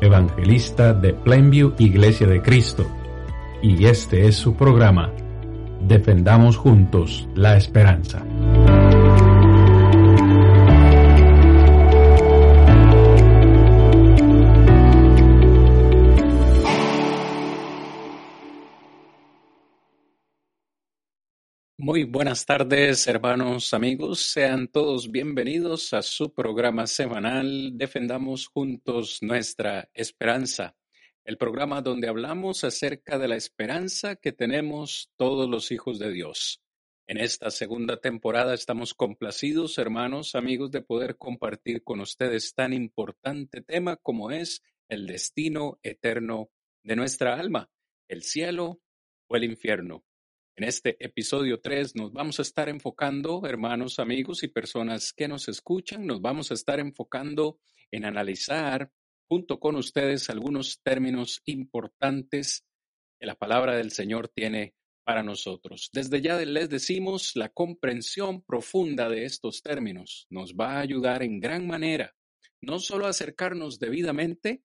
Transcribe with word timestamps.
evangelista 0.00 0.92
de 0.92 1.12
Plainview 1.14 1.74
Iglesia 1.78 2.26
de 2.26 2.42
Cristo, 2.42 2.86
y 3.62 3.86
este 3.86 4.26
es 4.26 4.36
su 4.36 4.54
programa, 4.54 5.10
Defendamos 5.86 6.56
Juntos 6.56 7.28
la 7.34 7.56
Esperanza. 7.56 8.22
Muy 21.82 22.04
buenas 22.04 22.44
tardes, 22.44 23.06
hermanos, 23.06 23.72
amigos. 23.72 24.20
Sean 24.20 24.68
todos 24.68 25.10
bienvenidos 25.10 25.94
a 25.94 26.02
su 26.02 26.34
programa 26.34 26.86
semanal 26.86 27.78
Defendamos 27.78 28.48
Juntos 28.48 29.22
Nuestra 29.22 29.88
Esperanza, 29.94 30.76
el 31.24 31.38
programa 31.38 31.80
donde 31.80 32.06
hablamos 32.06 32.64
acerca 32.64 33.18
de 33.18 33.28
la 33.28 33.36
esperanza 33.36 34.16
que 34.16 34.30
tenemos 34.32 35.10
todos 35.16 35.48
los 35.48 35.72
hijos 35.72 35.98
de 35.98 36.12
Dios. 36.12 36.62
En 37.06 37.16
esta 37.16 37.50
segunda 37.50 37.98
temporada 37.98 38.52
estamos 38.52 38.92
complacidos, 38.92 39.78
hermanos, 39.78 40.34
amigos, 40.34 40.70
de 40.70 40.82
poder 40.82 41.16
compartir 41.16 41.82
con 41.82 42.00
ustedes 42.00 42.52
tan 42.52 42.74
importante 42.74 43.62
tema 43.62 43.96
como 43.96 44.30
es 44.30 44.60
el 44.86 45.06
destino 45.06 45.78
eterno 45.82 46.50
de 46.82 46.96
nuestra 46.96 47.40
alma, 47.40 47.70
el 48.06 48.22
cielo 48.22 48.82
o 49.28 49.36
el 49.36 49.44
infierno. 49.44 50.04
En 50.56 50.64
este 50.64 50.96
episodio 51.04 51.60
3 51.60 51.96
nos 51.96 52.12
vamos 52.12 52.38
a 52.38 52.42
estar 52.42 52.68
enfocando, 52.68 53.46
hermanos, 53.46 53.98
amigos 53.98 54.42
y 54.42 54.48
personas 54.48 55.12
que 55.12 55.28
nos 55.28 55.48
escuchan, 55.48 56.06
nos 56.06 56.20
vamos 56.20 56.50
a 56.50 56.54
estar 56.54 56.80
enfocando 56.80 57.58
en 57.90 58.04
analizar 58.04 58.90
junto 59.28 59.58
con 59.60 59.76
ustedes 59.76 60.28
algunos 60.28 60.80
términos 60.82 61.40
importantes 61.46 62.66
que 63.18 63.26
la 63.26 63.36
palabra 63.36 63.76
del 63.76 63.92
Señor 63.92 64.28
tiene 64.28 64.74
para 65.04 65.22
nosotros. 65.22 65.88
Desde 65.92 66.20
ya 66.20 66.38
les 66.38 66.68
decimos, 66.68 67.36
la 67.36 67.48
comprensión 67.48 68.42
profunda 68.42 69.08
de 69.08 69.24
estos 69.24 69.62
términos 69.62 70.26
nos 70.30 70.54
va 70.54 70.74
a 70.74 70.80
ayudar 70.80 71.22
en 71.22 71.40
gran 71.40 71.66
manera, 71.66 72.14
no 72.60 72.80
solo 72.80 73.06
a 73.06 73.10
acercarnos 73.10 73.78
debidamente 73.78 74.62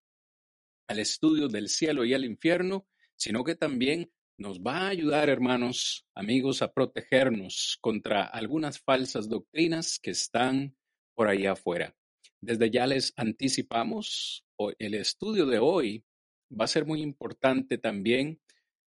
al 0.88 1.00
estudio 1.00 1.48
del 1.48 1.70
cielo 1.70 2.06
y 2.06 2.14
al 2.14 2.26
infierno, 2.26 2.88
sino 3.16 3.44
que 3.44 3.56
también 3.56 4.12
nos 4.38 4.60
va 4.60 4.80
a 4.80 4.88
ayudar, 4.90 5.30
hermanos, 5.30 6.06
amigos, 6.14 6.62
a 6.62 6.74
protegernos 6.74 7.78
contra 7.82 8.24
algunas 8.24 8.80
falsas 8.80 9.30
doctrinas 9.30 10.00
que 10.00 10.12
están 10.12 10.76
por 11.16 11.28
ahí 11.28 11.46
afuera. 11.46 11.96
Desde 12.42 12.70
ya 12.70 12.86
les 12.86 13.14
anticipamos, 13.16 14.46
el 14.78 14.94
estudio 14.94 15.46
de 15.46 15.60
hoy 15.60 16.04
va 16.52 16.66
a 16.66 16.70
ser 16.70 16.86
muy 16.86 17.02
importante 17.02 17.78
también 17.78 18.42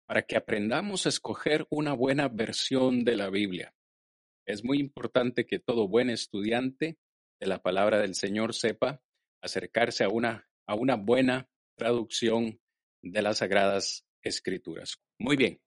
para 0.07 0.23
que 0.23 0.37
aprendamos 0.37 1.05
a 1.05 1.09
escoger 1.09 1.67
una 1.69 1.93
buena 1.93 2.29
versión 2.29 3.03
de 3.03 3.15
la 3.15 3.29
Biblia. 3.29 3.73
Es 4.45 4.63
muy 4.63 4.79
importante 4.79 5.45
que 5.45 5.59
todo 5.59 5.87
buen 5.87 6.09
estudiante 6.09 6.97
de 7.39 7.47
la 7.47 7.61
palabra 7.61 7.99
del 7.99 8.15
Señor 8.15 8.53
sepa 8.53 9.01
acercarse 9.41 10.03
a 10.03 10.09
una, 10.09 10.49
a 10.65 10.75
una 10.75 10.95
buena 10.95 11.49
traducción 11.77 12.59
de 13.03 13.21
las 13.21 13.39
Sagradas 13.39 14.05
Escrituras. 14.23 14.97
Muy 15.19 15.35
bien, 15.35 15.59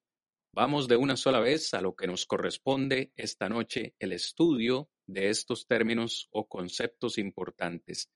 vamos 0.55 0.87
de 0.87 0.94
una 0.94 1.16
sola 1.16 1.41
vez 1.41 1.75
a 1.75 1.81
lo 1.81 1.97
que 1.97 2.06
nos 2.06 2.25
corresponde 2.25 3.12
esta 3.16 3.49
noche, 3.49 3.97
el 3.99 4.12
estudio 4.12 4.88
de 5.09 5.28
estos 5.28 5.66
términos 5.66 6.28
o 6.31 6.47
conceptos 6.47 7.19
importantes. 7.19 8.09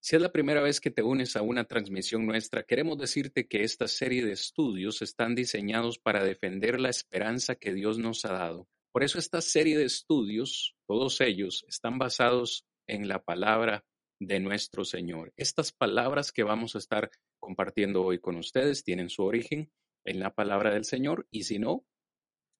Si 0.00 0.16
es 0.16 0.22
la 0.22 0.32
primera 0.32 0.62
vez 0.62 0.80
que 0.80 0.90
te 0.90 1.02
unes 1.02 1.36
a 1.36 1.42
una 1.42 1.64
transmisión 1.64 2.26
nuestra, 2.26 2.62
queremos 2.62 2.96
decirte 2.96 3.46
que 3.46 3.64
esta 3.64 3.86
serie 3.86 4.24
de 4.24 4.32
estudios 4.32 5.02
están 5.02 5.34
diseñados 5.34 5.98
para 5.98 6.24
defender 6.24 6.80
la 6.80 6.88
esperanza 6.88 7.54
que 7.54 7.74
Dios 7.74 7.98
nos 7.98 8.24
ha 8.24 8.32
dado. 8.32 8.66
Por 8.92 9.04
eso 9.04 9.18
esta 9.18 9.42
serie 9.42 9.76
de 9.76 9.84
estudios, 9.84 10.74
todos 10.88 11.20
ellos, 11.20 11.66
están 11.68 11.98
basados 11.98 12.64
en 12.86 13.08
la 13.08 13.22
palabra 13.22 13.84
de 14.18 14.40
nuestro 14.40 14.86
Señor. 14.86 15.34
Estas 15.36 15.70
palabras 15.70 16.32
que 16.32 16.44
vamos 16.44 16.74
a 16.74 16.78
estar 16.78 17.10
compartiendo 17.38 18.02
hoy 18.02 18.20
con 18.20 18.36
ustedes 18.36 18.84
tienen 18.84 19.10
su 19.10 19.22
origen 19.22 19.70
en 20.04 20.20
la 20.20 20.34
palabra 20.34 20.72
del 20.72 20.84
Señor 20.84 21.26
y 21.30 21.44
si 21.44 21.58
no, 21.58 21.84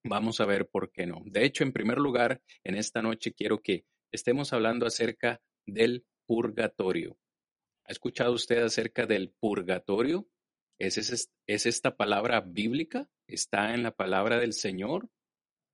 vamos 0.04 0.40
a 0.40 0.46
ver 0.46 0.68
por 0.68 0.90
qué 0.90 1.06
no. 1.06 1.22
De 1.24 1.44
hecho, 1.44 1.64
en 1.64 1.72
primer 1.72 1.98
lugar, 1.98 2.42
en 2.64 2.76
esta 2.76 3.02
noche 3.02 3.32
quiero 3.32 3.60
que 3.60 3.84
estemos 4.10 4.52
hablando 4.52 4.86
acerca 4.86 5.40
del 5.66 6.04
purgatorio. 6.26 7.18
¿Ha 7.84 7.92
escuchado 7.92 8.32
usted 8.32 8.62
acerca 8.62 9.06
del 9.06 9.30
purgatorio? 9.30 10.28
¿Es, 10.78 10.98
es, 10.98 11.66
esta 11.66 11.96
palabra 11.96 12.40
bíblica? 12.40 13.08
¿Está 13.26 13.74
en 13.74 13.82
la 13.82 13.92
palabra 13.92 14.38
del 14.38 14.52
Señor? 14.52 15.08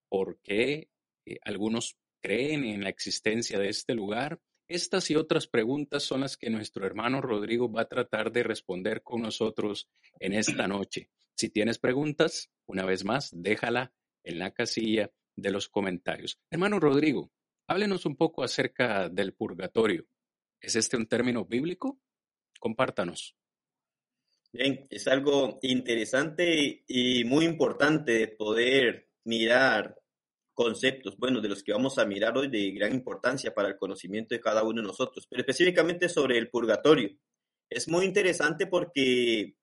¿Por 0.08 0.38
qué 0.42 0.88
eh, 1.26 1.38
algunos 1.42 1.96
creen 2.20 2.64
en 2.64 2.82
la 2.82 2.90
existencia 2.90 3.58
de 3.58 3.68
este 3.68 3.94
lugar? 3.94 4.40
Estas 4.68 5.10
y 5.10 5.16
otras 5.16 5.46
preguntas 5.46 6.02
son 6.02 6.20
las 6.20 6.36
que 6.36 6.50
nuestro 6.50 6.84
hermano 6.84 7.22
Rodrigo 7.22 7.70
va 7.70 7.82
a 7.82 7.88
tratar 7.88 8.32
de 8.32 8.42
responder 8.42 9.02
con 9.02 9.22
nosotros 9.22 9.88
en 10.20 10.34
esta 10.34 10.68
noche. 10.68 11.10
Si 11.38 11.50
tienes 11.50 11.78
preguntas, 11.78 12.50
una 12.66 12.84
vez 12.84 13.04
más, 13.04 13.30
déjala 13.32 13.92
en 14.24 14.40
la 14.40 14.52
casilla 14.52 15.12
de 15.36 15.52
los 15.52 15.68
comentarios. 15.68 16.40
Hermano 16.50 16.80
Rodrigo, 16.80 17.30
háblenos 17.68 18.06
un 18.06 18.16
poco 18.16 18.42
acerca 18.42 19.08
del 19.08 19.34
purgatorio. 19.34 20.04
¿Es 20.60 20.74
este 20.74 20.96
un 20.96 21.06
término 21.06 21.44
bíblico? 21.44 22.00
Compártanos. 22.58 23.36
Bien, 24.52 24.88
es 24.90 25.06
algo 25.06 25.60
interesante 25.62 26.82
y 26.88 27.22
muy 27.22 27.44
importante 27.44 28.12
de 28.14 28.28
poder 28.28 29.08
mirar 29.22 29.96
conceptos, 30.52 31.16
bueno, 31.18 31.40
de 31.40 31.50
los 31.50 31.62
que 31.62 31.70
vamos 31.70 31.98
a 31.98 32.04
mirar 32.04 32.36
hoy 32.36 32.48
de 32.48 32.72
gran 32.72 32.92
importancia 32.92 33.54
para 33.54 33.68
el 33.68 33.76
conocimiento 33.76 34.34
de 34.34 34.40
cada 34.40 34.64
uno 34.64 34.82
de 34.82 34.88
nosotros, 34.88 35.28
pero 35.30 35.42
específicamente 35.42 36.08
sobre 36.08 36.36
el 36.36 36.50
purgatorio. 36.50 37.16
Es 37.70 37.86
muy 37.86 38.06
interesante 38.06 38.66
porque 38.66 39.57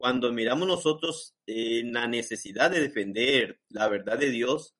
cuando 0.00 0.32
miramos 0.32 0.66
nosotros 0.66 1.36
en 1.46 1.92
la 1.92 2.08
necesidad 2.08 2.70
de 2.70 2.80
defender 2.80 3.60
la 3.68 3.86
verdad 3.86 4.16
de 4.16 4.30
Dios, 4.30 4.74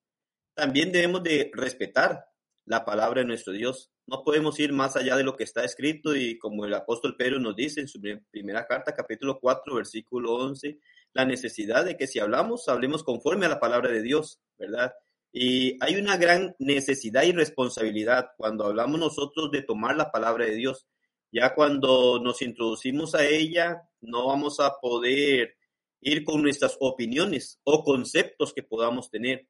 también 0.55 0.93
debemos 0.93 1.23
de 1.23 1.51
respetar 1.53 2.25
la 2.65 2.87
palabra 2.87 3.21
de 3.21 3.27
nuestro 3.27 3.53
Dios. 3.53 3.93
No 4.07 4.25
podemos 4.25 4.59
ir 4.59 4.73
más 4.73 4.97
allá 4.97 5.19
de 5.19 5.23
lo 5.23 5.37
que 5.37 5.45
está 5.45 5.63
escrito 5.63 6.17
y 6.17 6.39
como 6.39 6.65
el 6.65 6.73
apóstol 6.73 7.17
Pedro 7.19 7.39
nos 7.39 7.55
dice 7.55 7.83
en 7.83 7.89
su 7.89 8.01
primera 8.31 8.67
carta, 8.67 8.95
capítulo 8.95 9.39
4, 9.39 9.75
versículo 9.75 10.37
11, 10.37 10.79
la 11.13 11.27
necesidad 11.27 11.85
de 11.85 11.99
que 11.99 12.07
si 12.07 12.19
hablamos, 12.19 12.67
hablemos 12.71 13.05
conforme 13.05 13.45
a 13.45 13.51
la 13.51 13.61
palabra 13.61 13.91
de 13.91 14.01
Dios, 14.01 14.41
¿verdad? 14.57 14.95
Y 15.35 15.77
hay 15.85 15.97
una 15.97 16.17
gran 16.17 16.57
necesidad 16.59 17.25
y 17.25 17.33
responsabilidad 17.33 18.31
cuando 18.39 18.65
hablamos 18.65 18.99
nosotros 18.99 19.51
de 19.51 19.61
tomar 19.61 19.97
la 19.97 20.11
palabra 20.11 20.47
de 20.47 20.55
Dios. 20.55 20.87
Ya 21.31 21.55
cuando 21.55 22.21
nos 22.23 22.41
introducimos 22.41 23.15
a 23.15 23.27
ella, 23.27 23.83
no 24.01 24.27
vamos 24.27 24.61
a 24.61 24.79
poder 24.81 25.57
ir 26.01 26.25
con 26.25 26.43
nuestras 26.43 26.77
opiniones 26.81 27.61
o 27.65 27.85
conceptos 27.85 28.53
que 28.53 28.63
podamos 28.63 29.11
tener. 29.11 29.49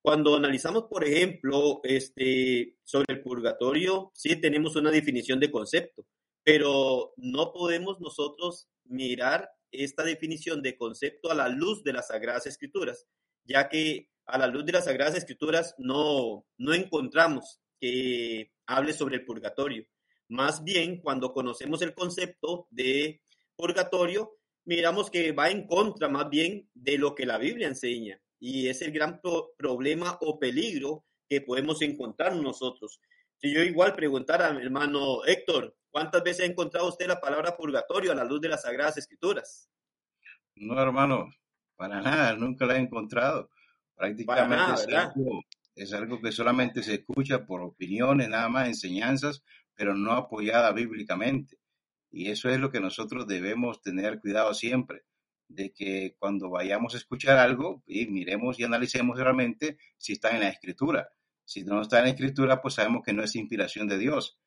Cuando 0.00 0.36
analizamos, 0.36 0.84
por 0.84 1.04
ejemplo, 1.04 1.80
este, 1.82 2.76
sobre 2.84 3.14
el 3.14 3.22
purgatorio, 3.22 4.12
sí 4.14 4.36
tenemos 4.36 4.76
una 4.76 4.90
definición 4.90 5.40
de 5.40 5.50
concepto, 5.50 6.06
pero 6.44 7.12
no 7.16 7.52
podemos 7.52 8.00
nosotros 8.00 8.68
mirar 8.84 9.50
esta 9.70 10.04
definición 10.04 10.62
de 10.62 10.76
concepto 10.76 11.30
a 11.30 11.34
la 11.34 11.48
luz 11.48 11.82
de 11.82 11.92
las 11.92 12.08
Sagradas 12.08 12.46
Escrituras, 12.46 13.06
ya 13.44 13.68
que 13.68 14.08
a 14.24 14.38
la 14.38 14.46
luz 14.46 14.64
de 14.64 14.72
las 14.72 14.84
Sagradas 14.84 15.16
Escrituras 15.16 15.74
no, 15.78 16.46
no 16.56 16.74
encontramos 16.74 17.60
que 17.80 18.52
hable 18.66 18.92
sobre 18.92 19.16
el 19.16 19.24
purgatorio. 19.24 19.86
Más 20.28 20.62
bien, 20.62 21.00
cuando 21.00 21.32
conocemos 21.32 21.82
el 21.82 21.94
concepto 21.94 22.66
de 22.70 23.22
purgatorio, 23.58 24.38
miramos 24.64 25.10
que 25.10 25.32
va 25.32 25.50
en 25.50 25.66
contra 25.66 26.08
más 26.08 26.30
bien 26.30 26.70
de 26.72 26.96
lo 26.96 27.14
que 27.14 27.26
la 27.26 27.36
Biblia 27.36 27.68
enseña. 27.68 28.20
Y 28.38 28.68
es 28.68 28.80
el 28.82 28.92
gran 28.92 29.20
problema 29.58 30.16
o 30.20 30.38
peligro 30.38 31.04
que 31.28 31.40
podemos 31.40 31.82
encontrar 31.82 32.36
nosotros. 32.36 33.00
Si 33.36 33.52
yo 33.52 33.62
igual 33.62 33.94
preguntara 33.94 34.48
a 34.48 34.52
mi 34.52 34.62
hermano 34.62 35.24
Héctor, 35.26 35.76
¿Cuántas 35.90 36.22
veces 36.22 36.46
ha 36.46 36.50
encontrado 36.50 36.88
usted 36.88 37.06
la 37.06 37.20
palabra 37.20 37.56
purgatorio 37.56 38.12
a 38.12 38.14
la 38.14 38.24
luz 38.24 38.40
de 38.40 38.48
las 38.48 38.62
Sagradas 38.62 38.98
Escrituras? 38.98 39.70
No, 40.54 40.80
hermano, 40.80 41.32
para 41.76 42.00
nada, 42.00 42.36
nunca 42.36 42.66
la 42.66 42.76
he 42.76 42.80
encontrado. 42.80 43.50
Prácticamente 43.94 44.74
es, 44.74 44.94
algo, 44.94 45.42
es, 45.74 45.92
algo, 45.92 46.20
que 46.20 46.30
solamente 46.30 46.82
se 46.82 46.94
escucha 46.94 47.44
por 47.44 47.62
opiniones, 47.62 48.28
nada 48.28 48.48
más 48.48 48.68
enseñanzas, 48.68 49.42
pero 49.74 49.94
no 49.94 50.12
apoyada 50.12 50.72
bíblicamente. 50.72 51.57
Y 52.10 52.30
eso 52.30 52.48
es 52.48 52.58
lo 52.58 52.70
que 52.70 52.80
nosotros 52.80 53.26
debemos 53.26 53.82
tener 53.82 54.20
cuidado 54.20 54.54
siempre, 54.54 55.04
de 55.48 55.72
que 55.72 56.14
cuando 56.18 56.50
vayamos 56.50 56.94
a 56.94 56.98
escuchar 56.98 57.38
algo, 57.38 57.82
y 57.86 58.06
miremos 58.06 58.58
y 58.58 58.64
analicemos 58.64 59.18
realmente 59.18 59.78
si 59.96 60.14
está 60.14 60.30
en 60.30 60.40
la 60.40 60.48
escritura. 60.48 61.08
Si 61.44 61.64
no 61.64 61.80
está 61.80 61.98
en 61.98 62.04
la 62.04 62.10
escritura, 62.10 62.60
pues 62.60 62.74
sabemos 62.74 63.02
que 63.04 63.12
no 63.12 63.22
es 63.22 63.34
inspiración 63.34 63.88
de 63.88 63.98
Dios. 63.98 64.38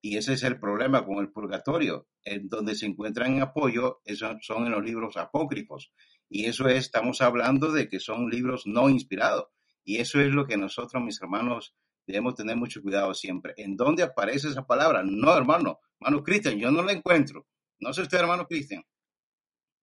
Y 0.00 0.18
ese 0.18 0.34
es 0.34 0.42
el 0.42 0.60
problema 0.60 1.04
con 1.04 1.18
el 1.18 1.32
purgatorio, 1.32 2.08
en 2.24 2.48
donde 2.48 2.74
se 2.74 2.86
encuentran 2.86 3.32
en 3.32 3.42
apoyo, 3.42 4.02
eso 4.04 4.36
son 4.42 4.66
en 4.66 4.72
los 4.72 4.84
libros 4.84 5.16
apócrifos. 5.16 5.92
Y 6.28 6.44
eso 6.44 6.68
es, 6.68 6.84
estamos 6.84 7.22
hablando 7.22 7.72
de 7.72 7.88
que 7.88 8.00
son 8.00 8.28
libros 8.28 8.66
no 8.66 8.90
inspirados. 8.90 9.46
Y 9.82 9.98
eso 9.98 10.20
es 10.20 10.28
lo 10.28 10.46
que 10.46 10.56
nosotros, 10.56 11.02
mis 11.02 11.20
hermanos, 11.20 11.74
debemos 12.06 12.34
tener 12.34 12.56
mucho 12.56 12.82
cuidado 12.82 13.14
siempre. 13.14 13.54
¿En 13.56 13.76
dónde 13.76 14.02
aparece 14.02 14.48
esa 14.48 14.66
palabra? 14.66 15.02
No, 15.04 15.36
hermano, 15.36 15.80
hermano 16.00 16.22
Cristian, 16.22 16.58
yo 16.58 16.70
no 16.70 16.82
la 16.82 16.92
encuentro. 16.92 17.46
No 17.80 17.92
sé 17.92 18.02
usted, 18.02 18.18
hermano 18.18 18.46
Cristian. 18.46 18.82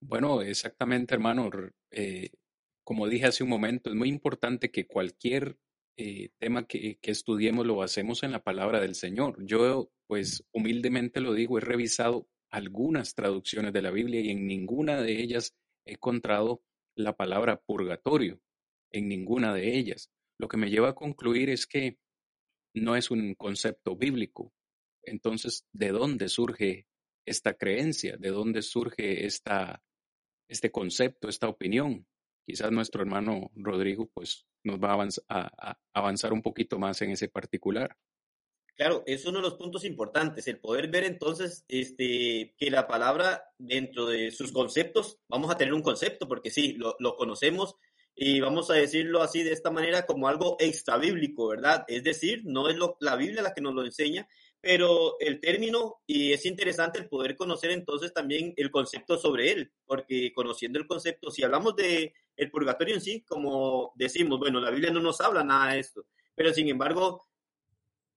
Bueno, 0.01 0.41
exactamente, 0.41 1.13
hermano. 1.13 1.49
Eh, 1.91 2.31
como 2.83 3.07
dije 3.07 3.27
hace 3.27 3.43
un 3.43 3.49
momento, 3.49 3.89
es 3.89 3.95
muy 3.95 4.09
importante 4.09 4.71
que 4.71 4.87
cualquier 4.87 5.57
eh, 5.97 6.29
tema 6.39 6.65
que, 6.65 6.97
que, 6.99 7.11
estudiemos 7.11 7.65
lo 7.65 7.83
hacemos 7.83 8.23
en 8.23 8.31
la 8.31 8.43
palabra 8.43 8.79
del 8.79 8.95
Señor. 8.95 9.35
Yo, 9.45 9.91
pues, 10.07 10.43
humildemente 10.51 11.21
lo 11.21 11.33
digo, 11.33 11.57
he 11.57 11.61
revisado 11.61 12.27
algunas 12.49 13.13
traducciones 13.13 13.73
de 13.73 13.81
la 13.81 13.91
Biblia 13.91 14.21
y 14.21 14.29
en 14.29 14.47
ninguna 14.47 15.01
de 15.01 15.21
ellas 15.21 15.55
he 15.85 15.93
encontrado 15.93 16.63
la 16.95 17.15
palabra 17.15 17.61
purgatorio, 17.61 18.39
en 18.91 19.07
ninguna 19.07 19.53
de 19.53 19.77
ellas. 19.77 20.11
Lo 20.37 20.47
que 20.47 20.57
me 20.57 20.69
lleva 20.69 20.89
a 20.89 20.95
concluir 20.95 21.49
es 21.49 21.67
que 21.67 21.97
no 22.73 22.95
es 22.95 23.11
un 23.11 23.35
concepto 23.35 23.95
bíblico. 23.95 24.53
Entonces, 25.03 25.65
¿de 25.71 25.89
dónde 25.89 26.29
surge 26.29 26.87
esta 27.25 27.53
creencia? 27.55 28.17
¿De 28.17 28.29
dónde 28.29 28.61
surge 28.61 29.25
esta, 29.25 29.83
este 30.47 30.71
concepto, 30.71 31.27
esta 31.27 31.47
opinión? 31.47 32.07
Quizás 32.45 32.71
nuestro 32.71 33.01
hermano 33.01 33.51
Rodrigo 33.55 34.09
pues, 34.13 34.45
nos 34.63 34.79
va 34.79 35.07
a, 35.29 35.77
avanzar 35.93 36.33
un 36.33 36.41
poquito 36.41 36.79
más 36.79 37.01
en 37.01 37.11
ese 37.11 37.29
particular. 37.29 37.97
Claro, 38.75 39.03
es 39.05 39.25
uno 39.25 39.39
de 39.39 39.43
los 39.43 39.55
puntos 39.55 39.85
importantes, 39.85 40.47
el 40.47 40.59
poder 40.59 40.89
ver 40.89 41.03
entonces 41.03 41.65
este, 41.67 42.55
que 42.57 42.71
la 42.71 42.87
palabra 42.87 43.43
dentro 43.59 44.07
de 44.07 44.31
sus 44.31 44.51
conceptos, 44.51 45.19
vamos 45.27 45.51
a 45.51 45.57
tener 45.57 45.73
un 45.73 45.83
concepto, 45.83 46.27
porque 46.27 46.49
sí, 46.49 46.73
lo, 46.73 46.95
lo 46.99 47.15
conocemos, 47.15 47.75
y 48.15 48.39
vamos 48.39 48.69
a 48.69 48.75
decirlo 48.75 49.21
así 49.21 49.43
de 49.43 49.53
esta 49.53 49.71
manera 49.71 50.05
como 50.05 50.27
algo 50.27 50.57
extra 50.59 50.97
bíblico, 50.97 51.47
¿verdad? 51.47 51.85
Es 51.87 52.03
decir, 52.03 52.41
no 52.45 52.69
es 52.69 52.75
lo, 52.75 52.97
la 52.99 53.15
Biblia 53.15 53.41
la 53.41 53.53
que 53.53 53.61
nos 53.61 53.73
lo 53.73 53.83
enseña, 53.83 54.27
pero 54.59 55.15
el 55.19 55.39
término, 55.39 56.01
y 56.05 56.33
es 56.33 56.45
interesante 56.45 56.99
el 56.99 57.09
poder 57.09 57.35
conocer 57.35 57.71
entonces 57.71 58.13
también 58.13 58.53
el 58.57 58.69
concepto 58.69 59.17
sobre 59.17 59.51
él, 59.51 59.71
porque 59.85 60.31
conociendo 60.33 60.77
el 60.77 60.87
concepto, 60.87 61.31
si 61.31 61.43
hablamos 61.43 61.75
de 61.75 62.13
el 62.35 62.51
purgatorio 62.51 62.95
en 62.95 63.01
sí, 63.01 63.23
como 63.27 63.91
decimos, 63.95 64.39
bueno, 64.39 64.59
la 64.59 64.69
Biblia 64.69 64.91
no 64.91 65.01
nos 65.01 65.19
habla 65.21 65.43
nada 65.43 65.73
de 65.73 65.79
esto, 65.79 66.05
pero 66.35 66.53
sin 66.53 66.69
embargo, 66.69 67.27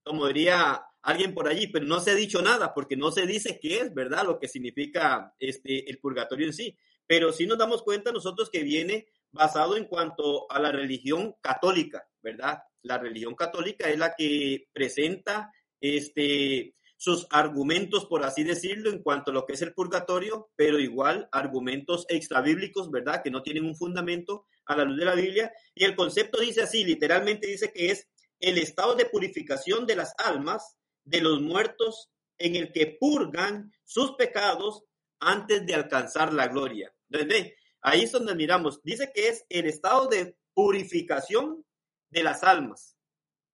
como 0.02 0.26
diría 0.26 0.82
alguien 1.05 1.35
por 1.35 1.49
allí, 1.49 1.67
pero 1.67 1.87
no 1.87 2.00
se 2.00 2.11
ha 2.11 2.14
dicho 2.14 2.43
nada, 2.43 2.73
porque 2.75 2.97
no 2.97 3.11
se 3.11 3.26
dice 3.26 3.58
qué 3.61 3.81
es, 3.81 3.94
¿verdad? 3.94 4.25
Lo 4.25 4.38
que 4.38 4.49
significa 4.49 5.35
este, 5.38 5.88
el 5.90 5.99
purgatorio 5.99 6.47
en 6.47 6.52
sí. 6.52 6.76
Pero 7.06 7.32
sí 7.32 7.47
nos 7.47 7.58
damos 7.58 7.82
cuenta 7.82 8.11
nosotros 8.11 8.49
que 8.50 8.62
viene 8.62 9.06
basado 9.35 9.77
en 9.77 9.87
cuanto 9.87 10.51
a 10.51 10.61
la 10.61 10.71
religión 10.71 11.35
católica, 11.41 12.07
¿verdad? 12.23 12.61
La 12.83 12.99
religión 12.99 13.35
católica 13.35 13.91
es 13.91 13.99
la 13.99 14.15
que 14.15 14.69
presenta 14.73 15.53
este, 15.81 16.77
sus 16.97 17.27
argumentos, 17.31 18.07
por 18.07 18.25
así 18.25 18.45
decirlo, 18.45 18.91
en 18.91 19.03
cuanto 19.03 19.31
a 19.31 19.35
lo 19.35 19.45
que 19.45 19.55
es 19.55 19.63
el 19.63 19.75
purgatorio, 19.75 20.51
pero 20.55 20.79
igual 20.79 21.29
argumentos 21.33 22.07
extrabíblicos, 22.09 22.91
¿verdad? 22.91 23.23
Que 23.23 23.31
no 23.31 23.43
tienen 23.43 23.65
un 23.65 23.77
fundamento 23.77 24.47
a 24.67 24.77
la 24.77 24.85
luz 24.85 24.99
de 24.99 25.05
la 25.05 25.17
Biblia. 25.17 25.53
Y 25.75 25.85
el 25.85 25.97
concepto 25.97 26.41
dice 26.41 26.63
así, 26.63 26.85
literalmente 26.85 27.49
dice 27.49 27.73
que 27.73 27.91
es 27.91 28.09
el 28.39 28.57
estado 28.59 28.95
de 28.95 29.07
purificación 29.07 29.85
de 29.85 29.97
las 29.97 30.15
almas 30.19 30.77
de 31.05 31.21
los 31.21 31.41
muertos 31.41 32.09
en 32.39 32.55
el 32.55 32.73
que 32.73 32.97
purgan 33.01 33.73
sus 33.85 34.13
pecados 34.13 34.85
antes 35.19 35.67
de 35.67 35.75
alcanzar 35.75 36.33
la 36.33 36.47
gloria. 36.47 36.95
Entonces, 37.11 37.55
Ahí 37.85 38.05
es 38.05 38.13
donde 38.13 38.35
miramos. 38.35 38.83
Dice 38.83 39.13
que 39.15 39.29
es 39.29 39.45
el 39.51 39.67
estado 39.67 40.09
de 40.09 40.39
purificación 40.55 41.67
de 42.09 42.25
las 42.25 42.43
almas. 42.43 42.97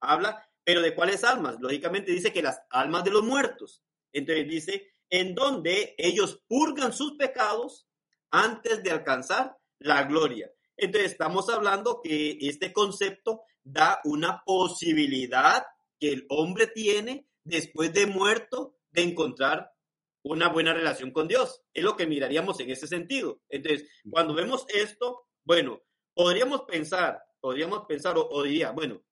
Habla, 0.01 0.49
pero 0.63 0.83
¿de 0.83 0.95
cuáles 0.95 1.25
almas? 1.25 1.57
Lógicamente 1.61 2.13
dice 2.13 2.33
que 2.33 2.41
las 2.41 2.63
almas 2.71 3.03
de 3.03 3.11
los 3.11 3.25
muertos. 3.25 3.83
Entonces 4.13 4.49
dice, 4.49 4.95
en 5.11 5.35
donde 5.35 5.97
ellos 5.99 6.41
purgan 6.47 6.93
sus 6.93 7.17
pecados 7.17 7.89
antes 8.31 8.85
de 8.85 8.93
alcanzar 8.93 9.59
la 9.81 10.05
gloria. 10.05 10.49
Entonces 10.77 11.11
estamos 11.11 11.49
hablando 11.49 12.01
que 12.01 12.39
este 12.41 12.73
concepto 12.73 13.43
da 13.65 14.01
una 14.05 14.45
posibilidad 14.47 15.67
que 15.99 16.13
el 16.13 16.27
hombre 16.29 16.69
tiene 16.69 17.27
después 17.43 17.93
de 17.93 18.07
muerto 18.07 18.77
de 18.93 19.03
encontrar 19.03 19.73
una 20.23 20.49
buena 20.49 20.73
relación 20.73 21.13
con 21.13 21.29
Dios. 21.29 21.63
Es 21.73 21.85
lo 21.85 21.97
que 21.97 22.07
miraríamos 22.07 22.61
en 22.61 22.71
ese 22.71 22.87
sentido. 22.87 23.41
Entonces, 23.49 23.89
cuando 24.11 24.35
vemos 24.35 24.67
esto, 24.69 25.27
bueno, 25.45 25.83
podríamos 26.15 26.63
pensar, 26.63 27.23
podríamos 27.41 27.87
pensar 27.87 28.15
o, 28.17 28.43
diría, 28.43 28.71
bueno, 28.73 29.03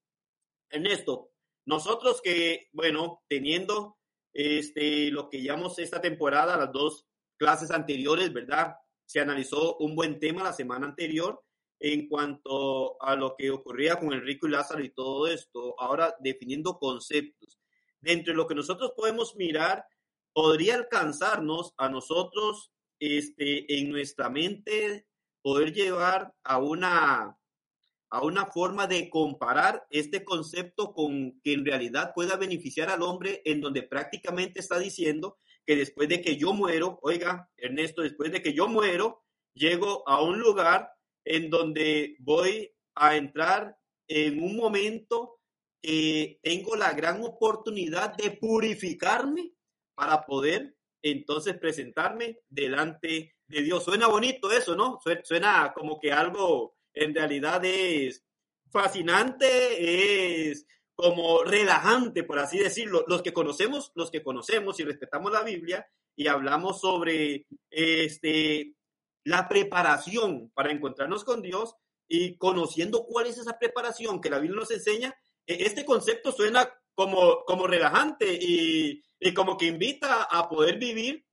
Ernesto, 0.71 1.31
nosotros 1.65 2.21
que, 2.21 2.69
bueno, 2.73 3.23
teniendo 3.29 3.99
este, 4.33 5.11
lo 5.11 5.29
que 5.29 5.43
llamamos 5.43 5.79
esta 5.79 6.01
temporada, 6.01 6.57
las 6.57 6.73
dos 6.73 7.07
clases 7.37 7.71
anteriores, 7.71 8.33
¿verdad? 8.33 8.75
Se 9.07 9.21
analizó 9.21 9.77
un 9.79 9.95
buen 9.95 10.19
tema 10.19 10.43
la 10.43 10.53
semana 10.53 10.87
anterior 10.87 11.43
en 11.81 12.09
cuanto 12.09 13.01
a 13.01 13.15
lo 13.15 13.37
que 13.37 13.51
ocurría 13.51 13.97
con 13.97 14.13
Enrico 14.13 14.49
y 14.49 14.51
Lázaro 14.51 14.83
y 14.83 14.91
todo 14.91 15.27
esto, 15.29 15.75
ahora 15.79 16.15
definiendo 16.21 16.79
conceptos. 16.79 17.59
Dentro 18.01 18.33
de 18.33 18.37
lo 18.37 18.47
que 18.47 18.55
nosotros 18.55 18.93
podemos 18.97 19.37
mirar 19.37 19.85
podría 20.39 20.77
alcanzarnos 20.77 21.75
a 21.79 21.89
nosotros 21.89 22.71
este, 23.01 23.77
en 23.77 23.91
nuestra 23.91 24.31
mente 24.31 25.05
poder 25.43 25.73
llevar 25.73 26.33
a 26.45 26.59
una, 26.59 27.37
a 28.09 28.23
una 28.23 28.47
forma 28.47 28.87
de 28.87 29.11
comparar 29.11 29.85
este 29.91 30.23
concepto 30.23 30.93
con 30.93 31.41
que 31.41 31.55
en 31.55 31.65
realidad 31.65 32.13
pueda 32.15 32.37
beneficiar 32.37 32.89
al 32.89 33.03
hombre 33.03 33.43
en 33.45 33.61
donde 33.61 33.83
prácticamente 33.83 34.61
está 34.61 34.79
diciendo 34.79 35.39
que 35.67 35.75
después 35.75 36.09
de 36.09 36.23
que 36.23 36.37
yo 36.37 36.53
muero, 36.53 37.01
oiga, 37.03 37.51
Ernesto, 37.57 38.03
después 38.03 38.31
de 38.31 38.41
que 38.41 38.53
yo 38.55 38.69
muero, 38.69 39.25
llego 39.55 40.09
a 40.09 40.23
un 40.23 40.39
lugar 40.39 40.93
en 41.25 41.51
donde 41.51 42.15
voy 42.21 42.73
a 42.95 43.17
entrar 43.17 43.77
en 44.07 44.41
un 44.41 44.57
momento 44.57 45.41
que 45.83 46.39
tengo 46.45 46.77
la 46.77 46.93
gran 46.93 47.25
oportunidad 47.25 48.15
de 48.17 48.31
purificarme 48.31 49.58
para 49.99 50.25
poder 50.25 50.77
entonces 51.03 51.59
presentarme 51.59 52.39
delante 52.49 53.35
de 53.49 53.63
Dios. 53.63 53.83
Suena 53.83 54.07
bonito 54.07 54.49
eso, 54.53 54.77
¿no? 54.77 55.01
Suena 55.25 55.73
como 55.75 55.99
que 55.99 56.13
algo 56.13 56.77
en 56.95 57.13
realidad 57.13 57.65
es 57.65 58.25
fascinante, 58.71 60.51
es 60.51 60.67
como 60.95 61.43
relajante, 61.43 62.23
por 62.23 62.39
así 62.39 62.59
decirlo. 62.59 63.05
Los 63.09 63.23
que 63.23 63.33
conocemos, 63.33 63.91
los 63.97 64.13
que 64.13 64.23
conocemos 64.23 64.79
y 64.79 64.85
respetamos 64.85 65.33
la 65.33 65.43
Biblia 65.43 65.85
y 66.15 66.29
hablamos 66.29 66.81
sobre 66.81 67.47
este, 67.69 68.75
la 69.25 69.49
preparación 69.49 70.53
para 70.55 70.71
encontrarnos 70.71 71.25
con 71.25 71.43
Dios 71.43 71.75
y 72.07 72.37
conociendo 72.37 73.05
cuál 73.05 73.27
es 73.27 73.37
esa 73.37 73.59
preparación 73.59 74.21
que 74.21 74.31
la 74.31 74.39
Biblia 74.39 74.61
nos 74.61 74.71
enseña, 74.71 75.13
e, 75.45 75.65
este 75.65 75.85
concepto 75.85 76.31
suena 76.31 76.73
como, 76.99 77.45
como 77.45 77.69
relajante 77.69 78.27
y, 78.29 79.05
y 79.21 79.33
como 79.33 79.57
que 79.57 79.67
invita 79.67 80.25
a 80.25 80.49
poder 80.49 80.81
vivir, 80.81 81.25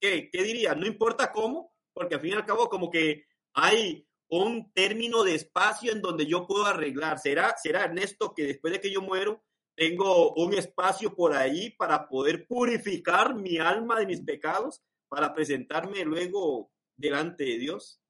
¿qué, 0.00 0.30
¿qué 0.30 0.44
diría? 0.44 0.76
No 0.76 0.86
importa 0.86 1.32
cómo, 1.32 1.74
porque 1.92 2.14
al 2.14 2.20
fin 2.20 2.30
y 2.30 2.34
al 2.34 2.46
cabo 2.46 2.68
como 2.68 2.88
que 2.88 3.26
hay 3.52 4.06
un 4.28 4.72
término 4.72 5.24
de 5.24 5.34
espacio 5.34 5.90
en 5.90 6.02
donde 6.02 6.24
yo 6.24 6.46
puedo 6.46 6.66
arreglar. 6.66 7.18
¿Será, 7.18 7.56
será 7.56 7.86
Ernesto 7.86 8.32
que 8.32 8.44
después 8.44 8.74
de 8.74 8.80
que 8.80 8.92
yo 8.92 9.02
muero, 9.02 9.42
tengo 9.74 10.34
un 10.34 10.54
espacio 10.54 11.12
por 11.16 11.34
ahí 11.34 11.70
para 11.70 12.08
poder 12.08 12.46
purificar 12.46 13.34
mi 13.34 13.58
alma 13.58 13.98
de 13.98 14.06
mis 14.06 14.20
pecados, 14.20 14.84
para 15.08 15.34
presentarme 15.34 16.04
luego 16.04 16.70
delante 16.96 17.42
de 17.42 17.58
Dios? 17.58 18.00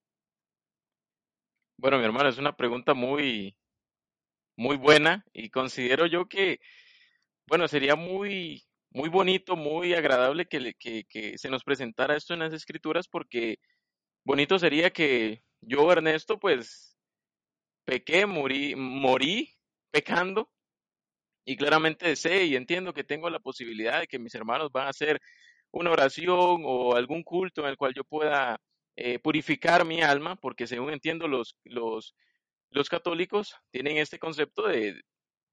Bueno, 1.79 1.97
mi 1.97 2.05
hermano, 2.05 2.29
es 2.29 2.37
una 2.37 2.55
pregunta 2.55 2.93
muy, 2.93 3.57
muy 4.57 4.77
buena 4.77 5.25
y 5.33 5.49
considero 5.49 6.05
yo 6.05 6.29
que, 6.29 6.61
bueno, 7.53 7.69
sería 7.69 7.97
muy 7.97 8.65
muy 8.93 9.11
bonito, 9.11 9.57
muy 9.57 9.93
agradable 9.93 10.47
que, 10.47 10.73
que, 10.79 11.37
se 11.37 11.51
nos 11.51 11.63
presentara 11.63 12.17
esto 12.17 12.33
en 12.33 12.41
las 12.41 12.55
escrituras 12.55 13.09
porque 13.09 13.59
bonito 14.25 14.59
sería 14.59 14.91
que 14.91 15.43
yo, 15.61 15.93
Ernesto, 15.93 16.39
pues 16.39 16.97
pequé, 17.85 18.25
morí, 18.25 18.75
morí 18.75 19.51
pecando 19.91 20.51
y 21.45 21.59
claramente 21.59 22.17
sé 22.17 22.45
y 22.47 22.57
entiendo 22.57 22.95
que 22.95 23.05
tengo 23.05 23.29
la 23.29 23.39
posibilidad 23.39 24.01
de 24.01 24.07
que 24.07 24.19
mis 24.19 24.35
hermanos 24.35 24.73
van 24.73 24.87
a 24.87 24.91
hacer 24.91 25.21
una 25.73 25.91
oración 25.91 26.63
o 26.65 26.95
algún 26.97 27.23
culto 27.23 27.65
en 27.65 27.69
el 27.69 27.77
cual 27.77 27.93
yo 27.95 28.05
pueda 28.05 28.59
eh, 28.97 29.19
purificar 29.19 29.85
mi 29.85 30.01
alma, 30.01 30.37
porque 30.37 30.67
según 30.67 30.91
entiendo 30.91 31.29
los, 31.29 31.55
los, 31.65 32.15
los 32.71 32.89
católicos 32.89 33.55
tienen 33.71 33.99
este 33.99 34.19
concepto 34.19 34.69
de 34.69 35.03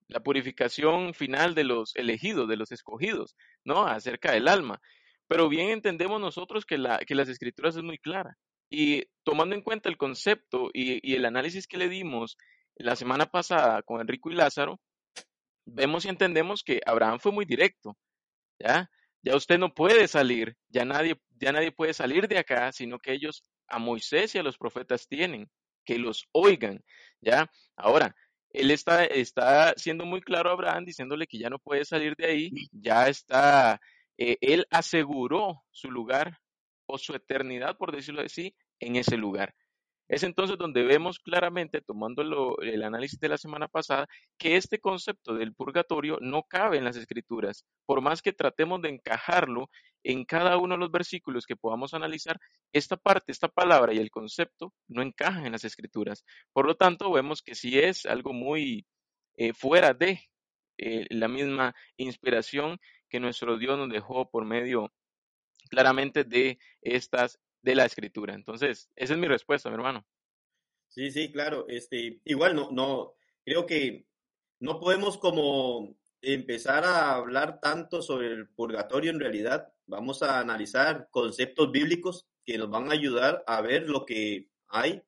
la 0.10 0.20
purificación 0.22 1.14
final 1.14 1.56
de 1.56 1.64
los 1.64 1.96
elegidos, 1.96 2.50
de 2.50 2.58
los 2.58 2.72
escogidos, 2.72 3.36
¿no? 3.64 3.86
Acerca 3.86 4.34
del 4.34 4.48
alma. 4.48 4.82
Pero 5.28 5.48
bien 5.48 5.70
entendemos 5.70 6.20
nosotros 6.20 6.66
que, 6.66 6.78
la, 6.78 6.98
que 7.00 7.16
las 7.16 7.30
escrituras 7.30 7.76
es 7.76 7.84
muy 7.84 8.00
clara. 8.00 8.36
Y 8.70 9.06
tomando 9.24 9.56
en 9.56 9.62
cuenta 9.62 9.88
el 9.88 9.98
concepto 9.98 10.70
y, 10.74 11.00
y 11.08 11.16
el 11.16 11.26
análisis 11.26 11.68
que 11.68 11.78
le 11.78 11.90
dimos 11.90 12.38
la 12.76 12.96
semana 12.96 13.28
pasada 13.28 13.84
con 13.84 14.02
Enrico 14.02 14.32
y 14.32 14.36
Lázaro, 14.36 14.80
vemos 15.66 16.06
y 16.06 16.10
entendemos 16.10 16.64
que 16.64 16.82
Abraham 16.86 17.20
fue 17.20 17.32
muy 17.32 17.46
directo, 17.46 17.96
¿ya? 18.60 18.90
Ya 19.22 19.36
usted 19.36 19.60
no 19.60 19.74
puede 19.74 20.08
salir, 20.08 20.56
ya 20.70 20.86
nadie, 20.86 21.20
ya 21.40 21.52
nadie 21.52 21.72
puede 21.72 21.94
salir 21.94 22.28
de 22.28 22.38
acá, 22.38 22.72
sino 22.72 23.00
que 23.00 23.14
ellos 23.14 23.44
a 23.68 23.78
Moisés 23.78 24.34
y 24.34 24.40
a 24.40 24.44
los 24.44 24.58
profetas 24.58 25.08
tienen, 25.08 25.50
que 25.86 26.00
los 26.00 26.28
oigan, 26.32 26.84
¿ya? 27.22 27.52
Ahora, 27.76 28.16
él 28.52 28.72
está, 28.72 29.06
está 29.06 29.74
siendo 29.78 30.06
muy 30.06 30.22
claro 30.22 30.50
a 30.50 30.54
Abraham, 30.54 30.86
diciéndole 30.86 31.28
que 31.28 31.38
ya 31.38 31.50
no 31.50 31.60
puede 31.60 31.86
salir 31.86 32.16
de 32.16 32.26
ahí, 32.26 32.52
ya 32.72 33.08
está, 33.08 33.80
eh, 34.18 34.38
él 34.42 34.66
aseguró 34.70 35.64
su 35.72 35.92
lugar 35.92 36.40
o 36.86 36.98
su 36.98 37.14
eternidad, 37.14 37.78
por 37.78 37.96
decirlo 37.96 38.22
así, 38.22 38.56
en 38.80 38.96
ese 38.96 39.18
lugar. 39.18 39.54
Es 40.10 40.24
entonces 40.24 40.58
donde 40.58 40.84
vemos 40.84 41.20
claramente, 41.20 41.82
tomando 41.82 42.58
el 42.62 42.84
análisis 42.84 43.20
de 43.20 43.30
la 43.30 43.38
semana 43.38 43.68
pasada, 43.68 44.08
que 44.40 44.58
este 44.58 44.80
concepto 44.80 45.36
del 45.36 45.54
purgatorio 45.54 46.18
no 46.20 46.44
cabe 46.44 46.78
en 46.78 46.84
las 46.84 46.98
escrituras. 46.98 47.64
Por 47.86 48.02
más 48.02 48.24
que 48.24 48.34
tratemos 48.34 48.82
de 48.82 48.90
encajarlo 48.90 49.70
en 50.04 50.26
cada 50.26 50.58
uno 50.58 50.74
de 50.74 50.80
los 50.80 50.92
versículos 50.92 51.46
que 51.46 51.56
podamos 51.56 51.94
analizar, 51.94 52.40
esta 52.74 52.98
parte, 52.98 53.32
esta 53.32 53.48
palabra 53.48 53.94
y 53.94 54.00
el 54.00 54.10
concepto 54.10 54.74
no 54.88 55.04
encajan 55.04 55.46
en 55.46 55.52
las 55.52 55.64
escrituras. 55.64 56.26
Por 56.54 56.66
lo 56.66 56.76
tanto, 56.76 57.12
vemos 57.12 57.44
que 57.44 57.54
sí 57.54 57.78
es 57.78 58.08
algo 58.08 58.34
muy 58.34 58.88
eh, 59.38 59.54
fuera 59.54 59.94
de 59.94 60.22
eh, 60.80 61.06
la 61.10 61.28
misma 61.28 61.76
inspiración 61.98 62.80
que 63.10 63.20
nuestro 63.20 63.58
Dios 63.58 63.78
nos 63.78 63.90
dejó 63.90 64.30
por 64.30 64.46
medio 64.46 64.92
claramente 65.70 66.24
de 66.24 66.58
estas 66.82 67.40
de 67.62 67.76
la 67.76 67.86
escritura. 67.86 68.34
Entonces, 68.34 68.90
esa 68.96 69.14
es 69.14 69.20
mi 69.20 69.28
respuesta, 69.28 69.70
mi 69.70 69.76
hermano. 69.76 70.06
Sí, 70.88 71.12
sí, 71.12 71.32
claro. 71.32 71.66
Este, 71.68 72.20
igual 72.26 72.56
no, 72.56 72.70
no, 72.72 73.14
creo 73.46 73.66
que 73.66 74.06
no 74.60 74.80
podemos 74.80 75.18
como 75.18 75.96
empezar 76.22 76.84
a 76.84 77.14
hablar 77.14 77.60
tanto 77.62 78.02
sobre 78.02 78.28
el 78.28 78.50
purgatorio 78.50 79.12
en 79.12 79.20
realidad. 79.20 79.72
Vamos 79.86 80.22
a 80.24 80.40
analizar 80.40 81.08
conceptos 81.12 81.72
bíblicos 81.72 82.28
que 82.46 82.58
nos 82.58 82.70
van 82.70 82.90
a 82.90 82.94
ayudar 82.94 83.44
a 83.48 83.62
ver 83.62 83.90
lo 83.90 84.06
que 84.06 84.50
hay, 84.68 85.02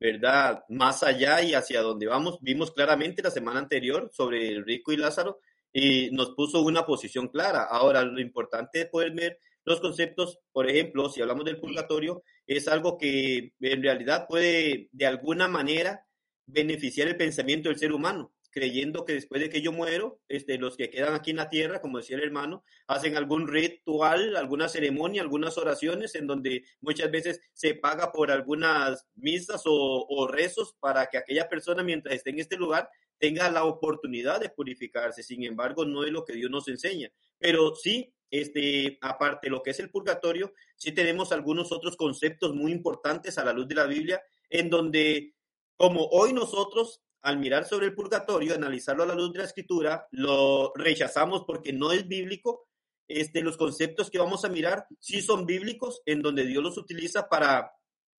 ¿verdad? 0.00 0.64
Más 0.68 1.02
allá 1.02 1.42
y 1.42 1.54
hacia 1.54 1.82
dónde 1.82 2.06
vamos. 2.06 2.38
Vimos 2.40 2.70
claramente 2.70 3.22
la 3.22 3.30
semana 3.30 3.58
anterior 3.58 4.10
sobre 4.12 4.48
el 4.48 4.64
rico 4.64 4.92
y 4.92 4.96
Lázaro 4.96 5.40
y 5.72 6.10
nos 6.12 6.30
puso 6.30 6.62
una 6.62 6.86
posición 6.86 7.28
clara. 7.28 7.64
Ahora, 7.64 8.02
lo 8.02 8.20
importante 8.20 8.82
es 8.82 8.86
poder 8.86 9.12
ver 9.12 9.38
los 9.64 9.80
conceptos, 9.80 10.38
por 10.52 10.68
ejemplo, 10.68 11.08
si 11.08 11.22
hablamos 11.22 11.44
del 11.44 11.58
purgatorio, 11.58 12.22
es 12.46 12.68
algo 12.68 12.98
que 12.98 13.52
en 13.60 13.82
realidad 13.82 14.26
puede 14.28 14.88
de 14.92 15.06
alguna 15.06 15.48
manera 15.48 16.06
beneficiar 16.46 17.08
el 17.08 17.16
pensamiento 17.16 17.70
del 17.70 17.78
ser 17.78 17.92
humano, 17.92 18.34
creyendo 18.50 19.04
que 19.04 19.14
después 19.14 19.40
de 19.40 19.48
que 19.48 19.62
yo 19.62 19.72
muero, 19.72 20.20
este, 20.28 20.58
los 20.58 20.76
que 20.76 20.90
quedan 20.90 21.14
aquí 21.14 21.30
en 21.30 21.38
la 21.38 21.48
tierra, 21.48 21.80
como 21.80 21.98
decía 21.98 22.16
el 22.16 22.24
hermano, 22.24 22.62
hacen 22.86 23.16
algún 23.16 23.48
ritual, 23.48 24.36
alguna 24.36 24.68
ceremonia, 24.68 25.22
algunas 25.22 25.56
oraciones 25.56 26.14
en 26.14 26.26
donde 26.26 26.64
muchas 26.80 27.10
veces 27.10 27.40
se 27.54 27.74
paga 27.74 28.12
por 28.12 28.30
algunas 28.30 29.06
misas 29.14 29.62
o, 29.64 30.06
o 30.08 30.28
rezos 30.28 30.76
para 30.78 31.06
que 31.06 31.18
aquella 31.18 31.48
persona 31.48 31.82
mientras 31.82 32.14
esté 32.14 32.30
en 32.30 32.40
este 32.40 32.56
lugar 32.56 32.90
tenga 33.18 33.50
la 33.50 33.64
oportunidad 33.64 34.40
de 34.40 34.50
purificarse. 34.50 35.22
Sin 35.22 35.42
embargo, 35.44 35.86
no 35.86 36.04
es 36.04 36.10
lo 36.10 36.24
que 36.24 36.34
Dios 36.34 36.50
nos 36.50 36.68
enseña. 36.68 37.10
Pero 37.38 37.74
sí 37.74 38.12
este, 38.40 38.98
aparte 39.00 39.48
lo 39.48 39.62
que 39.62 39.70
es 39.70 39.78
el 39.78 39.90
purgatorio, 39.90 40.52
sí 40.76 40.90
tenemos 40.90 41.30
algunos 41.30 41.70
otros 41.70 41.96
conceptos 41.96 42.52
muy 42.52 42.72
importantes 42.72 43.38
a 43.38 43.44
la 43.44 43.52
luz 43.52 43.68
de 43.68 43.76
la 43.76 43.86
Biblia, 43.86 44.20
en 44.50 44.68
donde, 44.68 45.36
como 45.76 46.06
hoy 46.06 46.32
nosotros, 46.32 47.00
al 47.22 47.38
mirar 47.38 47.64
sobre 47.64 47.86
el 47.86 47.94
purgatorio, 47.94 48.56
analizarlo 48.56 49.04
a 49.04 49.06
la 49.06 49.14
luz 49.14 49.32
de 49.32 49.38
la 49.38 49.44
escritura, 49.44 50.08
lo 50.10 50.72
rechazamos 50.74 51.44
porque 51.46 51.72
no 51.72 51.92
es 51.92 52.08
bíblico. 52.08 52.66
Este, 53.06 53.40
los 53.40 53.56
conceptos 53.56 54.10
que 54.10 54.18
vamos 54.18 54.44
a 54.44 54.48
mirar 54.48 54.88
sí 54.98 55.22
son 55.22 55.46
bíblicos, 55.46 56.02
en 56.04 56.20
donde 56.20 56.44
Dios 56.44 56.62
los 56.62 56.76
utiliza 56.76 57.28
para 57.28 57.72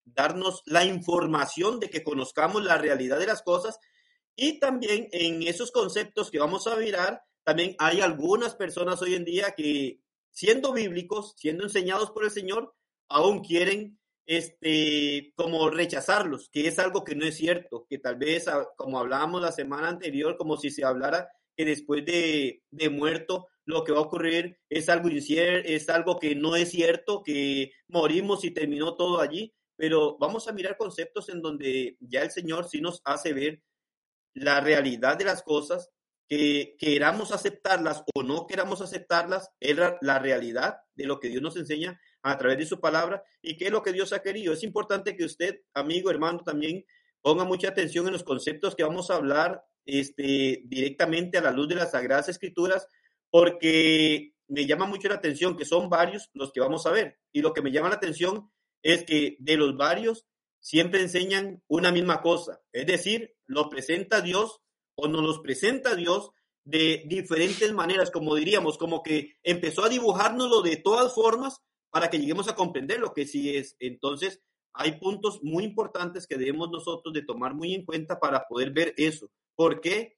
darnos 0.06 0.62
la 0.66 0.86
información 0.86 1.82
de 1.82 1.90
que 1.90 2.04
conozcamos 2.04 2.64
la 2.64 2.78
realidad 2.78 3.20
de 3.20 3.28
las 3.28 3.42
cosas. 3.42 3.80
Y 4.34 4.60
también 4.60 5.10
en 5.12 5.44
esos 5.44 5.72
conceptos 5.72 6.32
que 6.32 6.40
vamos 6.40 6.68
a 6.68 6.78
mirar, 6.78 7.22
también 7.44 7.76
hay 7.80 8.00
algunas 8.00 8.56
personas 8.56 9.02
hoy 9.02 9.16
en 9.16 9.26
día 9.26 9.52
que 9.52 10.05
siendo 10.36 10.74
bíblicos, 10.74 11.34
siendo 11.38 11.64
enseñados 11.64 12.12
por 12.12 12.26
el 12.26 12.32
Señor, 12.32 12.76
aún 13.10 13.42
quieren 13.42 13.98
este, 14.26 15.32
como 15.36 15.70
rechazarlos, 15.70 16.50
que 16.50 16.68
es 16.68 16.78
algo 16.78 17.04
que 17.04 17.16
no 17.16 17.26
es 17.26 17.38
cierto, 17.38 17.86
que 17.90 18.00
tal 18.00 18.18
vez, 18.18 18.48
ah, 18.50 18.68
como 18.76 19.00
hablábamos 19.00 19.42
la 19.42 19.54
semana 19.54 19.88
anterior, 19.88 20.36
como 20.38 20.58
si 20.58 20.72
se 20.72 20.84
hablara 20.84 21.30
que 21.56 21.64
después 21.64 22.06
de, 22.06 22.64
de 22.70 22.90
muerto 22.90 23.48
lo 23.64 23.86
que 23.86 23.94
va 23.94 24.00
a 24.00 24.04
ocurrir 24.04 24.60
es 24.70 24.90
algo 24.90 25.10
incierto, 25.10 25.70
es 25.70 25.88
algo 25.90 26.20
que 26.20 26.36
no 26.36 26.56
es 26.58 26.70
cierto, 26.70 27.24
que 27.24 27.72
morimos 27.88 28.44
y 28.44 28.52
terminó 28.52 28.96
todo 28.98 29.22
allí, 29.22 29.54
pero 29.78 30.18
vamos 30.20 30.50
a 30.50 30.52
mirar 30.52 30.76
conceptos 30.76 31.30
en 31.30 31.42
donde 31.42 31.96
ya 32.02 32.24
el 32.24 32.32
Señor 32.32 32.68
sí 32.68 32.82
nos 32.82 33.02
hace 33.06 33.32
ver 33.32 33.64
la 34.34 34.60
realidad 34.60 35.18
de 35.18 35.26
las 35.26 35.42
cosas 35.44 35.90
que 36.28 36.76
queramos 36.80 37.32
aceptarlas 37.32 38.04
o 38.14 38.24
no 38.24 38.48
queramos 38.48 38.82
aceptarlas, 38.82 39.50
es 39.60 39.78
la 40.02 40.20
realidad 40.20 40.78
de 40.96 41.06
lo 41.06 41.20
que 41.20 41.30
Dios 41.30 41.42
nos 41.42 41.58
enseña 41.58 42.00
a 42.24 42.38
través 42.38 42.58
de 42.58 42.66
su 42.66 42.80
palabra 42.80 43.24
y 43.42 43.56
qué 43.56 43.66
es 43.66 43.72
lo 43.72 43.84
que 43.84 43.94
Dios 43.94 44.12
ha 44.14 44.24
querido. 44.24 44.54
Es 44.54 44.64
importante 44.64 45.16
que 45.16 45.26
usted, 45.26 45.62
amigo, 45.76 46.10
hermano, 46.10 46.40
también 46.44 46.84
ponga 47.22 47.44
mucha 47.44 47.70
atención 47.70 48.08
en 48.08 48.14
los 48.14 48.24
conceptos 48.24 48.76
que 48.76 48.84
vamos 48.84 49.10
a 49.10 49.16
hablar 49.16 49.64
este, 49.86 50.64
directamente 50.66 51.38
a 51.38 51.42
la 51.42 51.52
luz 51.52 51.68
de 51.68 51.76
las 51.76 51.92
Sagradas 51.92 52.30
Escrituras, 52.30 52.88
porque 53.30 54.34
me 54.48 54.66
llama 54.66 54.88
mucho 54.88 55.08
la 55.08 55.16
atención 55.16 55.56
que 55.56 55.66
son 55.66 55.90
varios 55.90 56.30
los 56.34 56.52
que 56.52 56.60
vamos 56.60 56.86
a 56.86 56.92
ver. 56.92 57.20
Y 57.32 57.42
lo 57.42 57.54
que 57.54 57.62
me 57.62 57.72
llama 57.72 57.90
la 57.90 57.96
atención 57.96 58.50
es 58.82 59.04
que 59.04 59.38
de 59.40 59.58
los 59.58 59.78
varios 59.78 60.26
siempre 60.60 61.02
enseñan 61.02 61.62
una 61.68 61.92
misma 61.92 62.22
cosa, 62.24 62.60
es 62.72 62.88
decir, 62.88 63.36
lo 63.46 63.70
presenta 63.70 64.22
Dios 64.22 64.62
o 64.96 65.08
nos 65.08 65.24
los 65.24 65.40
presenta 65.40 65.96
Dios 65.96 66.32
de 66.64 67.04
diferentes 67.06 67.72
maneras, 67.74 68.10
como 68.10 68.36
diríamos, 68.36 68.78
como 68.78 69.04
que 69.04 69.38
empezó 69.44 69.86
a 69.86 69.90
dibujárnoslo 69.90 70.62
de 70.62 70.78
todas 70.78 71.14
formas 71.14 71.62
para 71.92 72.10
que 72.10 72.20
lleguemos 72.20 72.48
a 72.48 72.56
comprender 72.56 73.00
lo 73.00 73.14
que 73.14 73.26
sí 73.26 73.56
es. 73.56 73.76
Entonces, 73.80 74.42
hay 74.74 75.00
puntos 75.00 75.42
muy 75.44 75.64
importantes 75.64 76.28
que 76.28 76.38
debemos 76.38 76.70
nosotros 76.72 77.14
de 77.14 77.22
tomar 77.22 77.54
muy 77.54 77.74
en 77.74 77.86
cuenta 77.86 78.20
para 78.20 78.48
poder 78.48 78.72
ver 78.72 78.94
eso. 78.98 79.30
¿Por 79.56 79.80
qué? 79.80 80.18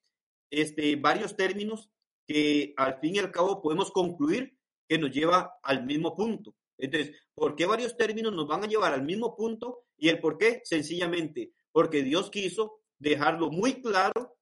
Este, 0.49 0.95
varios 0.95 1.35
términos 1.35 1.89
que 2.25 2.73
al 2.77 2.99
fin 2.99 3.15
y 3.15 3.19
al 3.19 3.31
cabo 3.31 3.61
podemos 3.61 3.91
concluir 3.91 4.57
que 4.87 4.97
nos 4.97 5.11
lleva 5.11 5.59
al 5.61 5.85
mismo 5.85 6.15
punto. 6.15 6.55
Entonces, 6.77 7.15
¿por 7.35 7.55
qué 7.55 7.65
varios 7.65 7.97
términos 7.97 8.33
nos 8.33 8.47
van 8.47 8.63
a 8.63 8.67
llevar 8.67 8.93
al 8.93 9.03
mismo 9.03 9.35
punto? 9.35 9.83
Y 9.97 10.09
el 10.09 10.19
por 10.19 10.37
qué, 10.37 10.61
sencillamente, 10.63 11.51
porque 11.71 12.03
Dios 12.03 12.29
quiso 12.29 12.79
dejarlo 12.99 13.49
muy 13.51 13.81
claro 13.81 14.36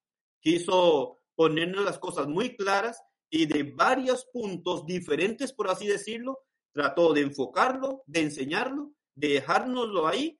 quiso 0.45 1.21
ponernos 1.33 1.83
las 1.83 1.97
cosas 1.97 2.27
muy 2.27 2.55
claras 2.55 3.01
y 3.31 3.47
de 3.47 3.63
varios 3.63 4.25
puntos 4.31 4.85
diferentes, 4.85 5.51
por 5.51 5.71
así 5.71 5.87
decirlo, 5.87 6.43
trató 6.71 7.13
de 7.13 7.21
enfocarlo, 7.21 8.03
de 8.05 8.21
enseñarlo, 8.21 8.93
de 9.15 9.29
dejárnoslo 9.29 10.07
ahí 10.07 10.39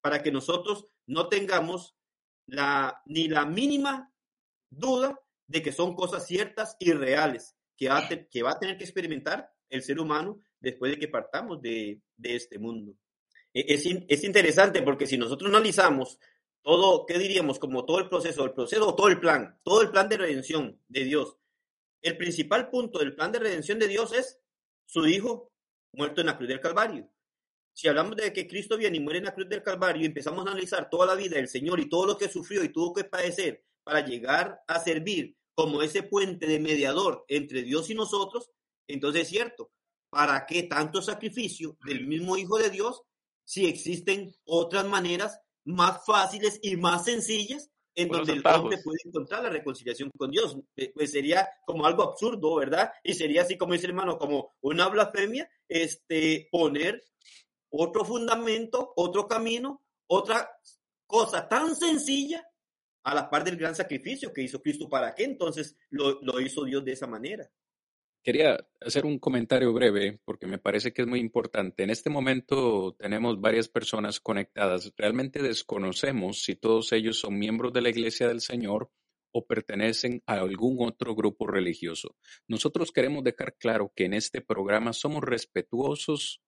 para 0.00 0.22
que 0.22 0.30
nosotros 0.30 0.86
no 1.06 1.28
tengamos 1.28 1.96
ni 2.46 3.28
la 3.28 3.44
mínima 3.44 4.12
duda 4.70 5.20
de 5.48 5.62
que 5.62 5.72
son 5.72 5.96
cosas 5.96 6.26
ciertas 6.26 6.76
y 6.78 6.92
reales 6.92 7.56
que 7.76 7.88
va, 7.88 7.98
a 7.98 8.58
tener 8.58 8.78
que 8.78 8.84
experimentar 8.84 9.50
el 9.68 9.82
ser 9.82 9.98
humano 9.98 10.40
después 10.60 10.92
de 10.92 10.98
que 10.98 11.08
partamos 11.08 11.60
de, 11.60 12.00
de 12.16 12.36
este 12.36 12.58
mundo. 12.60 12.94
E, 13.52 13.74
es, 13.74 13.84
es 13.84 14.24
interesante 14.24 14.82
porque 14.82 15.06
si 15.06 15.18
nosotros 15.18 15.50
analizamos 15.50 16.20
todo, 16.62 17.06
¿qué 17.06 17.18
diríamos? 17.18 17.58
Como 17.58 17.84
todo 17.84 17.98
el 17.98 18.08
proceso, 18.08 18.44
el 18.44 18.52
proceso 18.52 18.88
o 18.88 18.94
todo 18.94 19.08
el 19.08 19.20
plan, 19.20 19.58
todo 19.62 19.82
el 19.82 19.90
plan 19.90 20.08
de 20.08 20.18
redención 20.18 20.80
de 20.88 21.04
Dios. 21.04 21.36
el 22.02 22.16
principal 22.16 22.70
punto 22.70 22.98
del 22.98 23.14
plan 23.14 23.30
de 23.30 23.38
redención 23.38 23.78
de 23.78 23.86
Dios 23.86 24.14
es 24.14 24.40
su 24.86 25.06
Hijo 25.06 25.52
muerto 25.92 26.20
en 26.20 26.28
la 26.28 26.36
cruz 26.36 26.48
del 26.48 26.60
Calvario. 26.60 27.10
Si 27.74 27.88
hablamos 27.88 28.16
de 28.16 28.32
que 28.32 28.46
Cristo 28.46 28.76
viene 28.76 28.96
y 28.96 29.00
muere 29.00 29.18
en 29.18 29.26
la 29.26 29.34
cruz 29.34 29.48
del 29.48 29.62
Calvario 29.62 30.02
y 30.02 30.06
empezamos 30.06 30.46
a 30.46 30.50
analizar 30.50 30.88
toda 30.88 31.06
la 31.06 31.14
vida 31.14 31.36
del 31.36 31.48
Señor 31.48 31.78
y 31.80 31.88
todo 31.88 32.06
lo 32.06 32.16
que 32.16 32.28
sufrió 32.28 32.64
y 32.64 32.70
tuvo 32.70 32.94
que 32.94 33.04
padecer 33.04 33.64
para 33.84 34.04
llegar 34.04 34.62
a 34.66 34.80
servir 34.80 35.36
como 35.54 35.82
ese 35.82 36.02
puente 36.02 36.46
de 36.46 36.58
mediador 36.58 37.24
entre 37.28 37.62
Dios 37.62 37.90
y 37.90 37.94
nosotros, 37.94 38.50
entonces 38.86 39.22
es 39.22 39.28
cierto, 39.28 39.70
¿para 40.08 40.46
qué 40.46 40.62
tanto 40.64 41.02
sacrificio 41.02 41.76
del 41.84 42.06
mismo 42.06 42.36
Hijo 42.36 42.58
de 42.58 42.70
Dios 42.70 43.02
si 43.44 43.66
existen 43.66 44.34
otras 44.44 44.86
maneras 44.86 45.40
más 45.64 46.04
fáciles 46.04 46.58
y 46.62 46.76
más 46.76 47.04
sencillas 47.04 47.70
en 47.94 48.08
donde 48.08 48.32
el 48.32 48.46
hombre 48.46 48.78
puede 48.82 48.98
encontrar 49.04 49.42
la 49.42 49.50
reconciliación 49.50 50.10
con 50.16 50.30
Dios. 50.30 50.56
Eh, 50.76 50.92
pues 50.94 51.12
sería 51.12 51.48
como 51.66 51.86
algo 51.86 52.02
absurdo, 52.02 52.56
¿verdad? 52.56 52.92
Y 53.02 53.14
sería 53.14 53.42
así 53.42 53.56
como 53.58 53.72
dice 53.72 53.86
el 53.86 53.90
hermano, 53.90 54.18
como 54.18 54.54
una 54.60 54.88
blasfemia, 54.88 55.50
este, 55.68 56.48
poner 56.50 57.02
otro 57.70 58.04
fundamento, 58.04 58.92
otro 58.96 59.26
camino, 59.26 59.82
otra 60.06 60.50
cosa 61.06 61.48
tan 61.48 61.74
sencilla 61.74 62.46
a 63.02 63.14
la 63.14 63.30
par 63.30 63.44
del 63.44 63.56
gran 63.56 63.74
sacrificio 63.74 64.32
que 64.32 64.42
hizo 64.42 64.62
Cristo. 64.62 64.88
¿Para 64.88 65.14
qué 65.14 65.24
entonces 65.24 65.76
lo, 65.90 66.20
lo 66.22 66.40
hizo 66.40 66.64
Dios 66.64 66.84
de 66.84 66.92
esa 66.92 67.06
manera? 67.06 67.50
Quería 68.22 68.68
hacer 68.82 69.06
un 69.06 69.18
comentario 69.18 69.72
breve 69.72 70.20
porque 70.26 70.46
me 70.46 70.58
parece 70.58 70.92
que 70.92 71.02
es 71.02 71.08
muy 71.08 71.20
importante. 71.20 71.82
En 71.82 71.90
este 71.90 72.10
momento 72.10 72.94
tenemos 72.98 73.40
varias 73.40 73.68
personas 73.68 74.20
conectadas. 74.20 74.92
Realmente 74.96 75.42
desconocemos 75.42 76.42
si 76.42 76.54
todos 76.54 76.92
ellos 76.92 77.18
son 77.18 77.38
miembros 77.38 77.72
de 77.72 77.80
la 77.80 77.88
Iglesia 77.88 78.28
del 78.28 78.42
Señor 78.42 78.90
o 79.32 79.46
pertenecen 79.46 80.22
a 80.26 80.34
algún 80.34 80.86
otro 80.86 81.14
grupo 81.14 81.46
religioso. 81.46 82.16
Nosotros 82.46 82.92
queremos 82.92 83.24
dejar 83.24 83.56
claro 83.56 83.92
que 83.96 84.04
en 84.04 84.12
este 84.12 84.42
programa 84.42 84.92
somos 84.92 85.22
respetuosos 85.22 86.42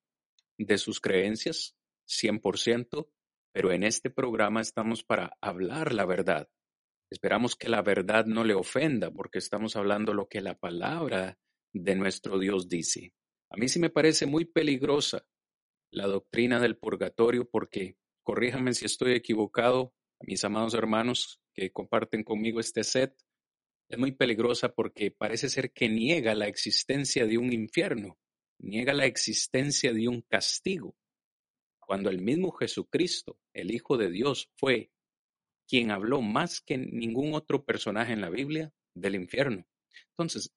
de 0.58 0.76
sus 0.76 1.00
creencias, 1.00 1.74
100%, 2.06 3.08
pero 3.52 3.72
en 3.72 3.82
este 3.82 4.10
programa 4.10 4.60
estamos 4.60 5.04
para 5.04 5.38
hablar 5.40 5.94
la 5.94 6.04
verdad. 6.04 6.48
Esperamos 7.10 7.56
que 7.56 7.68
la 7.68 7.82
verdad 7.82 8.26
no 8.26 8.44
le 8.44 8.54
ofenda 8.54 9.10
porque 9.10 9.38
estamos 9.38 9.76
hablando 9.76 10.12
lo 10.12 10.28
que 10.28 10.40
la 10.40 10.58
palabra 10.58 11.38
de 11.72 11.94
nuestro 11.96 12.38
Dios 12.38 12.68
dice. 12.68 13.12
A 13.50 13.56
mí 13.56 13.68
sí 13.68 13.78
me 13.78 13.90
parece 13.90 14.26
muy 14.26 14.44
peligrosa 14.44 15.26
la 15.90 16.06
doctrina 16.06 16.58
del 16.58 16.76
purgatorio 16.76 17.48
porque, 17.48 17.96
corríjame 18.22 18.72
si 18.72 18.86
estoy 18.86 19.12
equivocado, 19.12 19.94
a 20.20 20.24
mis 20.24 20.42
amados 20.44 20.74
hermanos 20.74 21.40
que 21.54 21.70
comparten 21.70 22.24
conmigo 22.24 22.60
este 22.60 22.84
set, 22.84 23.14
es 23.88 23.98
muy 23.98 24.12
peligrosa 24.12 24.70
porque 24.70 25.10
parece 25.10 25.50
ser 25.50 25.72
que 25.72 25.88
niega 25.88 26.34
la 26.34 26.46
existencia 26.46 27.26
de 27.26 27.36
un 27.36 27.52
infierno, 27.52 28.18
niega 28.58 28.94
la 28.94 29.04
existencia 29.04 29.92
de 29.92 30.08
un 30.08 30.22
castigo, 30.22 30.96
cuando 31.78 32.08
el 32.08 32.22
mismo 32.22 32.52
Jesucristo, 32.52 33.38
el 33.52 33.70
Hijo 33.70 33.98
de 33.98 34.10
Dios, 34.10 34.50
fue 34.56 34.90
quien 35.68 35.90
habló 35.90 36.22
más 36.22 36.60
que 36.60 36.78
ningún 36.78 37.34
otro 37.34 37.64
personaje 37.64 38.12
en 38.12 38.22
la 38.22 38.30
Biblia 38.30 38.72
del 38.94 39.14
infierno. 39.14 39.66
Entonces, 40.10 40.54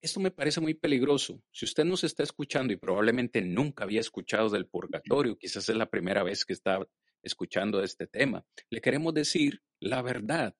esto 0.00 0.20
me 0.20 0.30
parece 0.30 0.60
muy 0.60 0.74
peligroso. 0.74 1.42
Si 1.50 1.64
usted 1.64 1.84
nos 1.84 2.04
está 2.04 2.22
escuchando 2.22 2.72
y 2.72 2.76
probablemente 2.76 3.40
nunca 3.42 3.84
había 3.84 4.00
escuchado 4.00 4.48
del 4.48 4.66
purgatorio, 4.66 5.36
quizás 5.36 5.68
es 5.68 5.76
la 5.76 5.90
primera 5.90 6.22
vez 6.22 6.44
que 6.44 6.52
está 6.52 6.78
escuchando 7.22 7.82
este 7.82 8.06
tema, 8.06 8.44
le 8.70 8.80
queremos 8.80 9.12
decir 9.14 9.62
la 9.80 10.02
verdad 10.02 10.54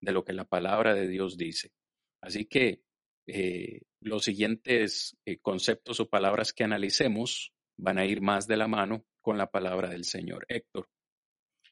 de 0.00 0.12
lo 0.12 0.24
que 0.24 0.32
la 0.32 0.44
palabra 0.44 0.94
de 0.94 1.08
Dios 1.08 1.36
dice. 1.36 1.72
Así 2.22 2.46
que 2.46 2.82
eh, 3.26 3.82
los 4.00 4.24
siguientes 4.24 5.16
eh, 5.26 5.38
conceptos 5.38 6.00
o 6.00 6.08
palabras 6.08 6.52
que 6.52 6.64
analicemos 6.64 7.52
van 7.76 7.98
a 7.98 8.06
ir 8.06 8.20
más 8.22 8.46
de 8.46 8.56
la 8.56 8.68
mano 8.68 9.04
con 9.20 9.36
la 9.36 9.50
palabra 9.50 9.88
del 9.90 10.04
Señor. 10.04 10.46
Héctor. 10.48 10.88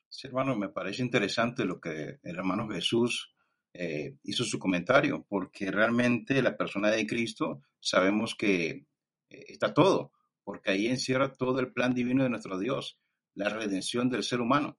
Sí, 0.08 0.26
hermano, 0.26 0.56
me 0.56 0.68
parece 0.68 1.02
interesante 1.02 1.64
lo 1.64 1.80
que 1.80 2.18
el 2.22 2.36
hermano 2.36 2.68
Jesús 2.68 3.34
eh, 3.78 4.16
hizo 4.24 4.44
su 4.44 4.58
comentario, 4.58 5.26
porque 5.28 5.70
realmente 5.70 6.40
la 6.42 6.56
persona 6.56 6.90
de 6.90 7.06
Cristo 7.06 7.62
sabemos 7.80 8.34
que 8.34 8.86
eh, 9.28 9.44
está 9.48 9.74
todo, 9.74 10.12
porque 10.44 10.70
ahí 10.70 10.86
encierra 10.86 11.32
todo 11.32 11.60
el 11.60 11.72
plan 11.72 11.94
divino 11.94 12.22
de 12.22 12.30
nuestro 12.30 12.58
Dios, 12.58 12.98
la 13.34 13.48
redención 13.48 14.08
del 14.08 14.22
ser 14.22 14.40
humano. 14.40 14.78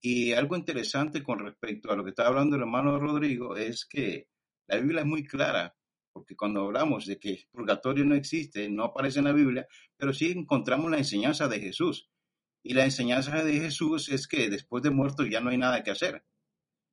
Y 0.00 0.32
algo 0.32 0.56
interesante 0.56 1.22
con 1.22 1.40
respecto 1.40 1.90
a 1.90 1.96
lo 1.96 2.04
que 2.04 2.10
está 2.10 2.26
hablando 2.26 2.56
el 2.56 2.62
hermano 2.62 2.98
Rodrigo 2.98 3.56
es 3.56 3.84
que 3.84 4.28
la 4.66 4.76
Biblia 4.76 5.00
es 5.00 5.06
muy 5.06 5.24
clara, 5.24 5.74
porque 6.12 6.36
cuando 6.36 6.62
hablamos 6.62 7.06
de 7.06 7.18
que 7.18 7.44
purgatorio 7.50 8.04
no 8.04 8.14
existe, 8.14 8.68
no 8.68 8.84
aparece 8.84 9.18
en 9.18 9.26
la 9.26 9.32
Biblia, 9.32 9.66
pero 9.96 10.12
sí 10.12 10.30
encontramos 10.30 10.90
la 10.90 10.98
enseñanza 10.98 11.48
de 11.48 11.60
Jesús. 11.60 12.08
Y 12.62 12.74
la 12.74 12.84
enseñanza 12.84 13.42
de 13.42 13.52
Jesús 13.60 14.08
es 14.08 14.26
que 14.26 14.48
después 14.48 14.82
de 14.82 14.90
muerto 14.90 15.24
ya 15.24 15.40
no 15.40 15.50
hay 15.50 15.58
nada 15.58 15.82
que 15.82 15.90
hacer. 15.90 16.24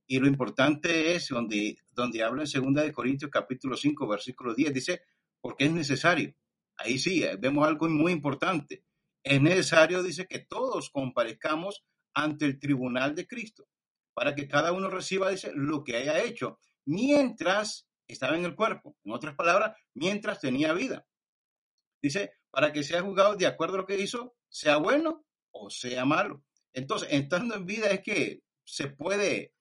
Y 0.07 0.19
lo 0.19 0.27
importante 0.27 1.15
es 1.15 1.29
donde, 1.29 1.77
donde 1.91 2.23
habla 2.23 2.43
en 2.43 2.73
2 2.73 2.83
de 2.83 2.91
Corintios 2.91 3.31
capítulo 3.31 3.75
5, 3.75 4.07
versículo 4.07 4.53
10, 4.53 4.73
dice, 4.73 5.01
porque 5.41 5.65
es 5.65 5.71
necesario. 5.71 6.35
Ahí 6.77 6.99
sí, 6.99 7.23
eh, 7.23 7.37
vemos 7.37 7.67
algo 7.67 7.89
muy 7.89 8.11
importante. 8.11 8.83
Es 9.23 9.41
necesario, 9.41 10.03
dice, 10.03 10.27
que 10.27 10.39
todos 10.39 10.89
comparezcamos 10.91 11.83
ante 12.13 12.45
el 12.45 12.59
tribunal 12.59 13.15
de 13.15 13.25
Cristo, 13.25 13.67
para 14.13 14.35
que 14.35 14.47
cada 14.47 14.71
uno 14.71 14.89
reciba, 14.89 15.31
dice, 15.31 15.51
lo 15.55 15.83
que 15.83 15.97
haya 15.97 16.23
hecho, 16.23 16.59
mientras 16.85 17.87
estaba 18.07 18.37
en 18.37 18.45
el 18.45 18.55
cuerpo. 18.55 18.95
En 19.03 19.11
otras 19.11 19.35
palabras, 19.35 19.75
mientras 19.95 20.39
tenía 20.39 20.73
vida. 20.73 21.05
Dice, 22.01 22.33
para 22.51 22.71
que 22.71 22.83
sea 22.83 23.01
juzgado 23.01 23.35
de 23.35 23.47
acuerdo 23.47 23.75
a 23.75 23.77
lo 23.79 23.85
que 23.85 23.99
hizo, 23.99 24.35
sea 24.47 24.77
bueno 24.77 25.25
o 25.51 25.69
sea 25.69 26.05
malo. 26.05 26.43
Entonces, 26.73 27.09
estando 27.11 27.55
en 27.55 27.65
vida 27.65 27.87
es 27.87 28.01
que 28.01 28.43
se 28.63 28.87
puede 28.87 29.54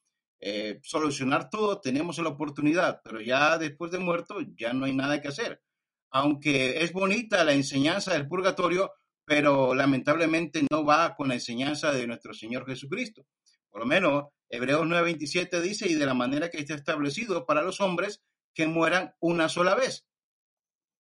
eh, 0.47 0.79
solucionar 0.83 1.49
todo, 1.49 1.81
tenemos 1.81 2.19
la 2.19 2.29
oportunidad, 2.29 3.01
pero 3.03 3.19
ya 3.19 3.57
después 3.57 3.91
de 3.91 3.99
muerto 3.99 4.37
ya 4.59 4.75
no 4.75 4.85
hay 4.85 4.95
nada 4.95 5.23
que 5.23 5.29
hacer. 5.29 5.63
Aunque 6.11 6.85
es 6.85 6.93
bonita 6.93 7.43
la 7.45 7.55
enseñanza 7.55 8.13
del 8.13 8.29
purgatorio, 8.29 8.93
pero 9.25 9.75
lamentablemente 9.75 10.63
no 10.71 10.85
va 10.85 11.15
con 11.15 11.29
la 11.29 11.35
enseñanza 11.35 11.93
de 11.93 12.07
nuestro 12.07 12.35
Señor 12.35 12.67
Jesucristo. 12.67 13.25
Por 13.71 13.81
lo 13.81 13.87
menos 13.87 14.25
Hebreos 14.51 14.87
9:27 14.87 15.63
dice, 15.63 15.89
y 15.89 15.95
de 15.95 16.05
la 16.05 16.13
manera 16.13 16.51
que 16.51 16.59
está 16.59 16.75
establecido 16.75 17.47
para 17.47 17.63
los 17.63 17.81
hombres 17.81 18.23
que 18.53 18.67
mueran 18.67 19.15
una 19.21 19.49
sola 19.49 19.75
vez. 19.75 20.05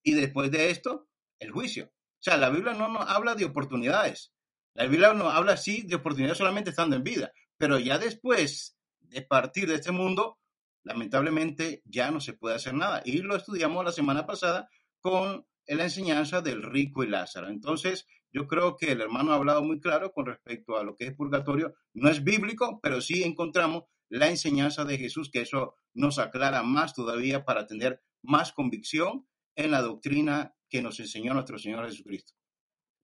Y 0.02 0.14
después 0.14 0.50
de 0.52 0.70
esto, 0.70 1.07
el 1.38 1.50
juicio. 1.50 1.92
O 1.92 2.22
sea, 2.22 2.38
la 2.38 2.48
Biblia 2.48 2.72
no 2.72 2.88
nos 2.88 3.07
habla 3.11 3.35
de 3.35 3.44
oportunidades. 3.44 4.33
La 4.72 4.87
Biblia 4.87 5.12
nos 5.12 5.35
habla, 5.35 5.59
sí, 5.59 5.83
de 5.83 5.96
oportunidades 5.96 6.38
solamente 6.38 6.70
estando 6.70 6.96
en 6.96 7.04
vida, 7.04 7.30
pero 7.59 7.78
ya 7.78 7.98
después 7.98 8.78
de 9.14 9.22
partir 9.22 9.68
de 9.68 9.77
este 9.77 9.92
mundo, 9.92 10.38
lamentablemente 10.83 11.83
ya 11.85 12.11
no 12.11 12.20
se 12.20 12.33
puede 12.33 12.57
hacer 12.57 12.74
nada. 12.74 13.00
Y 13.05 13.18
lo 13.18 13.37
estudiamos 13.37 13.85
la 13.85 13.92
semana 13.92 14.27
pasada 14.27 14.68
con 15.00 15.46
la 15.66 15.85
enseñanza 15.85 16.40
del 16.40 16.62
rico 16.62 17.05
y 17.05 17.09
Lázaro. 17.09 17.48
Entonces, 17.48 18.07
yo 18.33 18.48
creo 18.48 18.77
que 18.77 18.90
el 18.90 19.00
hermano 19.00 19.33
ha 19.33 19.37
hablado 19.37 19.62
muy 19.62 19.81
claro 19.81 20.12
con 20.12 20.27
respecto 20.27 20.77
a 20.77 20.83
lo 20.83 20.96
que 20.96 21.07
es 21.07 21.14
purgatorio. 21.14 21.74
No 21.92 22.11
es 22.11 22.24
bíblico, 22.24 22.81
pero 22.83 23.00
sí 23.00 23.22
encontramos 23.22 23.85
la 24.09 24.29
enseñanza 24.29 24.85
de 24.85 24.98
Jesús, 24.98 25.31
que 25.31 25.42
eso 25.42 25.77
nos 25.94 26.18
aclara 26.18 26.62
más 26.64 26.92
todavía 26.92 27.44
para 27.44 27.66
tener 27.66 28.03
más 28.22 28.53
convicción 28.53 29.29
en 29.55 29.70
la 29.70 29.81
doctrina 29.81 30.55
que 30.68 30.83
nos 30.83 30.98
enseñó 30.98 31.35
nuestro 31.35 31.59
Señor 31.59 31.87
Jesucristo. 31.87 32.35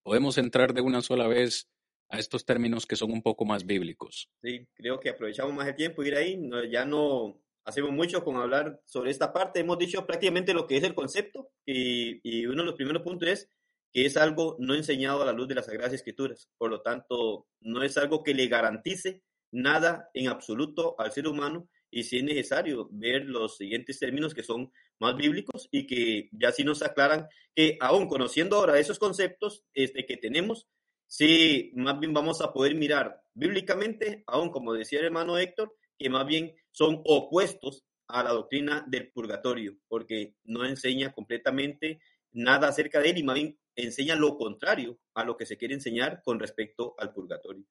Podemos 0.03 0.38
entrar 0.38 0.75
de 0.75 0.81
una 0.81 1.03
sola 1.03 1.29
vez 1.29 1.69
a 2.11 2.18
estos 2.18 2.44
términos 2.44 2.87
que 2.87 2.96
son 2.96 3.12
un 3.12 3.23
poco 3.23 3.44
más 3.44 3.64
bíblicos. 3.64 4.29
Sí, 4.42 4.66
creo 4.75 4.99
que 5.01 5.11
aprovechamos 5.11 5.55
más 5.55 5.68
el 5.68 5.77
tiempo 5.77 6.03
ir 6.03 6.16
ahí, 6.16 6.38
ya 6.70 6.85
no 6.85 7.40
hacemos 7.64 7.92
mucho 7.92 8.25
con 8.25 8.37
hablar 8.37 8.81
sobre 8.85 9.11
esta 9.11 9.33
parte, 9.33 9.61
hemos 9.61 9.79
dicho 9.79 10.07
prácticamente 10.07 10.53
lo 10.53 10.66
que 10.66 10.77
es 10.77 10.83
el 10.83 10.94
concepto 10.94 11.51
y, 11.64 12.20
y 12.23 12.46
uno 12.46 12.62
de 12.62 12.66
los 12.66 12.75
primeros 12.75 13.03
puntos 13.03 13.29
es 13.29 13.49
que 13.92 14.07
es 14.07 14.16
algo 14.16 14.57
no 14.59 14.75
enseñado 14.75 15.23
a 15.23 15.27
la 15.27 15.33
luz 15.33 15.49
de 15.49 15.55
las 15.55 15.66
Sagradas 15.66 15.92
Escrituras, 15.92 16.49
por 16.59 16.70
lo 16.70 16.83
tanto 16.83 17.46
no 17.61 17.83
es 17.83 17.96
algo 17.96 18.23
que 18.23 18.35
le 18.35 18.49
garantice 18.49 19.23
nada 19.53 20.11
en 20.14 20.29
absoluto 20.29 20.94
al 20.99 21.12
ser 21.12 21.27
humano 21.27 21.68
y 21.90 22.05
si 22.05 22.18
es 22.18 22.25
necesario 22.25 22.88
ver 22.92 23.25
los 23.27 23.57
siguientes 23.57 23.99
términos 23.99 24.33
que 24.33 24.42
son 24.42 24.70
más 25.01 25.16
bíblicos 25.16 25.68
y 25.73 25.87
que 25.87 26.29
ya 26.33 26.53
sí 26.53 26.62
nos 26.62 26.83
aclaran 26.83 27.27
que 27.55 27.77
aún 27.81 28.07
conociendo 28.07 28.57
ahora 28.57 28.79
esos 28.79 28.99
conceptos 28.99 29.64
este, 29.75 30.07
que 30.07 30.16
tenemos, 30.16 30.68
sí, 31.11 31.73
más 31.75 31.99
bien 31.99 32.14
vamos 32.14 32.40
a 32.40 32.53
poder 32.53 32.75
mirar 32.77 33.20
bíblicamente, 33.35 34.23
aún 34.27 34.51
como 34.51 34.73
decía 34.73 35.01
el 35.01 35.07
hermano 35.07 35.37
Héctor, 35.37 35.77
que 35.99 36.09
más 36.09 36.27
bien 36.27 36.55
son 36.70 37.03
opuestos 37.05 37.85
a 38.07 38.23
la 38.23 38.31
doctrina 38.31 38.85
del 38.88 39.11
purgatorio, 39.11 39.77
porque 39.88 40.35
no 40.44 40.64
enseña 40.64 41.12
completamente 41.12 42.01
nada 42.33 42.68
acerca 42.68 43.01
de 43.01 43.11
él 43.11 43.18
y 43.18 43.23
más 43.23 43.35
bien 43.35 43.59
enseña 43.77 44.14
lo 44.14 44.37
contrario 44.37 44.99
a 45.14 45.25
lo 45.25 45.37
que 45.37 45.46
se 45.46 45.57
quiere 45.57 45.75
enseñar 45.75 46.23
con 46.23 46.38
respecto 46.38 46.94
al 46.99 47.12
purgatorio. 47.12 47.64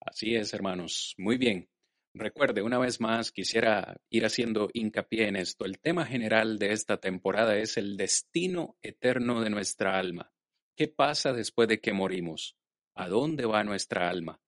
Así 0.00 0.34
es, 0.34 0.54
hermanos. 0.54 1.14
Muy 1.18 1.36
bien. 1.36 1.68
recuerde, 2.14 2.62
una 2.62 2.78
vez 2.78 3.00
más, 3.00 3.30
quisiera 3.30 3.96
ir 4.10 4.24
haciendo 4.24 4.70
hincapié 4.72 5.28
en 5.28 5.36
esto. 5.36 5.64
El 5.64 5.78
tema 5.78 6.04
general 6.04 6.58
de 6.58 6.72
esta 6.72 6.98
temporada 6.98 7.56
es 7.56 7.76
el 7.76 7.96
destino 7.96 8.76
eterno 8.82 9.40
de 9.40 9.50
nuestra 9.50 9.98
alma. 9.98 10.32
¿Qué 10.76 10.88
pasa 10.88 11.32
después 11.32 11.68
de 11.68 11.80
que 11.80 11.92
morimos? 11.92 12.56
¿A 12.98 13.06
dónde 13.06 13.46
va 13.46 13.62
nuestra 13.62 14.10
alma? 14.10 14.40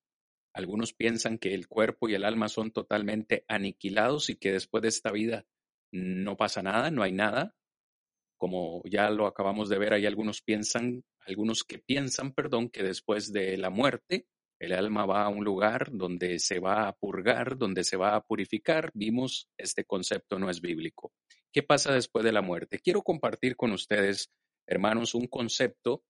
Algunos 0.52 0.92
piensan 0.92 1.38
que 1.38 1.54
el 1.54 1.68
cuerpo 1.68 2.08
y 2.08 2.14
el 2.14 2.24
alma 2.24 2.48
son 2.48 2.72
totalmente 2.72 3.44
aniquilados 3.46 4.28
y 4.28 4.34
que 4.34 4.50
después 4.50 4.82
de 4.82 4.88
esta 4.88 5.12
vida 5.12 5.46
no 5.92 6.36
pasa 6.36 6.60
nada, 6.60 6.90
no 6.90 7.04
hay 7.04 7.12
nada. 7.12 7.54
Como 8.36 8.82
ya 8.86 9.08
lo 9.10 9.28
acabamos 9.28 9.68
de 9.68 9.78
ver, 9.78 9.92
hay 9.92 10.04
algunos 10.04 10.42
piensan, 10.42 11.04
algunos 11.20 11.62
que 11.62 11.78
piensan, 11.78 12.32
perdón, 12.32 12.70
que 12.70 12.82
después 12.82 13.32
de 13.32 13.56
la 13.56 13.70
muerte 13.70 14.26
el 14.58 14.72
alma 14.72 15.06
va 15.06 15.22
a 15.22 15.28
un 15.28 15.44
lugar 15.44 15.90
donde 15.92 16.40
se 16.40 16.58
va 16.58 16.88
a 16.88 16.92
purgar, 16.96 17.56
donde 17.56 17.84
se 17.84 17.96
va 17.96 18.16
a 18.16 18.24
purificar. 18.24 18.90
Vimos 18.94 19.48
este 19.56 19.84
concepto 19.84 20.40
no 20.40 20.50
es 20.50 20.60
bíblico. 20.60 21.12
¿Qué 21.52 21.62
pasa 21.62 21.92
después 21.92 22.24
de 22.24 22.32
la 22.32 22.42
muerte? 22.42 22.80
Quiero 22.80 23.02
compartir 23.02 23.54
con 23.54 23.70
ustedes, 23.70 24.32
hermanos, 24.66 25.14
un 25.14 25.28
concepto 25.28 26.02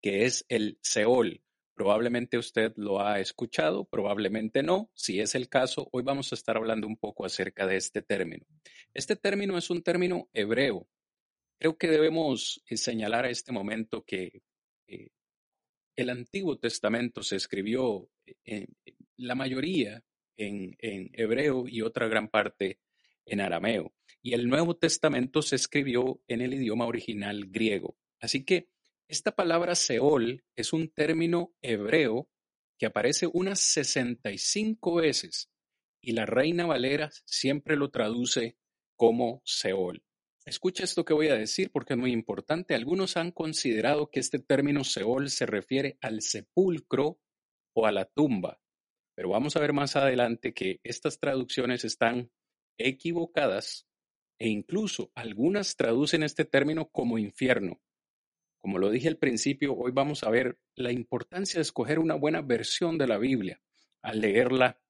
que 0.00 0.24
es 0.24 0.44
el 0.48 0.76
Seol. 0.82 1.40
Probablemente 1.74 2.38
usted 2.38 2.72
lo 2.76 3.00
ha 3.00 3.20
escuchado, 3.20 3.84
probablemente 3.86 4.62
no. 4.62 4.90
Si 4.94 5.20
es 5.20 5.34
el 5.34 5.48
caso, 5.48 5.88
hoy 5.92 6.02
vamos 6.02 6.32
a 6.32 6.34
estar 6.34 6.56
hablando 6.56 6.86
un 6.86 6.96
poco 6.96 7.24
acerca 7.24 7.66
de 7.66 7.76
este 7.76 8.02
término. 8.02 8.44
Este 8.92 9.16
término 9.16 9.56
es 9.56 9.70
un 9.70 9.82
término 9.82 10.28
hebreo. 10.32 10.86
Creo 11.58 11.78
que 11.78 11.88
debemos 11.88 12.62
eh, 12.66 12.76
señalar 12.76 13.24
a 13.24 13.30
este 13.30 13.52
momento 13.52 14.04
que 14.04 14.42
eh, 14.86 15.08
el 15.96 16.10
Antiguo 16.10 16.58
Testamento 16.58 17.22
se 17.22 17.36
escribió 17.36 18.08
en, 18.44 18.66
la 19.16 19.34
mayoría 19.34 20.02
en 20.36 20.76
hebreo 20.80 21.68
y 21.68 21.82
otra 21.82 22.08
gran 22.08 22.28
parte 22.28 22.80
en 23.26 23.40
arameo. 23.40 23.92
Y 24.22 24.34
el 24.34 24.48
Nuevo 24.48 24.76
Testamento 24.76 25.42
se 25.42 25.56
escribió 25.56 26.20
en 26.28 26.40
el 26.40 26.54
idioma 26.54 26.86
original 26.86 27.46
griego. 27.48 27.96
Así 28.20 28.44
que 28.44 28.68
esta 29.08 29.32
palabra 29.32 29.74
Seol 29.74 30.44
es 30.56 30.72
un 30.72 30.88
término 30.88 31.54
hebreo 31.62 32.28
que 32.78 32.86
aparece 32.86 33.28
unas 33.32 33.60
65 33.60 34.96
veces 34.96 35.50
y 36.00 36.12
la 36.12 36.26
Reina 36.26 36.66
Valera 36.66 37.10
siempre 37.24 37.76
lo 37.76 37.90
traduce 37.90 38.56
como 38.96 39.42
Seol. 39.44 40.02
Escucha 40.44 40.82
esto 40.82 41.04
que 41.04 41.14
voy 41.14 41.28
a 41.28 41.36
decir 41.36 41.70
porque 41.70 41.92
es 41.92 41.98
muy 41.98 42.10
importante. 42.10 42.74
Algunos 42.74 43.16
han 43.16 43.30
considerado 43.30 44.10
que 44.10 44.18
este 44.18 44.40
término 44.40 44.82
Seol 44.82 45.30
se 45.30 45.46
refiere 45.46 45.98
al 46.00 46.20
sepulcro 46.22 47.20
o 47.74 47.86
a 47.86 47.92
la 47.92 48.06
tumba, 48.06 48.60
pero 49.14 49.28
vamos 49.28 49.54
a 49.54 49.60
ver 49.60 49.72
más 49.72 49.94
adelante 49.94 50.52
que 50.52 50.80
estas 50.82 51.20
traducciones 51.20 51.84
están 51.84 52.32
equivocadas 52.78 53.86
e 54.40 54.48
incluso 54.48 55.12
algunas 55.14 55.76
traducen 55.76 56.24
este 56.24 56.44
término 56.44 56.88
como 56.88 57.18
infierno. 57.18 57.80
Como 58.62 58.78
lo 58.78 58.90
dije 58.90 59.08
al 59.08 59.18
principio, 59.18 59.74
hoy 59.74 59.90
vamos 59.90 60.22
a 60.22 60.30
ver 60.30 60.56
la 60.76 60.92
importancia 60.92 61.58
de 61.58 61.62
escoger 61.62 61.98
una 61.98 62.14
buena 62.14 62.42
versión 62.42 62.96
de 62.96 63.08
la 63.08 63.18
Biblia 63.18 63.60
al 64.02 64.20
leerla 64.20 64.80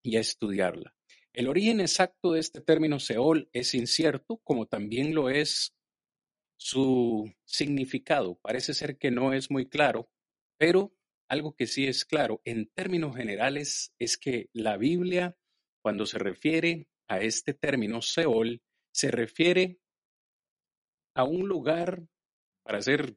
y 0.00 0.16
a 0.16 0.20
estudiarla. 0.20 0.94
El 1.32 1.48
origen 1.48 1.80
exacto 1.80 2.32
de 2.32 2.40
este 2.40 2.60
término 2.60 3.00
Seol 3.00 3.50
es 3.52 3.74
incierto, 3.74 4.38
como 4.44 4.66
también 4.66 5.12
lo 5.12 5.28
es 5.28 5.74
su 6.56 7.32
significado. 7.44 8.38
Parece 8.42 8.74
ser 8.74 8.96
que 8.96 9.10
no 9.10 9.32
es 9.32 9.50
muy 9.50 9.68
claro, 9.68 10.08
pero 10.56 10.94
algo 11.28 11.56
que 11.56 11.66
sí 11.66 11.86
es 11.86 12.04
claro 12.04 12.40
en 12.44 12.70
términos 12.70 13.16
generales 13.16 13.92
es 13.98 14.18
que 14.18 14.50
la 14.52 14.76
Biblia, 14.76 15.36
cuando 15.82 16.06
se 16.06 16.18
refiere 16.18 16.88
a 17.08 17.20
este 17.20 17.54
término 17.54 18.02
Seol, 18.02 18.62
se 18.92 19.10
refiere 19.10 19.80
a 21.16 21.24
un 21.24 21.48
lugar 21.48 22.06
para 22.70 22.82
ser 22.82 23.16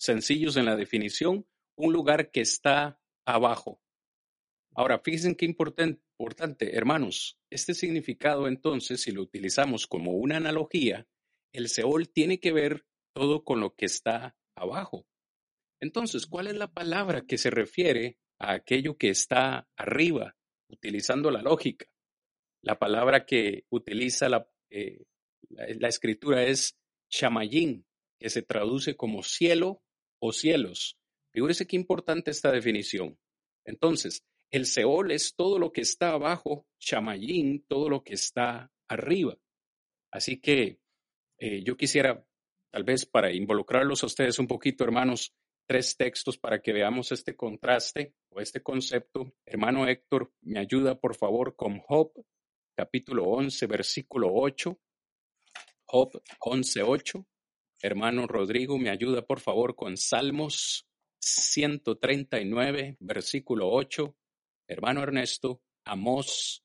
sencillos 0.00 0.56
en 0.56 0.64
la 0.64 0.74
definición, 0.74 1.46
un 1.76 1.92
lugar 1.92 2.30
que 2.30 2.40
está 2.40 2.98
abajo. 3.26 3.78
Ahora, 4.74 5.02
fíjense 5.04 5.36
qué 5.36 5.44
importante, 5.44 6.74
hermanos, 6.74 7.38
este 7.50 7.74
significado 7.74 8.48
entonces, 8.48 9.02
si 9.02 9.12
lo 9.12 9.20
utilizamos 9.20 9.86
como 9.86 10.12
una 10.12 10.38
analogía, 10.38 11.06
el 11.52 11.68
Seol 11.68 12.08
tiene 12.08 12.40
que 12.40 12.52
ver 12.52 12.86
todo 13.14 13.44
con 13.44 13.60
lo 13.60 13.74
que 13.74 13.84
está 13.84 14.34
abajo. 14.56 15.06
Entonces, 15.78 16.26
¿cuál 16.26 16.46
es 16.46 16.54
la 16.54 16.72
palabra 16.72 17.26
que 17.26 17.36
se 17.36 17.50
refiere 17.50 18.16
a 18.38 18.52
aquello 18.52 18.96
que 18.96 19.10
está 19.10 19.68
arriba, 19.76 20.38
utilizando 20.70 21.30
la 21.30 21.42
lógica? 21.42 21.84
La 22.62 22.78
palabra 22.78 23.26
que 23.26 23.66
utiliza 23.68 24.30
la, 24.30 24.48
eh, 24.70 25.04
escritura 25.82 26.44
es 26.44 26.78
chamayín, 27.10 27.85
que 28.18 28.30
se 28.30 28.42
traduce 28.42 28.96
como 28.96 29.22
cielo 29.22 29.82
o 30.18 30.32
cielos. 30.32 30.98
Figúrese 31.32 31.66
qué 31.66 31.76
importante 31.76 32.30
esta 32.30 32.50
definición. 32.50 33.18
Entonces, 33.64 34.24
el 34.50 34.66
Seol 34.66 35.10
es 35.10 35.34
todo 35.34 35.58
lo 35.58 35.72
que 35.72 35.80
está 35.80 36.12
abajo, 36.12 36.66
Chamayín, 36.78 37.64
todo 37.68 37.88
lo 37.88 38.02
que 38.02 38.14
está 38.14 38.72
arriba. 38.88 39.36
Así 40.10 40.40
que 40.40 40.78
eh, 41.38 41.62
yo 41.62 41.76
quisiera, 41.76 42.24
tal 42.70 42.84
vez 42.84 43.04
para 43.04 43.32
involucrarlos 43.32 44.02
a 44.02 44.06
ustedes 44.06 44.38
un 44.38 44.46
poquito, 44.46 44.84
hermanos, 44.84 45.34
tres 45.66 45.96
textos 45.96 46.38
para 46.38 46.62
que 46.62 46.72
veamos 46.72 47.12
este 47.12 47.36
contraste 47.36 48.14
o 48.30 48.40
este 48.40 48.62
concepto. 48.62 49.34
Hermano 49.44 49.86
Héctor, 49.88 50.32
me 50.42 50.60
ayuda 50.60 50.98
por 50.98 51.16
favor 51.16 51.56
con 51.56 51.80
Job, 51.80 52.12
capítulo 52.76 53.24
11, 53.24 53.66
versículo 53.66 54.30
8. 54.32 54.78
Job 55.84 56.22
11, 56.40 56.82
8. 56.82 57.26
Hermano 57.86 58.26
Rodrigo, 58.26 58.78
me 58.78 58.90
ayuda 58.90 59.24
por 59.24 59.38
favor 59.38 59.76
con 59.76 59.96
Salmos 59.96 60.88
139, 61.20 62.96
versículo 62.98 63.70
8. 63.70 64.12
Hermano 64.66 65.04
Ernesto, 65.04 65.62
Amós, 65.84 66.64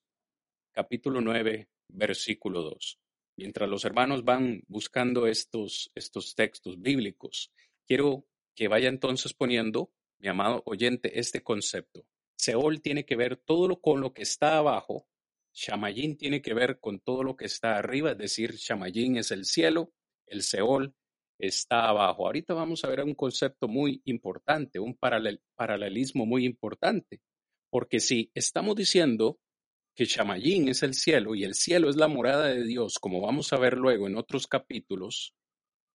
capítulo 0.71 1.21
9, 1.21 1.69
versículo 1.89 2.63
2. 2.63 2.99
Mientras 3.37 3.69
los 3.69 3.85
hermanos 3.85 4.23
van 4.23 4.63
buscando 4.67 5.27
estos, 5.27 5.91
estos 5.93 6.33
textos 6.33 6.81
bíblicos, 6.81 7.51
quiero 7.85 8.25
que 8.55 8.67
vaya 8.67 8.89
entonces 8.89 9.35
poniendo, 9.35 9.93
mi 10.17 10.27
amado 10.27 10.63
oyente, 10.65 11.19
este 11.19 11.43
concepto. 11.43 12.07
Seol 12.35 12.81
tiene 12.81 13.05
que 13.05 13.15
ver 13.15 13.37
todo 13.37 13.67
lo 13.67 13.79
con 13.79 14.01
lo 14.01 14.11
que 14.11 14.23
está 14.23 14.57
abajo, 14.57 15.05
Shamayín 15.53 16.17
tiene 16.17 16.41
que 16.41 16.55
ver 16.55 16.79
con 16.79 16.99
todo 16.99 17.21
lo 17.21 17.35
que 17.35 17.45
está 17.45 17.77
arriba, 17.77 18.13
es 18.13 18.17
decir, 18.17 18.55
Shamayín 18.55 19.17
es 19.17 19.29
el 19.29 19.45
cielo, 19.45 19.93
el 20.25 20.41
Seol 20.41 20.95
está 21.41 21.89
abajo. 21.89 22.27
Ahorita 22.27 22.53
vamos 22.53 22.83
a 22.83 22.87
ver 22.87 23.03
un 23.03 23.15
concepto 23.15 23.67
muy 23.67 24.01
importante, 24.05 24.79
un 24.79 24.95
paralelismo 24.95 26.25
muy 26.25 26.45
importante, 26.45 27.19
porque 27.69 27.99
si 27.99 28.31
estamos 28.35 28.75
diciendo 28.75 29.39
que 29.95 30.05
Shamayín 30.05 30.69
es 30.69 30.83
el 30.83 30.93
cielo 30.93 31.35
y 31.35 31.43
el 31.43 31.55
cielo 31.55 31.89
es 31.89 31.95
la 31.95 32.07
morada 32.07 32.47
de 32.47 32.63
Dios, 32.63 32.99
como 32.99 33.21
vamos 33.21 33.51
a 33.53 33.57
ver 33.57 33.77
luego 33.77 34.07
en 34.07 34.17
otros 34.17 34.47
capítulos, 34.47 35.33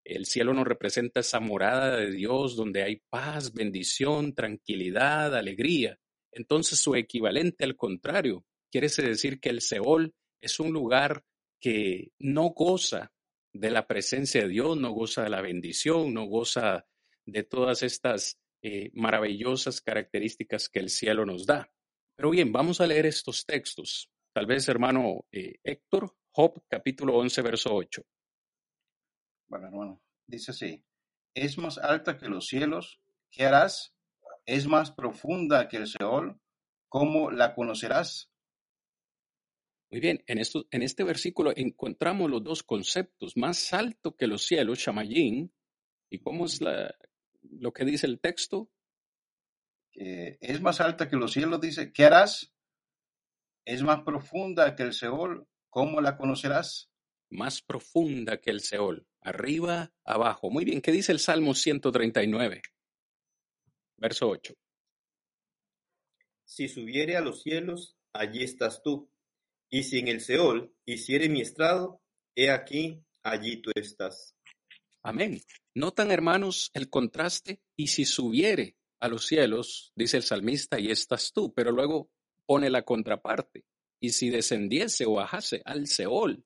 el 0.05 0.27
cielo 0.27 0.53
nos 0.53 0.67
representa 0.67 1.21
esa 1.21 1.41
morada 1.41 1.97
de 1.97 2.11
Dios 2.11 2.57
donde 2.57 2.83
hay 2.83 3.03
paz, 3.09 3.53
bendición, 3.53 4.35
tranquilidad, 4.35 5.35
alegría. 5.35 5.99
Entonces 6.33 6.79
su 6.81 6.95
equivalente 6.95 7.65
al 7.65 7.77
contrario, 7.77 8.45
quiere 8.71 8.89
decir 8.89 9.41
que 9.41 9.49
el 9.49 9.61
Seol 9.61 10.13
es 10.41 10.61
un 10.61 10.73
lugar 10.73 11.25
que 11.61 12.11
no 12.19 12.51
goza 12.51 13.13
de 13.61 13.71
la 13.71 13.87
presencia 13.87 14.43
de 14.43 14.49
Dios, 14.49 14.77
no 14.77 14.91
goza 14.91 15.23
de 15.23 15.31
la 15.31 15.41
bendición, 15.41 16.13
no 16.15 16.25
goza 16.25 16.87
de 17.25 17.43
todas 17.43 17.83
estas 17.83 18.39
eh, 18.63 18.91
maravillosas 18.95 19.81
características 19.81 20.69
que 20.69 20.81
el 20.81 20.91
cielo 20.91 21.27
nos 21.27 21.47
da. 21.47 21.71
Pero 22.17 22.31
bien, 22.31 22.53
vamos 22.53 22.81
a 22.81 22.87
leer 22.87 23.07
estos 23.07 23.45
textos. 23.45 24.11
Tal 24.33 24.47
vez, 24.47 24.69
hermano 24.69 25.27
eh, 25.33 25.57
Héctor, 25.63 26.15
Job 26.31 26.63
capítulo 26.69 27.17
11, 27.17 27.43
verso 27.43 27.75
8. 27.75 28.03
Bueno, 29.49 29.67
hermano, 29.69 30.03
dice 30.27 30.51
así, 30.51 30.85
es 31.35 31.59
más 31.59 31.79
alta 31.79 32.19
que 32.19 32.29
los 32.29 32.47
cielos, 32.47 33.01
¿qué 33.31 33.45
harás? 33.47 33.95
Es 34.45 34.67
más 34.67 34.91
profunda 34.91 35.69
que 35.69 35.77
el 35.77 35.87
Seol, 35.87 36.41
¿cómo 36.89 37.31
la 37.31 37.55
conocerás? 37.55 38.31
Muy 39.91 40.01
bien, 40.01 40.23
en, 40.27 40.39
esto, 40.39 40.67
en 40.71 40.83
este 40.83 41.05
versículo 41.05 41.53
encontramos 41.57 42.31
los 42.31 42.43
dos 42.43 42.63
conceptos, 42.63 43.37
más 43.37 43.73
alto 43.73 44.17
que 44.17 44.27
los 44.27 44.43
cielos, 44.43 44.79
Shamayín, 44.79 45.53
y 46.11 46.19
cómo 46.19 46.47
es 46.47 46.61
la, 46.61 46.95
lo 47.43 47.73
que 47.73 47.85
dice 47.85 48.07
el 48.07 48.21
texto. 48.21 48.71
es 49.93 50.61
más 50.61 50.81
alta 50.81 51.09
que 51.09 51.17
los 51.17 51.33
cielos, 51.33 51.61
dice, 51.61 51.93
¿qué 51.93 52.05
harás? 52.05 52.53
Es 53.65 53.83
más 53.83 54.03
profunda 54.03 54.75
que 54.75 54.83
el 54.83 54.93
Seol, 54.93 55.47
¿cómo 55.71 56.01
la 56.01 56.17
conocerás? 56.17 56.91
Más 57.31 57.63
profunda 57.63 58.41
que 58.41 58.51
el 58.51 58.61
Seol, 58.61 59.07
arriba, 59.21 59.93
abajo. 60.05 60.51
Muy 60.51 60.65
bien, 60.65 60.81
¿qué 60.81 60.93
dice 60.93 61.13
el 61.13 61.19
Salmo 61.21 61.55
139? 61.55 62.63
Verso 63.97 64.29
8. 64.29 64.55
Si 66.45 66.69
subiere 66.69 67.17
a 67.17 67.21
los 67.21 67.43
cielos, 67.43 67.97
allí 68.13 68.43
estás 68.43 68.83
tú. 68.83 69.11
Y 69.71 69.83
si 69.83 69.99
en 69.99 70.09
el 70.09 70.21
Seol 70.21 70.73
hiciere 70.85 71.29
mi 71.29 71.41
estrado, 71.41 72.01
he 72.35 72.51
aquí, 72.51 73.03
allí 73.23 73.61
tú 73.61 73.71
estás. 73.75 74.37
Amén. 75.03 75.41
Notan, 75.75 76.11
hermanos, 76.11 76.71
el 76.75 76.89
contraste. 76.89 77.61
Y 77.77 77.89
si 77.89 78.05
subiere 78.05 78.77
a 79.01 79.09
los 79.09 79.27
cielos, 79.27 79.93
dice 79.95 80.17
el 80.17 80.23
salmista, 80.23 80.81
y 80.81 80.91
estás 80.91 81.33
tú, 81.33 81.53
pero 81.53 81.73
luego 81.73 82.11
pone 82.47 82.71
la 82.71 82.83
contraparte. 82.83 83.65
Y 84.01 84.11
si 84.11 84.31
descendiese 84.31 85.05
o 85.07 85.15
bajase 85.15 85.63
al 85.65 85.87
Seol, 85.87 86.45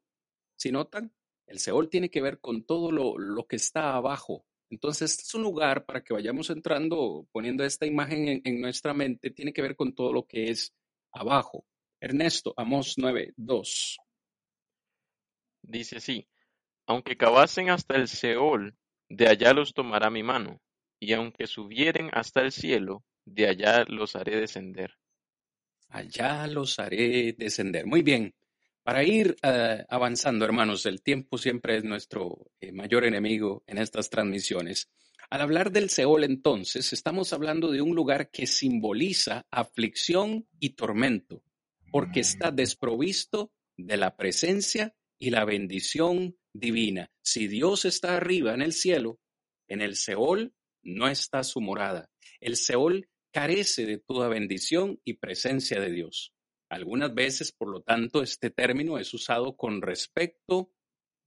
si 0.57 0.73
notan, 0.73 1.13
el 1.47 1.59
Seol 1.59 1.89
tiene 1.89 2.11
que 2.11 2.23
ver 2.23 2.41
con 2.41 2.65
todo 2.65 2.93
lo, 2.93 3.19
lo 3.19 3.47
que 3.47 3.57
está 3.57 3.95
abajo. 3.95 4.45
Entonces, 4.71 5.11
este 5.11 5.23
es 5.25 5.35
un 5.35 5.43
lugar 5.43 5.85
para 5.85 6.03
que 6.03 6.15
vayamos 6.15 6.49
entrando, 6.51 7.27
poniendo 7.33 7.65
esta 7.65 7.87
imagen 7.87 8.29
en, 8.29 8.43
en 8.45 8.61
nuestra 8.61 8.95
mente, 8.95 9.31
tiene 9.31 9.53
que 9.53 9.63
ver 9.63 9.75
con 9.75 9.95
todo 9.95 10.13
lo 10.13 10.27
que 10.27 10.51
es 10.51 10.73
abajo. 11.13 11.67
Ernesto, 12.01 12.55
Amos 12.57 12.95
9, 12.97 13.35
2. 13.37 13.99
Dice 15.63 15.99
así, 15.99 16.27
aunque 16.87 17.17
cavasen 17.17 17.71
hasta 17.71 17.97
el 17.97 18.09
Seol, 18.09 18.75
de 19.09 19.29
allá 19.29 19.53
los 19.53 19.75
tomará 19.75 20.11
mi 20.11 20.23
mano, 20.23 20.61
y 20.99 21.13
aunque 21.13 21.47
subieren 21.47 22.09
hasta 22.13 22.41
el 22.41 22.53
cielo, 22.53 23.05
de 23.25 23.49
allá 23.49 23.85
los 23.87 24.17
haré 24.17 24.41
descender. 24.41 24.97
Allá 25.89 26.47
los 26.47 26.79
haré 26.79 27.35
descender. 27.35 27.87
Muy 27.87 28.03
bien. 28.03 28.35
Para 28.83 29.05
ir 29.05 29.37
eh, 29.43 29.85
avanzando, 29.89 30.45
hermanos, 30.45 30.87
el 30.87 31.03
tiempo 31.03 31.37
siempre 31.37 31.77
es 31.77 31.85
nuestro 31.85 32.51
eh, 32.61 32.73
mayor 32.73 33.05
enemigo 33.05 33.63
en 33.67 33.79
estas 33.79 34.09
transmisiones. 34.09 34.89
Al 35.29 35.43
hablar 35.43 35.71
del 35.71 35.91
Seol, 35.91 36.25
entonces, 36.25 36.93
estamos 36.93 37.33
hablando 37.33 37.71
de 37.71 37.83
un 37.83 37.95
lugar 37.95 38.31
que 38.31 38.47
simboliza 38.47 39.47
aflicción 39.51 40.49
y 40.59 40.71
tormento, 40.71 41.43
porque 41.91 42.21
está 42.21 42.51
desprovisto 42.51 43.53
de 43.77 43.97
la 43.97 44.17
presencia 44.17 44.95
y 45.19 45.31
la 45.31 45.45
bendición 45.45 46.37
divina. 46.53 47.11
Si 47.23 47.49
Dios 47.49 47.85
está 47.85 48.17
arriba 48.17 48.55
en 48.55 48.63
el 48.63 48.73
cielo, 48.73 49.21
en 49.69 49.83
el 49.83 49.97
Seol 49.97 50.55
no 50.83 51.09
está 51.09 51.43
su 51.45 51.61
morada. 51.61 52.11
El 52.41 52.57
Seol 52.57 53.09
carece 53.33 53.87
de 53.87 53.99
toda 53.99 54.29
bendición 54.29 55.01
y 55.05 55.15
presencia 55.15 55.81
de 55.81 55.93
Dios. 55.93 56.33
Algunas 56.69 57.15
veces, 57.15 57.53
por 57.53 57.69
lo 57.69 57.83
tanto, 57.83 58.23
este 58.23 58.51
término 58.51 58.99
es 58.99 59.13
usado 59.13 59.57
con 59.57 59.83
respecto, 59.83 60.73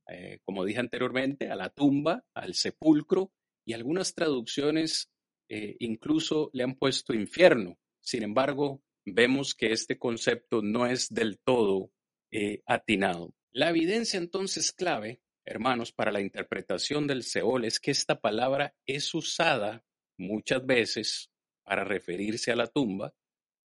eh, 0.08 0.39
como 0.43 0.65
dije 0.65 0.80
anteriormente, 0.80 1.49
a 1.49 1.56
la 1.56 1.69
tumba, 1.69 2.26
al 2.34 2.54
sepulcro, 2.54 3.32
y 3.65 3.73
algunas 3.73 4.13
traducciones 4.13 5.10
eh, 5.49 5.76
incluso 5.80 6.49
le 6.54 6.63
han 6.63 6.76
puesto 6.76 7.13
infierno. 7.13 7.78
Sin 8.02 8.23
embargo, 8.23 8.82
vemos 9.05 9.53
que 9.53 9.71
este 9.71 9.97
concepto 9.97 10.61
no 10.61 10.85
es 10.85 11.13
del 11.13 11.39
todo 11.39 11.91
eh, 12.31 12.61
atinado. 12.65 13.33
La 13.51 13.69
evidencia 13.69 14.17
entonces 14.17 14.71
clave, 14.71 15.21
hermanos, 15.45 15.91
para 15.91 16.11
la 16.11 16.21
interpretación 16.21 17.07
del 17.07 17.23
Seol 17.23 17.65
es 17.65 17.79
que 17.79 17.91
esta 17.91 18.19
palabra 18.19 18.75
es 18.85 19.13
usada 19.13 19.83
muchas 20.17 20.65
veces 20.65 21.29
para 21.63 21.83
referirse 21.83 22.51
a 22.51 22.55
la 22.55 22.67
tumba, 22.67 23.13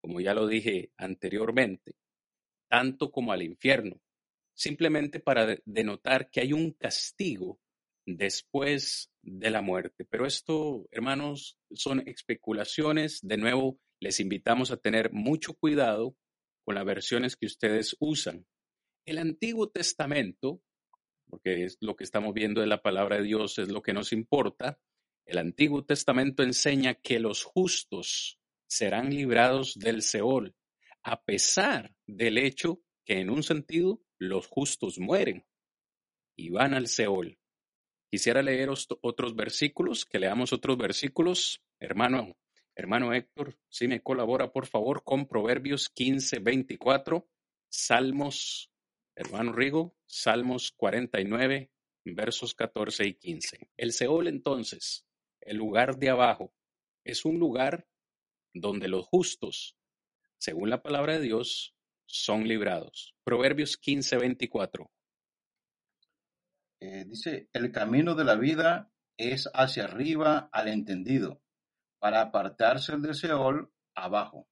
como 0.01 0.21
ya 0.21 0.35
lo 0.35 0.47
dije 0.47 0.93
anteriormente, 0.97 1.97
tanto 2.69 3.11
como 3.11 3.33
al 3.33 3.43
infierno, 3.43 4.01
simplemente 4.55 5.21
para 5.21 5.57
denotar 5.65 6.31
que 6.31 6.41
hay 6.41 6.53
un 6.53 6.73
castigo 6.73 7.61
después 8.05 9.11
de 9.23 9.51
la 9.51 9.63
muerte. 9.63 10.05
Pero 10.05 10.27
esto, 10.27 10.87
hermanos, 10.91 11.59
son 11.73 12.07
especulaciones. 12.09 13.21
De 13.23 13.37
nuevo, 13.37 13.79
les 14.01 14.21
invitamos 14.21 14.71
a 14.71 14.77
tener 14.77 15.13
mucho 15.13 15.55
cuidado 15.55 16.17
con 16.65 16.75
las 16.75 16.85
versiones 16.85 17.37
que 17.37 17.47
ustedes 17.47 17.97
usan. 17.99 18.47
El 19.05 19.19
Antiguo 19.19 19.71
Testamento, 19.71 20.61
porque 21.29 21.65
es 21.65 21.79
lo 21.81 21.97
que 21.97 22.05
estamos 22.05 22.35
viendo 22.35 22.61
de 22.61 22.67
la 22.67 22.83
palabra 22.83 23.17
de 23.17 23.25
Dios, 23.25 23.59
es 23.59 23.69
lo 23.69 23.83
que 23.83 23.93
nos 23.93 24.13
importa, 24.13 24.79
el 25.25 25.39
Antiguo 25.39 25.85
Testamento 25.85 26.43
enseña 26.43 26.95
que 26.95 27.19
los 27.19 27.45
justos 27.45 28.41
serán 28.67 29.11
librados 29.11 29.75
del 29.75 30.03
Seol, 30.03 30.55
a 31.03 31.23
pesar 31.23 31.95
del 32.07 32.39
hecho 32.39 32.83
que 33.05 33.21
en 33.21 33.31
un 33.31 33.43
sentido 33.43 34.03
los 34.19 34.47
justos 34.47 34.99
mueren 34.99 35.47
y 36.37 36.51
van 36.51 36.75
al 36.75 36.87
Seol. 36.87 37.39
Quisiera 38.11 38.43
leer 38.43 38.71
otros 39.03 39.37
versículos, 39.37 40.07
que 40.07 40.19
leamos 40.19 40.53
otros 40.53 40.79
versículos. 40.79 41.63
Hermano, 41.79 42.37
hermano 42.79 43.13
Héctor, 43.13 43.59
si 43.69 43.89
me 43.89 44.01
colabora 44.01 44.53
por 44.53 44.67
favor 44.67 45.03
con 45.03 45.27
Proverbios 45.27 45.89
15, 45.89 46.39
24, 46.39 47.29
Salmos 47.69 48.71
Hermano 49.17 49.53
Rigo, 49.53 49.97
Salmos 50.07 50.71
49, 50.77 51.73
versos 52.05 52.55
14 52.55 53.05
y 53.05 53.15
15. 53.15 53.71
El 53.77 53.93
Seol 53.93 54.29
entonces, 54.29 55.05
el 55.41 55.57
lugar 55.57 55.99
de 55.99 56.11
abajo, 56.11 56.55
es 57.03 57.25
un 57.25 57.41
lugar 57.41 57.89
donde 58.55 58.87
los 58.87 59.07
justos, 59.07 59.77
según 60.39 60.71
la 60.71 60.83
palabra 60.83 61.15
de 61.15 61.23
Dios, 61.23 61.75
son 62.07 62.47
librados. 62.47 63.17
Proverbios 63.25 63.77
15, 63.77 64.19
24. 64.19 64.89
Eh, 66.81 67.05
dice, 67.09 67.49
el 67.53 67.73
camino 67.73 68.15
de 68.15 68.25
la 68.25 68.37
vida 68.37 68.93
es 69.17 69.51
hacia 69.53 69.85
arriba 69.85 70.49
al 70.53 70.69
entendido, 70.69 71.43
para 71.99 72.21
apartarse 72.21 72.97
del 72.97 73.15
Seol 73.15 73.71
abajo. 73.95 74.47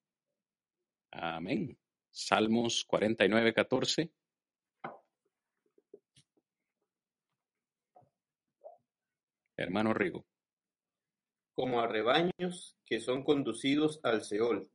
Amén. 1.10 1.78
Salmos 2.10 2.84
49, 2.86 3.52
14. 3.54 4.10
Hermano 9.56 9.94
Rigo. 9.94 10.26
Como 11.54 11.80
a 11.80 11.86
rebaños 11.86 12.76
que 12.84 13.00
son 13.00 13.22
conducidos 13.22 14.00
al 14.02 14.22
Seol, 14.22 14.70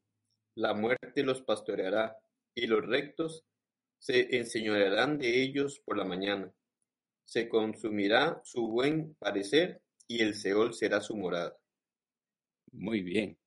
la 0.56 0.74
muerte 0.74 1.24
los 1.24 1.42
pastoreará, 1.44 2.18
y 2.56 2.68
los 2.68 2.86
rectos 2.86 3.46
se 4.00 4.36
enseñorearán 4.38 5.20
de 5.20 5.42
ellos 5.44 5.80
por 5.86 5.98
la 5.98 6.06
mañana. 6.06 6.52
Se 7.24 7.48
consumirá 7.48 8.42
su 8.44 8.68
buen 8.68 9.16
parecer, 9.16 9.82
y 10.08 10.22
el 10.22 10.34
Seol 10.34 10.74
será 10.74 11.00
su 11.02 11.16
morada. 11.16 11.56
Muy 12.72 13.02
bien. 13.02 13.38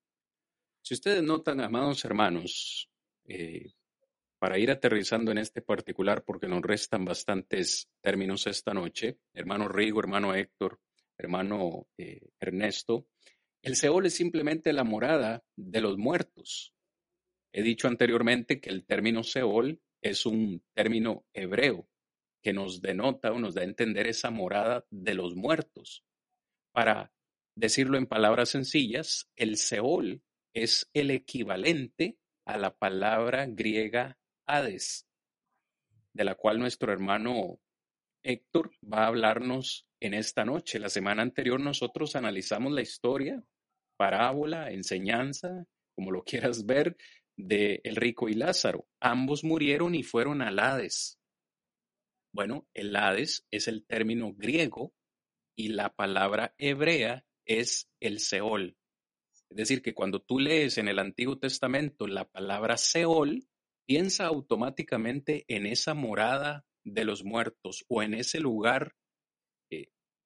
Si 0.83 0.95
ustedes 0.95 1.23
notan, 1.23 1.61
amados 1.61 2.05
hermanos, 2.05 2.91
eh, 3.25 3.73
para 4.39 4.59
ir 4.59 4.71
aterrizando 4.71 5.33
en 5.33 5.39
este 5.39 5.63
particular, 5.63 6.23
porque 6.25 6.47
nos 6.47 6.61
restan 6.61 7.05
bastantes 7.07 7.89
términos 8.03 8.47
esta 8.47 8.75
noche, 8.75 9.19
hermano 9.33 9.69
Rigo, 9.69 10.01
hermano 10.01 10.35
Héctor, 10.35 10.79
hermano 11.17 11.87
eh, 11.97 12.29
Ernesto, 12.39 13.07
el 13.63 13.77
Seol 13.77 14.05
es 14.05 14.15
simplemente 14.15 14.75
la 14.75 14.85
morada 14.85 15.43
de 15.57 15.81
los 15.81 15.97
muertos. 15.97 16.75
He 17.51 17.63
dicho 17.63 17.89
anteriormente 17.89 18.61
que 18.61 18.69
el 18.69 18.85
término 18.85 19.23
Seol 19.23 19.81
es 20.03 20.27
un 20.27 20.63
término 20.75 21.25
hebreo 21.33 21.89
que 22.43 22.53
nos 22.53 22.83
denota 22.83 23.33
o 23.33 23.39
nos 23.39 23.55
da 23.55 23.63
a 23.63 23.65
entender 23.65 24.07
esa 24.07 24.31
morada 24.31 24.85
de 24.91 25.15
los 25.15 25.35
muertos. 25.35 26.05
Para 26.73 27.14
decirlo 27.55 27.99
en 27.99 28.07
palabras 28.07 28.51
sencillas, 28.51 29.31
el 29.37 29.57
Seol 29.57 30.23
es 30.53 30.89
el 30.93 31.11
equivalente 31.11 32.19
a 32.45 32.59
la 32.59 32.77
palabra 32.77 33.47
griega 33.47 34.19
Hades, 34.47 35.07
de 36.13 36.25
la 36.25 36.35
cual 36.35 36.59
nuestro 36.59 36.93
hermano 36.93 37.61
Héctor 38.23 38.73
va 38.83 39.05
a 39.05 39.07
hablarnos 39.09 39.87
en 40.01 40.15
esta 40.15 40.45
noche. 40.45 40.79
La 40.79 40.89
semana 40.89 41.23
anterior 41.23 41.61
nosotros 41.61 42.17
analizamos 42.17 42.73
la 42.73 42.83
historia, 42.83 43.43
parábola, 43.97 44.71
enseñanza, 44.71 45.67
como 45.95 46.11
lo 46.11 46.25
quieras 46.25 46.67
ver, 46.67 46.97
de 47.37 47.81
el 47.85 47.97
rico 47.97 48.29
y 48.29 48.35
Lázaro. 48.35 48.87
Ambos 49.01 49.45
murieron 49.45 49.95
y 49.95 50.03
fueron 50.03 50.43
al 50.43 50.59
Hades. 50.59 51.19
Bueno, 52.33 52.67
el 52.75 52.95
Hades 52.97 53.47
es 53.51 53.69
el 53.69 53.85
término 53.85 54.35
griego 54.35 54.93
y 55.57 55.69
la 55.69 55.95
palabra 55.95 56.55
hebrea 56.59 57.25
es 57.45 57.89
el 58.01 58.21
Seol. 58.21 58.77
Es 59.51 59.57
decir, 59.57 59.83
que 59.83 59.95
cuando 59.95 60.21
tú 60.21 60.39
lees 60.39 60.79
en 60.79 60.89
el 60.89 60.99
Antiguo 60.99 61.39
Testamento 61.39 62.07
la 62.07 62.25
palabra 62.25 62.77
Seol, 62.77 63.47
piensa 63.87 64.27
automáticamente 64.27 65.45
en 65.49 65.67
esa 65.67 65.95
morada 65.95 66.65
de 66.85 67.05
los 67.05 67.25
muertos 67.25 67.85
o 67.89 68.03
en 68.03 68.15
ese 68.15 68.41
lugar 68.41 68.95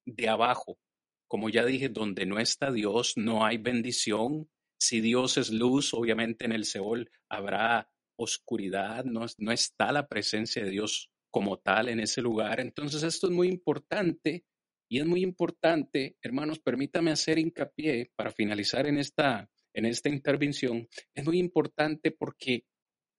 de 0.05 0.29
abajo. 0.29 0.79
Como 1.27 1.49
ya 1.49 1.65
dije, 1.65 1.89
donde 1.89 2.25
no 2.25 2.39
está 2.39 2.71
Dios, 2.71 3.13
no 3.17 3.45
hay 3.45 3.57
bendición. 3.57 4.49
Si 4.79 5.01
Dios 5.01 5.37
es 5.37 5.51
luz, 5.51 5.93
obviamente 5.93 6.45
en 6.45 6.53
el 6.53 6.65
Seol 6.65 7.11
habrá 7.29 7.91
oscuridad, 8.17 9.05
no, 9.05 9.25
no 9.37 9.51
está 9.51 9.91
la 9.91 10.07
presencia 10.07 10.63
de 10.63 10.71
Dios 10.71 11.11
como 11.31 11.59
tal 11.59 11.89
en 11.89 11.99
ese 11.99 12.21
lugar. 12.21 12.59
Entonces 12.59 13.03
esto 13.03 13.27
es 13.27 13.33
muy 13.33 13.47
importante 13.47 14.45
y 14.89 14.99
es 14.99 15.05
muy 15.05 15.21
importante, 15.21 16.17
hermanos, 16.21 16.59
permítame 16.59 17.11
hacer 17.11 17.37
hincapié 17.37 18.11
para 18.15 18.31
finalizar 18.31 18.87
en 18.87 18.97
esta, 18.97 19.47
en 19.73 19.85
esta 19.85 20.09
intervención, 20.09 20.87
es 21.13 21.25
muy 21.25 21.37
importante 21.37 22.11
porque 22.11 22.65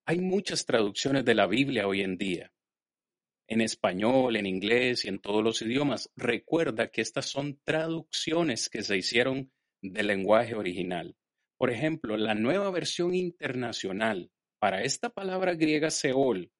Hay 0.05 0.19
muchas 0.19 0.65
traducciones 0.65 1.23
de 1.23 1.35
la 1.35 1.47
Biblia 1.47 1.87
hoy 1.87 2.01
en 2.01 2.17
día, 2.17 2.51
en 3.47 3.61
español, 3.61 4.35
en 4.35 4.45
inglés 4.45 5.05
y 5.05 5.09
en 5.09 5.19
todos 5.19 5.43
los 5.43 5.61
idiomas. 5.61 6.09
Recuerda 6.15 6.89
que 6.89 7.01
estas 7.01 7.27
son 7.27 7.59
traducciones 7.63 8.69
que 8.69 8.81
se 8.83 8.97
hicieron 8.97 9.51
del 9.81 10.07
lenguaje 10.07 10.55
original. 10.55 11.15
Por 11.57 11.71
ejemplo, 11.71 12.17
la 12.17 12.33
nueva 12.33 12.71
versión 12.71 13.13
internacional 13.13 14.31
para 14.59 14.83
esta 14.83 15.09
palabra 15.09 15.53
griega 15.53 15.91
Seol 15.91 16.51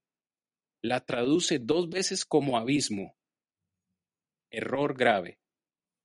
la 0.84 1.00
traduce 1.02 1.60
dos 1.60 1.90
veces 1.90 2.24
como 2.26 2.58
abismo. 2.58 3.18
Error 4.52 4.96
grave. 4.98 5.40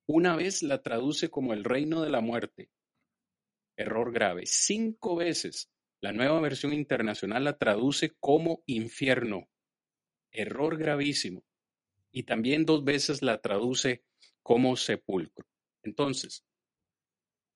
Una 0.06 0.37
vez 0.37 0.62
la 0.62 0.80
traduce 0.80 1.28
como 1.28 1.52
el 1.52 1.64
reino 1.64 2.00
de 2.02 2.11
la 2.11 2.20
muerte. 2.20 2.70
Error 3.76 4.12
grave. 4.12 4.46
Cinco 4.46 5.16
veces 5.16 5.68
la 6.00 6.12
nueva 6.12 6.40
versión 6.40 6.72
internacional 6.72 7.42
la 7.42 7.59
traduce 7.59 8.14
como 8.20 8.62
infierno. 8.66 9.48
Error 10.30 10.78
gravísimo. 10.78 11.44
Y 12.12 12.22
también 12.22 12.64
dos 12.64 12.85
veces 12.85 13.20
la 13.20 13.40
traduce 13.40 14.04
como 14.42 14.76
sepulcro. 14.76 15.44
Entonces, 15.82 16.44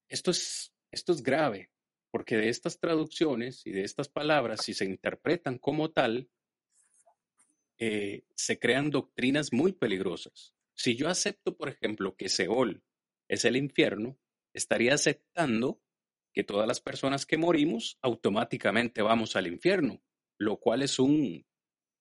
esto 0.09 0.33
es, 0.33 0.73
esto 0.91 1.13
es 1.13 1.23
grave, 1.23 1.71
porque 2.11 2.37
de 2.37 2.49
estas 2.49 2.81
traducciones 2.81 3.65
y 3.65 3.71
de 3.71 3.85
estas 3.85 4.09
palabras, 4.09 4.65
si 4.65 4.75
se 4.75 4.87
interpretan 4.87 5.59
como 5.59 5.93
tal, 5.93 6.29
eh, 7.79 8.25
se 8.35 8.59
crean 8.59 8.91
doctrinas 8.91 9.53
muy 9.53 9.73
peligrosas. 9.73 10.53
Si 10.81 10.97
yo 10.97 11.11
acepto, 11.11 11.59
por 11.59 11.69
ejemplo, 11.69 12.17
que 12.17 12.31
Seol 12.31 12.83
es 13.29 13.45
el 13.45 13.59
infierno, 13.59 14.19
estaría 14.55 14.95
aceptando 14.95 15.83
que 16.33 16.43
todas 16.43 16.67
las 16.67 16.81
personas 16.81 17.27
que 17.27 17.37
morimos 17.37 17.99
automáticamente 18.01 19.03
vamos 19.03 19.37
al 19.37 19.47
infierno, 19.47 20.03
lo 20.39 20.59
cual 20.59 20.81
es 20.81 20.99
un, 20.99 21.45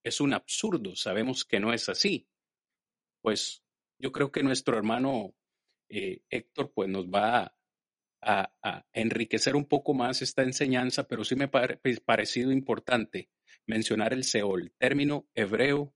es 0.02 0.22
un 0.22 0.34
absurdo, 0.34 0.96
sabemos 0.96 1.44
que 1.44 1.60
no 1.60 1.74
es 1.74 1.90
así. 1.90 2.30
Pues 3.22 3.66
yo 3.98 4.14
creo 4.14 4.32
que 4.32 4.44
nuestro 4.44 4.78
hermano 4.78 5.36
eh, 5.90 6.22
Héctor 6.30 6.72
pues 6.74 6.88
nos 6.88 7.08
va 7.08 7.54
a, 8.22 8.86
enriquecer 8.94 9.58
un 9.58 9.66
poco 9.66 9.94
más 9.94 10.22
esta 10.22 10.44
enseñanza, 10.44 11.06
pero 11.06 11.26
sí 11.26 11.36
me 11.36 11.46
ha 11.46 11.52
parecido 12.06 12.54
importante 12.54 13.30
mencionar 13.66 14.14
el 14.14 14.24
Seol, 14.24 14.72
término 14.78 15.28
hebreo, 15.36 15.94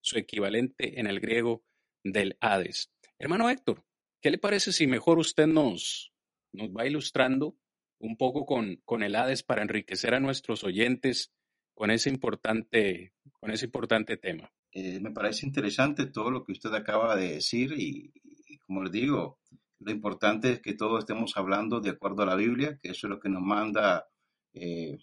su 0.00 0.16
equivalente 0.16 0.98
en 0.98 1.06
el 1.06 1.20
griego 1.20 1.62
del 2.04 2.36
Hades. 2.40 2.90
Hermano 3.18 3.48
Héctor, 3.48 3.84
¿qué 4.20 4.30
le 4.30 4.38
parece 4.38 4.72
si 4.72 4.86
mejor 4.86 5.18
usted 5.18 5.46
nos, 5.46 6.12
nos 6.52 6.70
va 6.70 6.86
ilustrando 6.86 7.56
un 7.98 8.16
poco 8.16 8.44
con, 8.44 8.76
con 8.84 9.02
el 9.02 9.14
Hades 9.14 9.42
para 9.42 9.62
enriquecer 9.62 10.14
a 10.14 10.20
nuestros 10.20 10.64
oyentes 10.64 11.32
con 11.74 11.90
ese 11.90 12.10
importante, 12.10 13.12
con 13.40 13.50
ese 13.50 13.66
importante 13.66 14.16
tema? 14.16 14.52
Eh, 14.72 15.00
me 15.00 15.10
parece 15.10 15.46
interesante 15.46 16.06
todo 16.06 16.30
lo 16.30 16.44
que 16.44 16.52
usted 16.52 16.72
acaba 16.74 17.14
de 17.14 17.34
decir 17.34 17.72
y, 17.76 18.12
como 18.66 18.82
le 18.82 18.90
digo, 18.90 19.38
lo 19.78 19.92
importante 19.92 20.52
es 20.52 20.60
que 20.60 20.74
todos 20.74 21.00
estemos 21.00 21.36
hablando 21.36 21.80
de 21.80 21.90
acuerdo 21.90 22.22
a 22.22 22.26
la 22.26 22.36
Biblia, 22.36 22.78
que 22.82 22.90
eso 22.90 23.06
es 23.06 23.10
lo 23.10 23.20
que 23.20 23.28
nos 23.28 23.42
manda, 23.42 24.06
eh, 24.54 24.98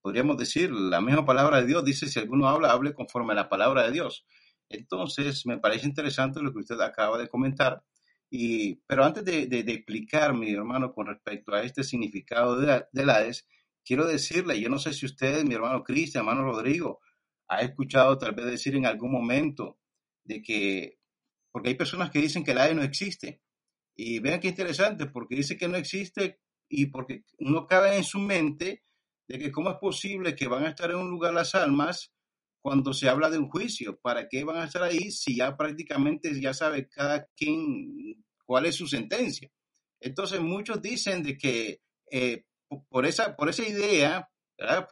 podríamos 0.00 0.38
decir, 0.38 0.70
la 0.72 1.00
misma 1.00 1.26
palabra 1.26 1.60
de 1.60 1.66
Dios 1.66 1.84
dice, 1.84 2.08
si 2.08 2.18
alguno 2.18 2.48
habla, 2.48 2.72
hable 2.72 2.94
conforme 2.94 3.32
a 3.32 3.36
la 3.36 3.48
palabra 3.48 3.84
de 3.84 3.92
Dios. 3.92 4.24
Entonces, 4.68 5.46
me 5.46 5.58
parece 5.58 5.86
interesante 5.86 6.40
lo 6.42 6.52
que 6.52 6.60
usted 6.60 6.80
acaba 6.80 7.18
de 7.18 7.28
comentar. 7.28 7.82
Y, 8.30 8.76
pero 8.86 9.04
antes 9.04 9.24
de, 9.24 9.46
de, 9.46 9.72
explicar, 9.72 10.34
mi 10.34 10.52
hermano, 10.52 10.92
con 10.92 11.06
respecto 11.06 11.54
a 11.54 11.62
este 11.62 11.84
significado 11.84 12.58
de, 12.58 12.84
de 12.92 13.02
Hades, 13.02 13.46
quiero 13.84 14.06
decirle, 14.06 14.60
yo 14.60 14.68
no 14.68 14.78
sé 14.78 14.92
si 14.92 15.06
usted, 15.06 15.44
mi 15.44 15.54
hermano 15.54 15.84
Cristian, 15.84 16.26
hermano 16.26 16.42
Rodrigo, 16.42 17.00
ha 17.48 17.60
escuchado 17.60 18.18
tal 18.18 18.34
vez 18.34 18.46
decir 18.46 18.74
en 18.74 18.86
algún 18.86 19.12
momento 19.12 19.78
de 20.24 20.42
que, 20.42 20.98
porque 21.52 21.68
hay 21.70 21.74
personas 21.76 22.10
que 22.10 22.20
dicen 22.20 22.42
que 22.42 22.52
el 22.52 22.58
Hades 22.58 22.76
no 22.76 22.82
existe. 22.82 23.42
Y 23.96 24.18
vean 24.18 24.40
qué 24.40 24.48
interesante, 24.48 25.06
porque 25.06 25.36
dice 25.36 25.56
que 25.56 25.68
no 25.68 25.76
existe 25.76 26.40
y 26.68 26.86
porque 26.86 27.24
no 27.38 27.66
cabe 27.66 27.96
en 27.96 28.04
su 28.04 28.18
mente 28.18 28.82
de 29.28 29.38
que 29.38 29.52
cómo 29.52 29.70
es 29.70 29.76
posible 29.76 30.34
que 30.34 30.48
van 30.48 30.64
a 30.64 30.70
estar 30.70 30.90
en 30.90 30.96
un 30.96 31.10
lugar 31.10 31.32
las 31.32 31.54
almas 31.54 32.13
cuando 32.64 32.94
se 32.94 33.10
habla 33.10 33.28
de 33.28 33.36
un 33.36 33.50
juicio. 33.50 33.98
¿Para 34.00 34.26
qué 34.26 34.42
van 34.42 34.56
a 34.56 34.64
estar 34.64 34.82
ahí 34.82 35.10
si 35.10 35.36
ya 35.36 35.54
prácticamente 35.54 36.40
ya 36.40 36.54
sabe 36.54 36.88
cada 36.88 37.26
quien 37.36 38.24
cuál 38.46 38.64
es 38.64 38.74
su 38.74 38.86
sentencia? 38.86 39.50
Entonces 40.00 40.40
muchos 40.40 40.80
dicen 40.80 41.22
de 41.22 41.36
que 41.36 41.82
eh, 42.10 42.44
por, 42.88 43.04
esa, 43.04 43.36
por 43.36 43.50
esa 43.50 43.68
idea, 43.68 44.30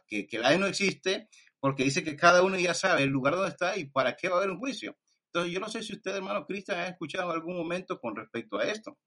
que, 0.07 0.27
que 0.27 0.37
la 0.37 0.55
no 0.55 0.67
existe, 0.67 1.29
porque 1.59 1.83
dice 1.83 2.03
que 2.03 2.15
cada 2.15 2.43
uno 2.43 2.59
ya 2.59 2.75
sabe 2.75 3.03
el 3.03 3.09
lugar 3.09 3.33
donde 3.33 3.49
está 3.49 3.75
y 3.75 3.85
para 3.85 4.15
qué 4.15 4.29
va 4.29 4.35
a 4.35 4.37
haber 4.37 4.51
un 4.51 4.59
juicio. 4.59 4.95
Entonces 5.33 5.51
yo 5.51 5.59
no 5.59 5.67
sé 5.67 5.81
si 5.81 5.93
usted, 5.93 6.17
hermano 6.17 6.45
Cristian, 6.45 6.77
ha 6.77 6.87
escuchado 6.89 7.31
algún 7.31 7.57
momento 7.57 7.99
con 7.99 8.15
respecto 8.15 8.59
a 8.59 8.65
esto. 8.65 8.99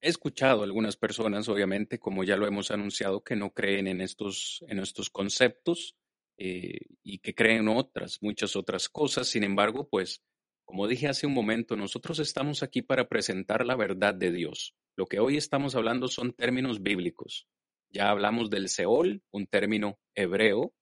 He 0.00 0.08
escuchado 0.08 0.62
algunas 0.62 0.96
personas, 0.96 1.46
obviamente, 1.50 1.98
como 1.98 2.24
ya 2.24 2.38
lo 2.38 2.46
hemos 2.46 2.70
anunciado, 2.70 3.22
que 3.22 3.36
no 3.36 3.50
creen 3.52 3.88
en 3.88 4.00
estos, 4.00 4.64
en 4.68 4.78
estos 4.78 5.10
conceptos 5.10 5.98
eh, 6.38 6.78
y 7.02 7.18
que 7.18 7.34
creen 7.34 7.68
otras, 7.68 8.18
muchas 8.22 8.56
otras 8.56 8.88
cosas. 8.88 9.28
Sin 9.28 9.44
embargo, 9.44 9.88
pues, 9.88 10.22
como 10.64 10.86
dije 10.86 11.08
hace 11.08 11.26
un 11.26 11.34
momento, 11.34 11.76
nosotros 11.76 12.18
estamos 12.20 12.62
aquí 12.62 12.82
para 12.82 13.08
presentar 13.08 13.66
la 13.66 13.76
verdad 13.76 14.14
de 14.14 14.30
Dios. 14.30 14.74
Lo 14.96 15.06
que 15.06 15.18
hoy 15.18 15.36
estamos 15.36 15.74
hablando 15.74 16.08
son 16.08 16.32
términos 16.32 16.82
bíblicos. 16.82 17.46
Ya 17.90 18.10
hablamos 18.10 18.50
del 18.50 18.68
Seol, 18.68 19.22
un 19.30 19.46
término 19.46 19.98
hebreo. 20.14 20.74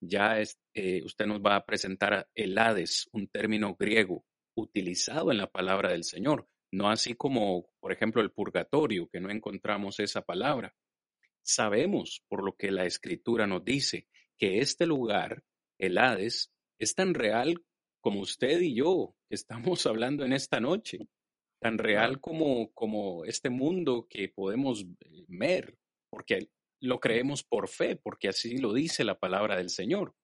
Ya 0.00 0.40
eh, 0.74 1.02
usted 1.04 1.26
nos 1.26 1.40
va 1.40 1.56
a 1.56 1.64
presentar 1.64 2.28
el 2.34 2.58
Hades, 2.58 3.08
un 3.12 3.28
término 3.28 3.76
griego 3.78 4.24
utilizado 4.56 5.30
en 5.30 5.38
la 5.38 5.50
palabra 5.50 5.90
del 5.90 6.04
Señor, 6.04 6.48
no 6.70 6.90
así 6.90 7.14
como, 7.14 7.68
por 7.80 7.92
ejemplo, 7.92 8.22
el 8.22 8.30
purgatorio, 8.30 9.08
que 9.08 9.20
no 9.20 9.30
encontramos 9.30 10.00
esa 10.00 10.22
palabra. 10.22 10.74
Sabemos, 11.42 12.22
por 12.28 12.44
lo 12.44 12.56
que 12.56 12.70
la 12.70 12.84
escritura 12.84 13.46
nos 13.46 13.64
dice, 13.64 14.08
que 14.38 14.58
este 14.58 14.86
lugar, 14.86 15.42
el 15.78 15.98
Hades, 15.98 16.52
es 16.78 16.94
tan 16.94 17.14
real 17.14 17.62
como 18.00 18.20
usted 18.20 18.60
y 18.60 18.74
yo 18.74 19.16
que 19.28 19.34
estamos 19.34 19.86
hablando 19.86 20.24
en 20.24 20.32
esta 20.32 20.60
noche, 20.60 21.08
tan 21.60 21.78
real 21.78 22.20
como, 22.20 22.72
como 22.72 23.24
este 23.24 23.48
mundo 23.48 24.06
que 24.08 24.28
podemos 24.28 24.84
ver, 25.28 25.78
porque 26.10 26.50
lo 26.80 27.00
creemos 27.00 27.42
por 27.42 27.68
fe, 27.68 27.96
porque 27.96 28.28
así 28.28 28.58
lo 28.58 28.74
dice 28.74 29.04
la 29.04 29.18
palabra 29.18 29.56
del 29.56 29.70
Señor. 29.70 30.14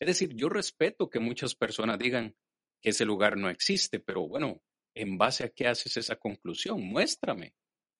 Es 0.00 0.06
decir, 0.06 0.34
yo 0.34 0.48
respeto 0.48 1.10
que 1.10 1.18
muchas 1.18 1.54
personas 1.54 1.98
digan 1.98 2.34
que 2.80 2.90
ese 2.90 3.04
lugar 3.04 3.36
no 3.36 3.50
existe, 3.50 4.00
pero 4.00 4.26
bueno, 4.26 4.62
¿en 4.94 5.18
base 5.18 5.44
a 5.44 5.50
qué 5.50 5.66
haces 5.66 5.96
esa 5.96 6.16
conclusión? 6.16 6.80
Muéstrame, 6.80 7.52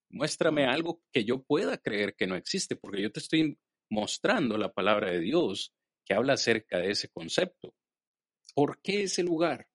muéstrame 0.08 0.64
algo 0.64 1.02
que 1.12 1.24
yo 1.24 1.42
pueda 1.42 1.76
creer 1.76 2.14
que 2.14 2.26
no 2.26 2.36
existe, 2.36 2.76
porque 2.76 3.02
yo 3.02 3.12
te 3.12 3.20
estoy 3.20 3.58
mostrando 3.90 4.58
la 4.58 4.72
palabra 4.72 5.10
de 5.10 5.20
Dios 5.20 5.72
que 6.04 6.14
habla 6.14 6.34
acerca 6.34 6.78
de 6.78 6.90
ese 6.90 7.08
concepto. 7.08 7.74
¿Por 8.54 8.80
qué 8.80 9.04
ese 9.04 9.22
lugar? 9.22 9.68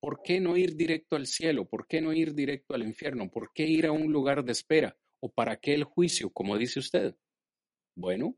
¿Por 0.00 0.22
qué 0.22 0.40
no 0.40 0.56
ir 0.56 0.76
directo 0.76 1.16
al 1.16 1.26
cielo? 1.26 1.66
¿Por 1.66 1.86
qué 1.86 2.00
no 2.00 2.12
ir 2.12 2.34
directo 2.34 2.74
al 2.74 2.82
infierno? 2.82 3.30
¿Por 3.30 3.52
qué 3.52 3.66
ir 3.66 3.86
a 3.86 3.92
un 3.92 4.12
lugar 4.12 4.44
de 4.44 4.52
espera? 4.52 4.96
¿O 5.20 5.32
para 5.32 5.56
qué 5.56 5.74
el 5.74 5.84
juicio, 5.84 6.30
como 6.30 6.58
dice 6.58 6.78
usted? 6.78 7.16
Bueno, 7.96 8.36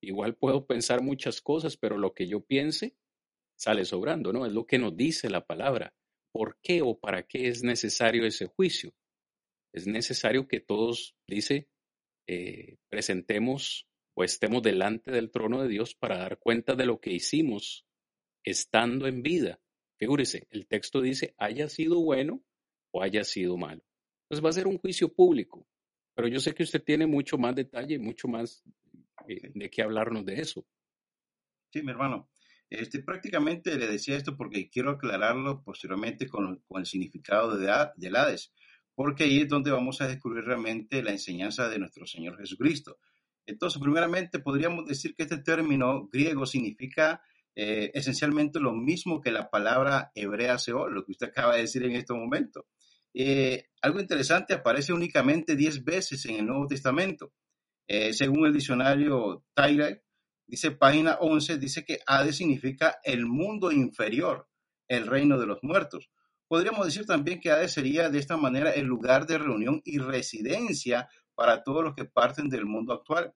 igual 0.00 0.36
puedo 0.36 0.66
pensar 0.66 1.02
muchas 1.02 1.40
cosas, 1.40 1.76
pero 1.76 1.98
lo 1.98 2.14
que 2.14 2.28
yo 2.28 2.44
piense 2.44 2.96
sale 3.56 3.84
sobrando, 3.84 4.32
¿no? 4.32 4.46
Es 4.46 4.52
lo 4.52 4.66
que 4.66 4.78
nos 4.78 4.96
dice 4.96 5.28
la 5.28 5.44
palabra. 5.44 5.94
¿Por 6.30 6.58
qué 6.60 6.82
o 6.82 6.98
para 6.98 7.26
qué 7.26 7.48
es 7.48 7.62
necesario 7.62 8.26
ese 8.26 8.46
juicio? 8.46 8.94
Es 9.72 9.86
necesario 9.86 10.46
que 10.46 10.60
todos, 10.60 11.16
dice, 11.26 11.68
eh, 12.26 12.76
presentemos 12.88 13.86
o 14.14 14.24
estemos 14.24 14.62
delante 14.62 15.10
del 15.10 15.30
trono 15.30 15.62
de 15.62 15.68
Dios 15.68 15.94
para 15.94 16.18
dar 16.18 16.38
cuenta 16.38 16.74
de 16.74 16.86
lo 16.86 17.00
que 17.00 17.12
hicimos 17.12 17.86
estando 18.44 19.06
en 19.06 19.22
vida. 19.22 19.60
Figúrese, 19.98 20.46
el 20.50 20.66
texto 20.66 21.00
dice, 21.00 21.34
haya 21.38 21.68
sido 21.68 22.00
bueno 22.00 22.42
o 22.90 23.02
haya 23.02 23.24
sido 23.24 23.56
malo. 23.56 23.82
Entonces 24.22 24.44
va 24.44 24.50
a 24.50 24.54
ser 24.54 24.66
un 24.66 24.78
juicio 24.78 25.12
público, 25.12 25.66
pero 26.14 26.28
yo 26.28 26.40
sé 26.40 26.54
que 26.54 26.62
usted 26.62 26.82
tiene 26.82 27.06
mucho 27.06 27.38
más 27.38 27.54
detalle, 27.54 27.98
mucho 27.98 28.26
más 28.28 28.64
eh, 29.28 29.50
de 29.54 29.70
qué 29.70 29.82
hablarnos 29.82 30.24
de 30.24 30.40
eso. 30.40 30.66
Sí, 31.72 31.82
mi 31.82 31.90
hermano. 31.90 32.30
Este, 32.68 33.02
prácticamente 33.02 33.76
le 33.78 33.86
decía 33.86 34.16
esto 34.16 34.36
porque 34.36 34.68
quiero 34.68 34.90
aclararlo 34.90 35.62
posteriormente 35.62 36.26
con, 36.26 36.62
con 36.66 36.80
el 36.80 36.86
significado 36.86 37.56
de, 37.56 37.66
de 37.96 38.18
Hades 38.18 38.52
porque 38.96 39.24
ahí 39.24 39.42
es 39.42 39.48
donde 39.48 39.70
vamos 39.70 40.00
a 40.00 40.08
descubrir 40.08 40.44
realmente 40.44 41.02
la 41.02 41.12
enseñanza 41.12 41.68
de 41.68 41.78
nuestro 41.78 42.06
Señor 42.06 42.38
Jesucristo. 42.38 42.98
Entonces, 43.44 43.80
primeramente, 43.80 44.40
podríamos 44.40 44.86
decir 44.86 45.14
que 45.14 45.22
este 45.22 45.38
término 45.38 46.08
griego 46.10 46.46
significa 46.46 47.22
eh, 47.54 47.90
esencialmente 47.94 48.58
lo 48.58 48.72
mismo 48.72 49.20
que 49.20 49.30
la 49.30 49.50
palabra 49.50 50.10
hebrea 50.14 50.58
Seol, 50.58 50.94
lo 50.94 51.04
que 51.04 51.12
usted 51.12 51.28
acaba 51.28 51.54
de 51.54 51.60
decir 51.60 51.84
en 51.84 51.92
este 51.92 52.14
momento. 52.14 52.66
Eh, 53.12 53.68
algo 53.82 54.00
interesante, 54.00 54.54
aparece 54.54 54.94
únicamente 54.94 55.56
diez 55.56 55.84
veces 55.84 56.24
en 56.24 56.36
el 56.36 56.46
Nuevo 56.46 56.66
Testamento. 56.66 57.32
Eh, 57.86 58.14
según 58.14 58.46
el 58.46 58.52
diccionario 58.54 59.44
Tyler, 59.54 60.02
dice 60.46 60.70
página 60.70 61.18
11, 61.20 61.58
dice 61.58 61.84
que 61.84 62.00
Hades 62.06 62.36
significa 62.36 62.98
el 63.04 63.26
mundo 63.26 63.70
inferior, 63.70 64.48
el 64.88 65.06
reino 65.06 65.38
de 65.38 65.46
los 65.46 65.58
muertos. 65.62 66.10
Podríamos 66.48 66.86
decir 66.86 67.06
también 67.06 67.40
que 67.40 67.50
Hades 67.50 67.72
sería 67.72 68.08
de 68.08 68.18
esta 68.18 68.36
manera 68.36 68.70
el 68.70 68.86
lugar 68.86 69.26
de 69.26 69.38
reunión 69.38 69.82
y 69.84 69.98
residencia 69.98 71.08
para 71.34 71.62
todos 71.62 71.82
los 71.82 71.94
que 71.94 72.04
parten 72.04 72.48
del 72.48 72.66
mundo 72.66 72.92
actual. 72.92 73.34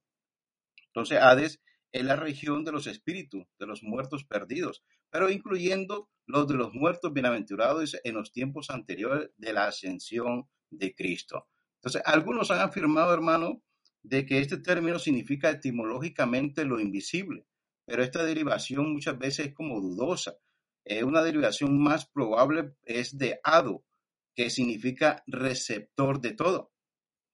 Entonces, 0.86 1.18
Hades 1.20 1.60
es 1.92 2.04
la 2.04 2.16
región 2.16 2.64
de 2.64 2.72
los 2.72 2.86
espíritus, 2.86 3.44
de 3.58 3.66
los 3.66 3.82
muertos 3.82 4.24
perdidos, 4.24 4.82
pero 5.10 5.28
incluyendo 5.28 6.08
los 6.26 6.46
de 6.46 6.54
los 6.54 6.72
muertos 6.72 7.12
bienaventurados 7.12 7.96
en 8.04 8.14
los 8.14 8.30
tiempos 8.30 8.70
anteriores 8.70 9.30
de 9.36 9.52
la 9.52 9.66
ascensión 9.66 10.48
de 10.70 10.94
Cristo. 10.94 11.48
Entonces, 11.76 12.02
algunos 12.04 12.50
han 12.50 12.60
afirmado, 12.60 13.12
hermano, 13.12 13.62
de 14.02 14.24
que 14.24 14.38
este 14.38 14.58
término 14.58 14.98
significa 14.98 15.50
etimológicamente 15.50 16.64
lo 16.64 16.78
invisible, 16.78 17.46
pero 17.84 18.02
esta 18.02 18.24
derivación 18.24 18.92
muchas 18.92 19.18
veces 19.18 19.48
es 19.48 19.54
como 19.54 19.80
dudosa. 19.80 20.36
Eh, 20.90 21.04
una 21.04 21.22
derivación 21.22 21.80
más 21.80 22.04
probable 22.06 22.74
es 22.82 23.16
de 23.16 23.38
ado, 23.44 23.84
que 24.34 24.50
significa 24.50 25.22
receptor 25.28 26.20
de 26.20 26.32
todo. 26.32 26.72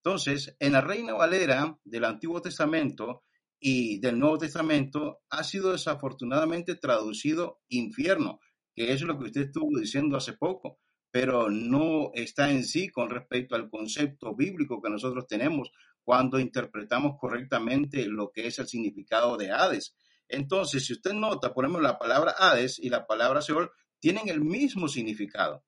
Entonces, 0.04 0.54
en 0.60 0.72
la 0.72 0.82
Reina 0.82 1.14
Valera 1.14 1.78
del 1.82 2.04
Antiguo 2.04 2.42
Testamento 2.42 3.22
y 3.58 3.98
del 3.98 4.18
Nuevo 4.18 4.36
Testamento 4.36 5.22
ha 5.30 5.42
sido 5.42 5.72
desafortunadamente 5.72 6.74
traducido 6.74 7.62
infierno, 7.68 8.40
que 8.74 8.92
es 8.92 9.00
lo 9.00 9.18
que 9.18 9.24
usted 9.24 9.46
estuvo 9.46 9.80
diciendo 9.80 10.18
hace 10.18 10.34
poco, 10.34 10.78
pero 11.10 11.48
no 11.48 12.10
está 12.12 12.50
en 12.50 12.62
sí 12.62 12.90
con 12.90 13.08
respecto 13.08 13.56
al 13.56 13.70
concepto 13.70 14.36
bíblico 14.36 14.82
que 14.82 14.90
nosotros 14.90 15.26
tenemos 15.26 15.72
cuando 16.04 16.38
interpretamos 16.38 17.16
correctamente 17.18 18.04
lo 18.04 18.30
que 18.32 18.48
es 18.48 18.58
el 18.58 18.68
significado 18.68 19.38
de 19.38 19.50
Hades. 19.50 19.96
Entonces, 20.28 20.84
si 20.84 20.92
usted 20.92 21.12
nota, 21.12 21.54
por 21.54 21.64
ejemplo, 21.64 21.80
la 21.80 21.98
palabra 21.98 22.34
Hades 22.38 22.78
y 22.78 22.88
la 22.88 23.06
palabra 23.06 23.42
Seol 23.42 23.70
tienen 24.00 24.28
el 24.28 24.40
mismo 24.40 24.88
significado. 24.88 25.64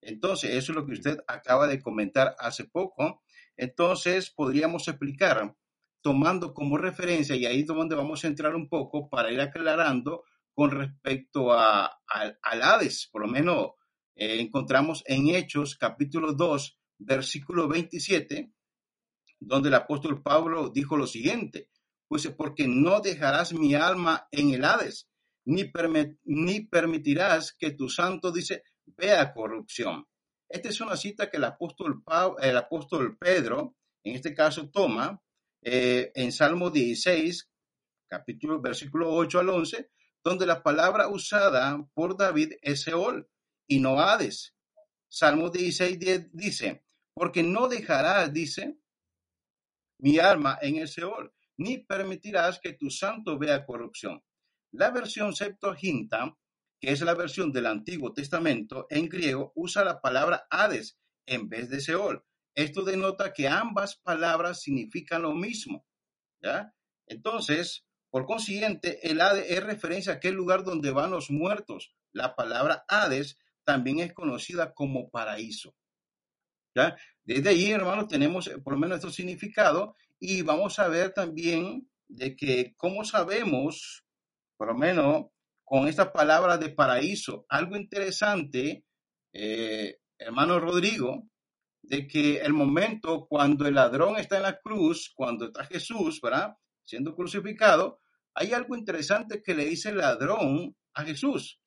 Entonces, 0.00 0.50
eso 0.50 0.72
es 0.72 0.76
lo 0.76 0.86
que 0.86 0.92
usted 0.92 1.18
acaba 1.26 1.66
de 1.66 1.80
comentar 1.80 2.34
hace 2.38 2.64
poco. 2.64 3.22
Entonces, 3.56 4.30
podríamos 4.30 4.88
explicar 4.88 5.54
tomando 6.02 6.52
como 6.52 6.76
referencia, 6.76 7.36
y 7.36 7.46
ahí 7.46 7.60
es 7.60 7.66
donde 7.66 7.94
vamos 7.94 8.24
a 8.24 8.26
entrar 8.26 8.56
un 8.56 8.68
poco 8.68 9.08
para 9.08 9.30
ir 9.32 9.40
aclarando 9.40 10.24
con 10.52 10.70
respecto 10.70 11.52
a, 11.52 11.86
al 12.06 12.62
Hades, 12.62 13.08
por 13.10 13.22
lo 13.22 13.28
menos 13.28 13.70
eh, 14.14 14.40
encontramos 14.40 15.02
en 15.06 15.28
Hechos 15.28 15.76
capítulo 15.76 16.34
2, 16.34 16.78
versículo 16.98 17.68
27, 17.68 18.52
donde 19.40 19.68
el 19.68 19.74
apóstol 19.74 20.22
Pablo 20.22 20.68
dijo 20.68 20.96
lo 20.96 21.06
siguiente, 21.06 21.68
pues 22.12 22.28
porque 22.36 22.68
no 22.68 23.00
dejarás 23.00 23.54
mi 23.54 23.74
alma 23.74 24.28
en 24.30 24.50
el 24.50 24.66
Hades, 24.66 25.08
ni, 25.46 25.64
permitirás 26.60 27.54
que 27.54 27.70
tu 27.70 27.88
santo, 27.88 28.30
dice, 28.30 28.64
vea 28.84 29.32
corrupción. 29.32 30.06
Esta 30.46 30.68
es 30.68 30.78
una 30.82 30.94
cita 30.98 31.30
que 31.30 31.38
el 31.38 31.44
apóstol, 31.44 32.04
Pedro, 33.18 33.76
en 34.04 34.14
este 34.14 34.34
caso, 34.34 34.68
toma 34.68 35.22
eh, 35.62 36.12
en 36.14 36.32
Salmo 36.32 36.68
16, 36.68 37.50
capítulo, 38.06 38.60
versículo 38.60 39.10
8 39.14 39.40
al 39.40 39.48
11, 39.48 39.90
donde 40.22 40.44
la 40.44 40.62
palabra 40.62 41.08
usada 41.08 41.82
por 41.94 42.18
David 42.18 42.52
es 42.60 42.82
Seol 42.82 43.26
y 43.66 43.80
no 43.80 43.98
Hades. 43.98 44.54
Salmo 45.08 45.48
16 45.48 45.98
dice, 46.30 46.84
porque 47.14 47.42
no 47.42 47.68
dejarás, 47.68 48.30
dice, 48.34 48.76
mi 49.96 50.18
alma 50.18 50.58
en 50.60 50.76
el 50.76 50.88
Seol, 50.88 51.32
ni 51.58 51.78
permitirás 51.78 52.60
que 52.60 52.72
tu 52.74 52.90
santo 52.90 53.38
vea 53.38 53.64
corrupción. 53.64 54.22
La 54.72 54.90
versión 54.90 55.34
Septuaginta, 55.34 56.36
que 56.80 56.92
es 56.92 57.00
la 57.02 57.14
versión 57.14 57.52
del 57.52 57.66
Antiguo 57.66 58.12
Testamento 58.12 58.86
en 58.90 59.08
griego, 59.08 59.52
usa 59.54 59.84
la 59.84 60.00
palabra 60.00 60.46
Hades 60.50 60.98
en 61.26 61.48
vez 61.48 61.68
de 61.68 61.80
Seol. 61.80 62.24
Esto 62.54 62.82
denota 62.82 63.32
que 63.32 63.48
ambas 63.48 63.96
palabras 63.96 64.62
significan 64.62 65.22
lo 65.22 65.32
mismo. 65.34 65.86
¿ya? 66.42 66.74
Entonces, 67.06 67.84
por 68.10 68.26
consiguiente, 68.26 69.08
el 69.08 69.20
Hades 69.20 69.50
es 69.50 69.62
referencia 69.62 70.12
a 70.12 70.16
aquel 70.16 70.34
lugar 70.34 70.64
donde 70.64 70.90
van 70.90 71.10
los 71.10 71.30
muertos. 71.30 71.94
La 72.12 72.34
palabra 72.34 72.84
Hades 72.88 73.38
también 73.64 74.00
es 74.00 74.12
conocida 74.12 74.74
como 74.74 75.10
paraíso. 75.10 75.74
¿ya? 76.74 76.96
Desde 77.24 77.50
ahí, 77.50 77.70
hermanos, 77.70 78.08
tenemos 78.08 78.48
eh, 78.48 78.58
por 78.58 78.74
lo 78.74 78.78
menos 78.78 78.96
estos 78.96 79.14
significado 79.14 79.94
y 80.24 80.42
vamos 80.42 80.78
a 80.78 80.86
ver 80.86 81.12
también 81.12 81.90
de 82.06 82.36
que 82.36 82.74
cómo 82.76 83.04
sabemos, 83.04 84.04
por 84.56 84.68
lo 84.68 84.74
menos 84.76 85.26
con 85.64 85.88
esta 85.88 86.12
palabra 86.12 86.58
de 86.58 86.68
paraíso, 86.68 87.44
algo 87.48 87.76
interesante, 87.76 88.84
eh, 89.32 89.96
hermano 90.16 90.60
Rodrigo, 90.60 91.28
de 91.82 92.06
que 92.06 92.36
el 92.36 92.52
momento 92.52 93.26
cuando 93.28 93.66
el 93.66 93.74
ladrón 93.74 94.16
está 94.16 94.36
en 94.36 94.44
la 94.44 94.60
cruz, 94.60 95.10
cuando 95.12 95.46
está 95.46 95.64
Jesús, 95.64 96.20
¿verdad? 96.22 96.54
Siendo 96.84 97.16
crucificado, 97.16 97.98
hay 98.32 98.52
algo 98.52 98.76
interesante 98.76 99.42
que 99.42 99.56
le 99.56 99.64
dice 99.64 99.88
el 99.88 99.98
ladrón 99.98 100.76
a 100.94 101.02
Jesús. 101.02 101.58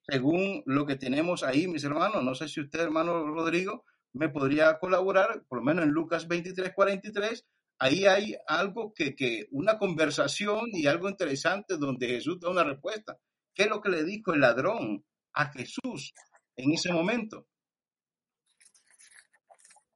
Según 0.00 0.64
lo 0.66 0.86
que 0.86 0.96
tenemos 0.96 1.44
ahí, 1.44 1.68
mis 1.68 1.84
hermanos, 1.84 2.24
no 2.24 2.34
sé 2.34 2.48
si 2.48 2.60
usted, 2.60 2.80
hermano 2.80 3.24
Rodrigo, 3.28 3.84
me 4.12 4.28
podría 4.28 4.76
colaborar, 4.80 5.44
por 5.46 5.58
lo 5.58 5.64
menos 5.64 5.84
en 5.84 5.90
Lucas 5.92 6.26
23, 6.26 6.72
43, 6.74 7.46
ahí 7.78 8.06
hay 8.06 8.36
algo 8.46 8.92
que, 8.94 9.14
que, 9.14 9.46
una 9.50 9.78
conversación 9.78 10.70
y 10.72 10.86
algo 10.86 11.08
interesante 11.08 11.76
donde 11.76 12.08
Jesús 12.08 12.40
da 12.40 12.50
una 12.50 12.64
respuesta. 12.64 13.18
¿Qué 13.54 13.64
es 13.64 13.68
lo 13.68 13.80
que 13.80 13.90
le 13.90 14.04
dijo 14.04 14.32
el 14.32 14.40
ladrón 14.40 15.04
a 15.32 15.50
Jesús 15.52 16.12
en 16.56 16.72
ese 16.72 16.92
momento? 16.92 17.46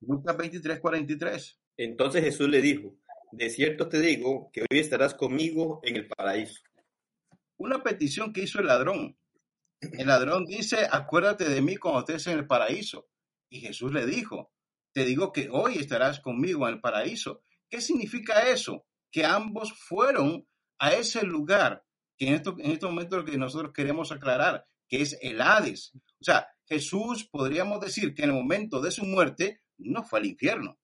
Lucas 0.00 0.36
23, 0.36 0.80
43. 0.80 1.58
Entonces 1.76 2.24
Jesús 2.24 2.48
le 2.48 2.60
dijo, 2.60 2.96
de 3.32 3.50
cierto 3.50 3.88
te 3.88 4.00
digo 4.00 4.50
que 4.52 4.62
hoy 4.62 4.78
estarás 4.78 5.14
conmigo 5.14 5.80
en 5.82 5.96
el 5.96 6.08
paraíso. 6.08 6.60
Una 7.58 7.82
petición 7.82 8.32
que 8.32 8.42
hizo 8.42 8.60
el 8.60 8.66
ladrón. 8.66 9.16
El 9.80 10.06
ladrón 10.06 10.46
dice, 10.46 10.86
acuérdate 10.90 11.48
de 11.48 11.62
mí 11.62 11.76
cuando 11.76 12.00
estés 12.00 12.26
en 12.26 12.38
el 12.38 12.46
paraíso. 12.46 13.08
Y 13.50 13.60
Jesús 13.60 13.92
le 13.92 14.06
dijo, 14.06 14.52
te 14.92 15.04
digo 15.04 15.32
que 15.32 15.48
hoy 15.50 15.76
estarás 15.76 16.20
conmigo 16.20 16.66
en 16.66 16.74
el 16.74 16.80
paraíso. 16.80 17.42
¿Qué 17.70 17.80
significa 17.80 18.48
eso? 18.48 18.84
Que 19.10 19.24
ambos 19.24 19.72
fueron 19.72 20.46
a 20.78 20.92
ese 20.92 21.22
lugar 21.22 21.84
que 22.16 22.28
en, 22.28 22.34
esto, 22.34 22.56
en 22.58 22.72
este 22.72 22.86
momento 22.86 23.16
lo 23.16 23.24
que 23.24 23.38
nosotros 23.38 23.72
queremos 23.72 24.12
aclarar, 24.12 24.66
que 24.88 25.00
es 25.00 25.16
el 25.22 25.40
Hades. 25.40 25.92
O 25.94 26.24
sea, 26.24 26.48
Jesús 26.66 27.28
podríamos 27.30 27.80
decir 27.80 28.14
que 28.14 28.24
en 28.24 28.30
el 28.30 28.36
momento 28.36 28.80
de 28.80 28.90
su 28.90 29.04
muerte 29.04 29.62
no 29.78 30.02
fue 30.02 30.18
al 30.18 30.26
infierno. 30.26 30.78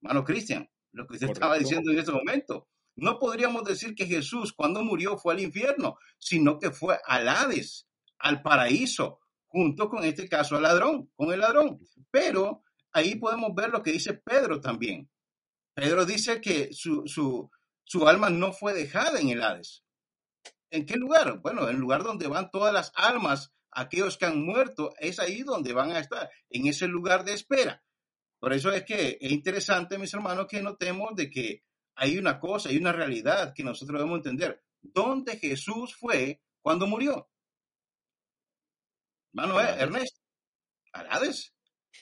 Hermano 0.00 0.24
Cristian, 0.24 0.70
lo 0.92 1.06
que 1.06 1.14
usted 1.14 1.30
estaba 1.30 1.58
diciendo 1.58 1.90
en 1.90 1.98
este 1.98 2.12
momento. 2.12 2.68
No 2.96 3.18
podríamos 3.18 3.64
decir 3.64 3.94
que 3.94 4.06
Jesús 4.06 4.52
cuando 4.52 4.82
murió 4.82 5.16
fue 5.16 5.34
al 5.34 5.40
infierno, 5.40 5.96
sino 6.18 6.58
que 6.58 6.70
fue 6.70 6.98
al 7.06 7.28
Hades, 7.28 7.88
al 8.18 8.42
paraíso, 8.42 9.20
junto 9.46 9.88
con 9.88 10.04
este 10.04 10.28
caso 10.28 10.56
al 10.56 10.62
ladrón, 10.62 11.10
con 11.14 11.32
el 11.32 11.40
ladrón. 11.40 11.78
Pero 12.10 12.62
ahí 12.92 13.16
podemos 13.16 13.54
ver 13.54 13.70
lo 13.70 13.82
que 13.82 13.92
dice 13.92 14.14
Pedro 14.14 14.60
también. 14.60 15.10
Pedro 15.74 16.04
dice 16.04 16.40
que 16.40 16.72
su, 16.72 17.04
su, 17.06 17.50
su 17.84 18.08
alma 18.08 18.30
no 18.30 18.52
fue 18.52 18.74
dejada 18.74 19.20
en 19.20 19.30
el 19.30 19.42
Hades. 19.42 19.84
¿En 20.70 20.86
qué 20.86 20.96
lugar? 20.96 21.40
Bueno, 21.40 21.68
en 21.68 21.76
el 21.76 21.80
lugar 21.80 22.02
donde 22.02 22.28
van 22.28 22.50
todas 22.50 22.72
las 22.72 22.92
almas, 22.94 23.52
aquellos 23.70 24.16
que 24.16 24.26
han 24.26 24.42
muerto, 24.42 24.94
es 24.98 25.18
ahí 25.18 25.42
donde 25.42 25.72
van 25.72 25.92
a 25.92 25.98
estar, 25.98 26.30
en 26.50 26.66
ese 26.66 26.88
lugar 26.88 27.24
de 27.24 27.34
espera. 27.34 27.82
Por 28.38 28.52
eso 28.52 28.72
es 28.72 28.84
que 28.84 29.18
es 29.20 29.32
interesante, 29.32 29.98
mis 29.98 30.12
hermanos, 30.14 30.46
que 30.48 30.62
notemos 30.62 31.14
de 31.14 31.30
que 31.30 31.62
hay 31.94 32.18
una 32.18 32.40
cosa, 32.40 32.70
hay 32.70 32.76
una 32.78 32.92
realidad 32.92 33.52
que 33.54 33.62
nosotros 33.62 33.98
debemos 33.98 34.18
entender. 34.18 34.62
¿Dónde 34.80 35.36
Jesús 35.36 35.94
fue 35.94 36.40
cuando 36.60 36.86
murió? 36.86 37.28
Manuel, 39.32 39.68
Ernesto, 39.78 40.20
Hades. 40.92 41.54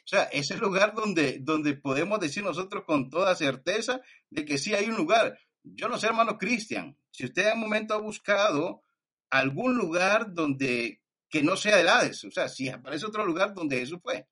O 0.04 0.08
sea, 0.10 0.24
ese 0.24 0.56
lugar 0.56 0.94
donde, 0.94 1.38
donde 1.40 1.74
podemos 1.76 2.20
decir 2.20 2.42
nosotros 2.42 2.84
con 2.86 3.10
toda 3.10 3.34
certeza 3.34 4.00
de 4.30 4.44
que 4.44 4.58
sí 4.58 4.74
hay 4.74 4.86
un 4.86 4.96
lugar. 4.96 5.38
Yo 5.62 5.88
no 5.88 5.98
sé, 5.98 6.06
hermano 6.06 6.38
Cristian, 6.38 6.96
si 7.10 7.26
usted 7.26 7.48
en 7.48 7.54
un 7.54 7.60
momento 7.60 7.94
ha 7.94 8.00
buscado 8.00 8.82
algún 9.30 9.76
lugar 9.76 10.32
donde 10.32 11.00
que 11.28 11.42
no 11.42 11.56
sea 11.56 11.80
el 11.80 11.88
Hades, 11.88 12.24
o 12.24 12.30
sea, 12.30 12.48
si 12.48 12.68
aparece 12.68 13.06
otro 13.06 13.24
lugar 13.24 13.54
donde 13.54 13.78
Jesús 13.78 14.00
fue. 14.02 14.26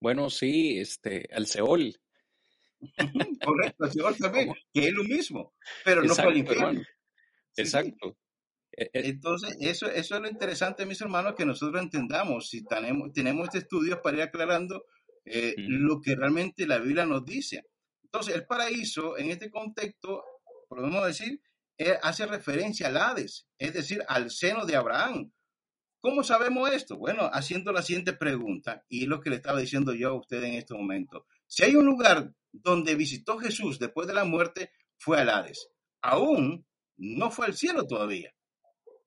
Bueno, 0.00 0.30
sí, 0.30 0.78
este, 0.78 1.28
al 1.32 1.46
Seol. 1.46 2.00
Correcto, 3.44 3.84
al 3.84 3.92
Seol 3.92 4.16
también, 4.16 4.52
que 4.72 4.86
es 4.86 4.92
lo 4.92 5.02
mismo, 5.02 5.54
pero 5.84 6.02
no 6.02 6.14
fue 6.14 6.24
al 6.24 6.36
infierno. 6.36 6.82
Exacto. 7.56 8.16
Entonces, 8.72 9.56
eso, 9.60 9.88
eso 9.88 10.14
es 10.14 10.20
lo 10.20 10.28
interesante, 10.28 10.86
mis 10.86 11.00
hermanos, 11.00 11.34
que 11.36 11.44
nosotros 11.44 11.82
entendamos, 11.82 12.48
si 12.48 12.64
tenemos, 12.64 13.12
tenemos 13.12 13.46
este 13.46 13.58
estudio 13.58 14.00
para 14.00 14.18
ir 14.18 14.22
aclarando 14.22 14.84
eh, 15.24 15.54
lo 15.58 16.00
que 16.00 16.14
realmente 16.14 16.66
la 16.66 16.78
Biblia 16.78 17.04
nos 17.04 17.24
dice. 17.24 17.64
Entonces, 18.04 18.34
el 18.34 18.46
paraíso 18.46 19.18
en 19.18 19.30
este 19.30 19.50
contexto, 19.50 20.24
podemos 20.68 21.06
decir, 21.06 21.40
eh, 21.78 21.98
hace 22.02 22.26
referencia 22.26 22.88
al 22.88 22.96
Hades, 22.96 23.48
es 23.58 23.72
decir, 23.72 24.02
al 24.08 24.30
seno 24.30 24.66
de 24.66 24.76
Abraham. 24.76 25.32
¿Cómo 26.00 26.22
sabemos 26.22 26.70
esto? 26.72 26.96
Bueno, 26.96 27.28
haciendo 27.32 27.72
la 27.72 27.82
siguiente 27.82 28.12
pregunta, 28.14 28.84
y 28.88 29.06
lo 29.06 29.20
que 29.20 29.30
le 29.30 29.36
estaba 29.36 29.60
diciendo 29.60 29.94
yo 29.94 30.08
a 30.08 30.18
usted 30.18 30.42
en 30.42 30.54
este 30.54 30.74
momento. 30.74 31.26
Si 31.46 31.62
hay 31.62 31.74
un 31.74 31.84
lugar 31.84 32.32
donde 32.52 32.94
visitó 32.94 33.38
Jesús 33.38 33.78
después 33.78 34.06
de 34.06 34.14
la 34.14 34.24
muerte, 34.24 34.72
fue 34.98 35.20
al 35.20 35.28
Hades. 35.28 35.68
Aún 36.02 36.66
no 36.96 37.30
fue 37.30 37.46
al 37.46 37.54
cielo 37.54 37.86
todavía. 37.86 38.32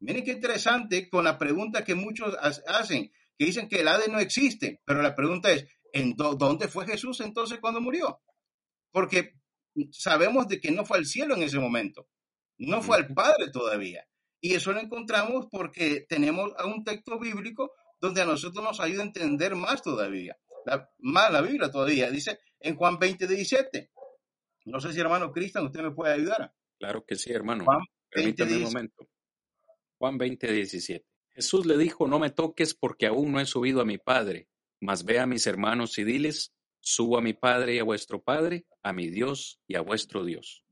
Miren 0.03 0.25
qué 0.25 0.31
interesante 0.31 1.09
con 1.09 1.23
la 1.23 1.37
pregunta 1.37 1.85
que 1.85 1.95
muchos 1.95 2.35
hacen, 2.67 3.09
que 3.37 3.45
dicen 3.45 3.69
que 3.69 3.79
el 3.79 3.87
Hades 3.87 4.09
no 4.09 4.19
existe, 4.19 4.81
pero 4.83 5.01
la 5.01 5.15
pregunta 5.15 5.49
es, 5.49 5.65
¿en 5.93 6.13
dónde 6.15 6.67
fue 6.67 6.85
Jesús 6.85 7.21
entonces 7.21 7.59
cuando 7.61 7.79
murió? 7.79 8.21
Porque 8.91 9.35
sabemos 9.91 10.49
de 10.49 10.59
que 10.59 10.71
no 10.71 10.83
fue 10.83 10.97
al 10.97 11.05
cielo 11.05 11.35
en 11.35 11.43
ese 11.43 11.57
momento, 11.57 12.09
no 12.57 12.81
fue 12.81 12.97
al 12.97 13.13
Padre 13.13 13.49
todavía. 13.49 14.05
Y 14.41 14.55
eso 14.55 14.73
lo 14.73 14.81
encontramos 14.81 15.47
porque 15.49 16.05
tenemos 16.09 16.51
un 16.65 16.83
texto 16.83 17.17
bíblico 17.17 17.71
donde 18.01 18.21
a 18.21 18.25
nosotros 18.25 18.61
nos 18.61 18.81
ayuda 18.81 19.03
a 19.03 19.05
entender 19.05 19.55
más 19.55 19.81
todavía, 19.81 20.37
más 20.97 21.31
la 21.31 21.39
Biblia 21.39 21.71
todavía. 21.71 22.11
Dice 22.11 22.39
en 22.59 22.75
Juan 22.75 22.99
20, 22.99 23.25
17. 23.25 23.89
No 24.65 24.81
sé 24.81 24.91
si 24.91 24.99
hermano 24.99 25.31
Cristian, 25.31 25.65
usted 25.65 25.81
me 25.81 25.91
puede 25.91 26.15
ayudar. 26.15 26.53
Claro 26.77 27.05
que 27.05 27.15
sí, 27.15 27.31
hermano. 27.31 27.63
Juan 27.63 27.79
20, 28.13 28.43
un 28.43 28.63
momento. 28.63 29.07
Juan 30.03 30.17
20, 30.17 30.51
17. 30.51 31.05
Jesús 31.33 31.65
le 31.65 31.77
dijo, 31.77 32.09
no 32.09 32.19
me 32.19 32.29
toques 32.29 32.73
porque 32.73 33.07
aún 33.07 33.31
no 33.31 33.39
he 33.39 33.45
subido 33.45 33.79
a 33.79 33.85
mi 33.85 33.97
Padre, 33.97 34.49
mas 34.81 35.05
ve 35.05 35.17
a 35.17 35.25
mis 35.25 35.47
hermanos 35.47 35.97
y 35.97 36.03
diles, 36.03 36.53
subo 36.81 37.17
a 37.17 37.21
mi 37.21 37.31
Padre 37.31 37.75
y 37.75 37.79
a 37.79 37.85
vuestro 37.85 38.21
Padre, 38.21 38.65
a 38.81 38.91
mi 38.91 39.09
Dios 39.09 39.61
y 39.65 39.75
a 39.75 39.81
vuestro 39.81 40.25
Dios. 40.25 40.65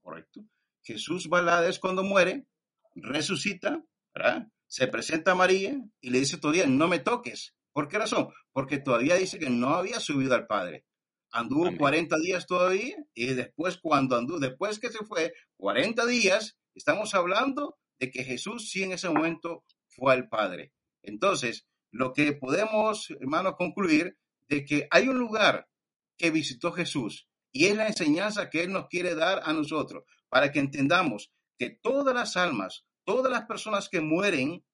Correcto. 0.00 0.44
Jesús 0.84 1.28
va 1.28 1.60
cuando 1.80 2.04
muere, 2.04 2.46
resucita, 2.94 3.82
¿verdad? 4.14 4.46
se 4.68 4.86
presenta 4.86 5.32
a 5.32 5.34
María 5.34 5.76
y 6.00 6.10
le 6.10 6.20
dice 6.20 6.38
todavía, 6.38 6.68
no 6.68 6.86
me 6.86 7.00
toques. 7.00 7.56
¿Por 7.72 7.88
qué 7.88 7.98
razón? 7.98 8.28
Porque 8.52 8.78
todavía 8.78 9.16
dice 9.16 9.40
que 9.40 9.50
no 9.50 9.70
había 9.70 9.98
subido 9.98 10.36
al 10.36 10.46
Padre. 10.46 10.84
Anduvo 11.32 11.76
40 11.76 12.16
días 12.18 12.46
todavía 12.46 12.94
y 13.12 13.34
después 13.34 13.78
cuando 13.78 14.14
anduvo, 14.16 14.38
después 14.38 14.78
que 14.78 14.90
se 14.90 15.04
fue 15.04 15.32
40 15.56 16.06
días, 16.06 16.56
estamos 16.76 17.12
hablando 17.16 17.76
de 17.98 18.10
que 18.10 18.24
Jesús 18.24 18.70
sí 18.70 18.82
en 18.82 18.92
ese 18.92 19.08
momento 19.08 19.64
fue 19.86 20.12
al 20.12 20.28
Padre. 20.28 20.72
Entonces, 21.02 21.66
lo 21.90 22.12
que 22.12 22.32
podemos, 22.32 23.10
hermanos, 23.20 23.54
concluir 23.56 24.18
de 24.48 24.64
que 24.64 24.88
hay 24.90 25.08
un 25.08 25.18
lugar 25.18 25.68
que 26.16 26.30
visitó 26.30 26.72
Jesús 26.72 27.28
y 27.52 27.66
es 27.66 27.76
la 27.76 27.86
enseñanza 27.86 28.50
que 28.50 28.62
Él 28.62 28.72
nos 28.72 28.88
quiere 28.88 29.14
dar 29.14 29.42
a 29.44 29.52
nosotros 29.52 30.04
para 30.28 30.52
que 30.52 30.58
entendamos 30.58 31.32
que 31.58 31.70
todas 31.70 32.14
las 32.14 32.36
almas, 32.36 32.84
todas 33.04 33.32
las 33.32 33.46
personas 33.46 33.88
que 33.88 34.00
mueren, 34.00 34.64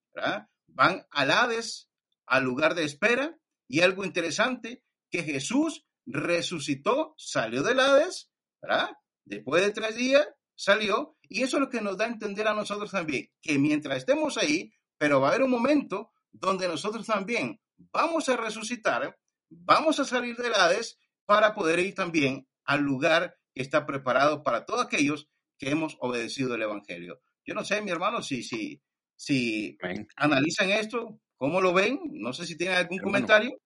van 0.66 1.06
al 1.10 1.30
Hades, 1.30 1.88
al 2.26 2.44
lugar 2.44 2.74
de 2.74 2.84
espera 2.84 3.38
y 3.68 3.80
algo 3.80 4.04
interesante, 4.04 4.82
que 5.10 5.22
Jesús 5.22 5.86
resucitó, 6.06 7.14
salió 7.16 7.62
del 7.62 7.80
Hades, 7.80 8.30
¿verdad? 8.60 8.90
Después 9.24 9.62
de 9.64 9.72
tres 9.72 9.96
días 9.96 10.26
salió, 10.54 11.16
y 11.22 11.42
eso 11.42 11.56
es 11.56 11.62
lo 11.62 11.70
que 11.70 11.80
nos 11.80 11.96
da 11.96 12.04
a 12.04 12.08
entender 12.08 12.46
a 12.48 12.54
nosotros 12.54 12.90
también, 12.90 13.30
que 13.40 13.58
mientras 13.58 13.98
estemos 13.98 14.36
ahí, 14.38 14.72
pero 14.98 15.20
va 15.20 15.28
a 15.28 15.30
haber 15.30 15.42
un 15.42 15.50
momento 15.50 16.12
donde 16.32 16.68
nosotros 16.68 17.06
también 17.06 17.60
vamos 17.76 18.28
a 18.28 18.36
resucitar, 18.36 19.18
vamos 19.48 19.98
a 20.00 20.04
salir 20.04 20.36
del 20.36 20.54
Hades 20.54 20.98
para 21.24 21.54
poder 21.54 21.78
ir 21.78 21.94
también 21.94 22.46
al 22.64 22.80
lugar 22.80 23.36
que 23.54 23.62
está 23.62 23.86
preparado 23.86 24.42
para 24.42 24.64
todos 24.64 24.84
aquellos 24.84 25.28
que 25.58 25.70
hemos 25.70 25.96
obedecido 26.00 26.54
el 26.54 26.62
Evangelio. 26.62 27.20
Yo 27.46 27.54
no 27.54 27.64
sé, 27.64 27.82
mi 27.82 27.90
hermano, 27.90 28.22
si, 28.22 28.42
si, 28.42 28.82
si 29.16 29.76
analizan 30.16 30.70
esto, 30.70 31.20
¿cómo 31.36 31.60
lo 31.60 31.72
ven? 31.72 32.00
No 32.12 32.32
sé 32.32 32.46
si 32.46 32.56
tienen 32.56 32.76
algún 32.76 32.98
comentario. 32.98 33.60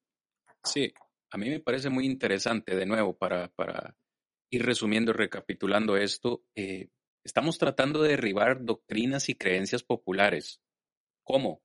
Sí, 0.64 0.92
a 1.30 1.38
mí 1.38 1.48
me 1.48 1.60
parece 1.60 1.88
muy 1.88 2.06
interesante, 2.06 2.76
de 2.76 2.86
nuevo, 2.86 3.16
para, 3.16 3.48
para 3.48 3.96
ir 4.50 4.64
resumiendo 4.64 5.12
recapitulando 5.12 5.96
esto, 5.96 6.44
eh, 6.54 6.88
estamos 7.24 7.58
tratando 7.58 8.02
de 8.02 8.10
derribar 8.10 8.64
doctrinas 8.64 9.28
y 9.28 9.34
creencias 9.34 9.82
populares. 9.82 10.60
¿Cómo? 11.24 11.62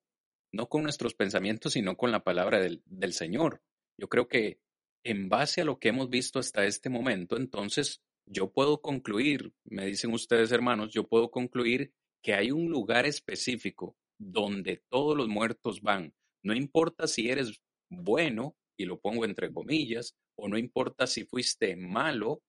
No 0.51 0.67
con 0.67 0.83
nuestros 0.83 1.13
pensamientos, 1.15 1.73
sino 1.73 1.95
con 1.95 2.11
la 2.11 2.23
palabra 2.23 2.59
del 2.59 3.13
Señor. 3.13 3.61
Yo 3.97 4.07
creo 4.09 4.27
que 4.27 4.59
en 5.03 5.29
base 5.29 5.61
a 5.61 5.65
lo 5.65 5.79
que 5.79 5.89
hemos 5.89 6.09
visto 6.09 6.39
hasta 6.39 6.65
este 6.65 6.89
momento, 6.89 7.37
entonces 7.37 8.01
yo 8.25 8.51
puedo 8.51 8.81
concluir, 8.81 9.53
me 9.65 9.85
dicen 9.85 10.13
ustedes 10.13 10.51
hermanos, 10.51 10.91
yo 10.93 11.07
puedo 11.07 11.29
concluir 11.29 11.93
que 12.21 12.33
hay 12.33 12.51
un 12.51 12.69
lugar 12.69 13.05
específico 13.05 13.97
donde 14.17 14.83
todos 14.89 15.17
los 15.17 15.27
muertos 15.27 15.81
van. 15.81 16.13
No 16.41 16.53
importa 16.53 17.07
si 17.07 17.29
eres 17.29 17.61
bueno 17.89 18.55
y 18.77 18.85
lo 18.85 18.99
pongo 18.99 19.25
entre 19.25 19.51
comillas, 19.51 20.15
o 20.35 20.47
no 20.47 20.57
importa 20.57 21.05
si 21.05 21.25
fuiste 21.25 21.75
malo, 21.75 22.41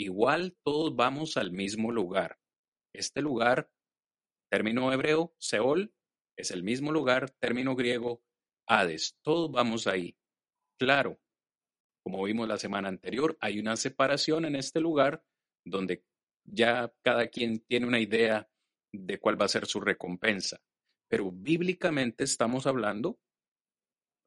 igual 0.00 0.56
todos 0.64 0.96
vamos 0.96 1.36
al 1.36 1.52
mismo 1.52 1.92
lugar. 1.92 2.38
Este 2.94 3.20
lugar, 3.20 3.70
término 4.50 4.92
hebreo, 4.92 5.34
Seol, 5.38 5.92
es 6.36 6.50
el 6.50 6.62
mismo 6.62 6.90
lugar, 6.90 7.30
término 7.38 7.76
griego, 7.76 8.22
Hades. 8.66 9.18
Todos 9.22 9.50
vamos 9.52 9.86
ahí. 9.86 10.16
Claro, 10.78 11.20
como 12.02 12.24
vimos 12.24 12.48
la 12.48 12.56
semana 12.56 12.88
anterior, 12.88 13.36
hay 13.40 13.60
una 13.60 13.76
separación 13.76 14.46
en 14.46 14.56
este 14.56 14.80
lugar 14.80 15.22
donde 15.66 16.02
ya 16.44 16.92
cada 17.02 17.28
quien 17.28 17.60
tiene 17.60 17.86
una 17.86 18.00
idea 18.00 18.48
de 18.92 19.20
cuál 19.20 19.38
va 19.38 19.44
a 19.44 19.48
ser 19.48 19.66
su 19.66 19.80
recompensa. 19.80 20.62
Pero 21.08 21.30
bíblicamente 21.30 22.24
estamos 22.24 22.66
hablando 22.66 23.20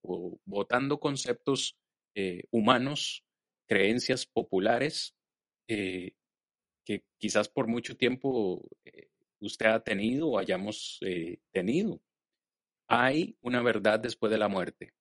o 0.06 0.40
votando 0.46 1.00
conceptos 1.00 1.80
eh, 2.16 2.44
humanos, 2.52 3.26
creencias 3.68 4.28
populares 4.28 5.16
eh, 5.68 6.14
que 6.86 7.04
quizás 7.18 7.50
por 7.50 7.68
mucho 7.68 7.96
tiempo 7.96 8.68
eh, 8.86 9.10
usted 9.40 9.68
ha 9.68 9.84
tenido 9.84 10.30
o 10.30 10.40
hayamos 10.40 11.00
tenido. 11.52 12.02
Hay 12.88 13.38
una 13.42 13.62
verdad 13.62 14.00
después 14.00 14.32
de 14.32 14.38
la 14.38 14.48
muerte. 14.48 14.94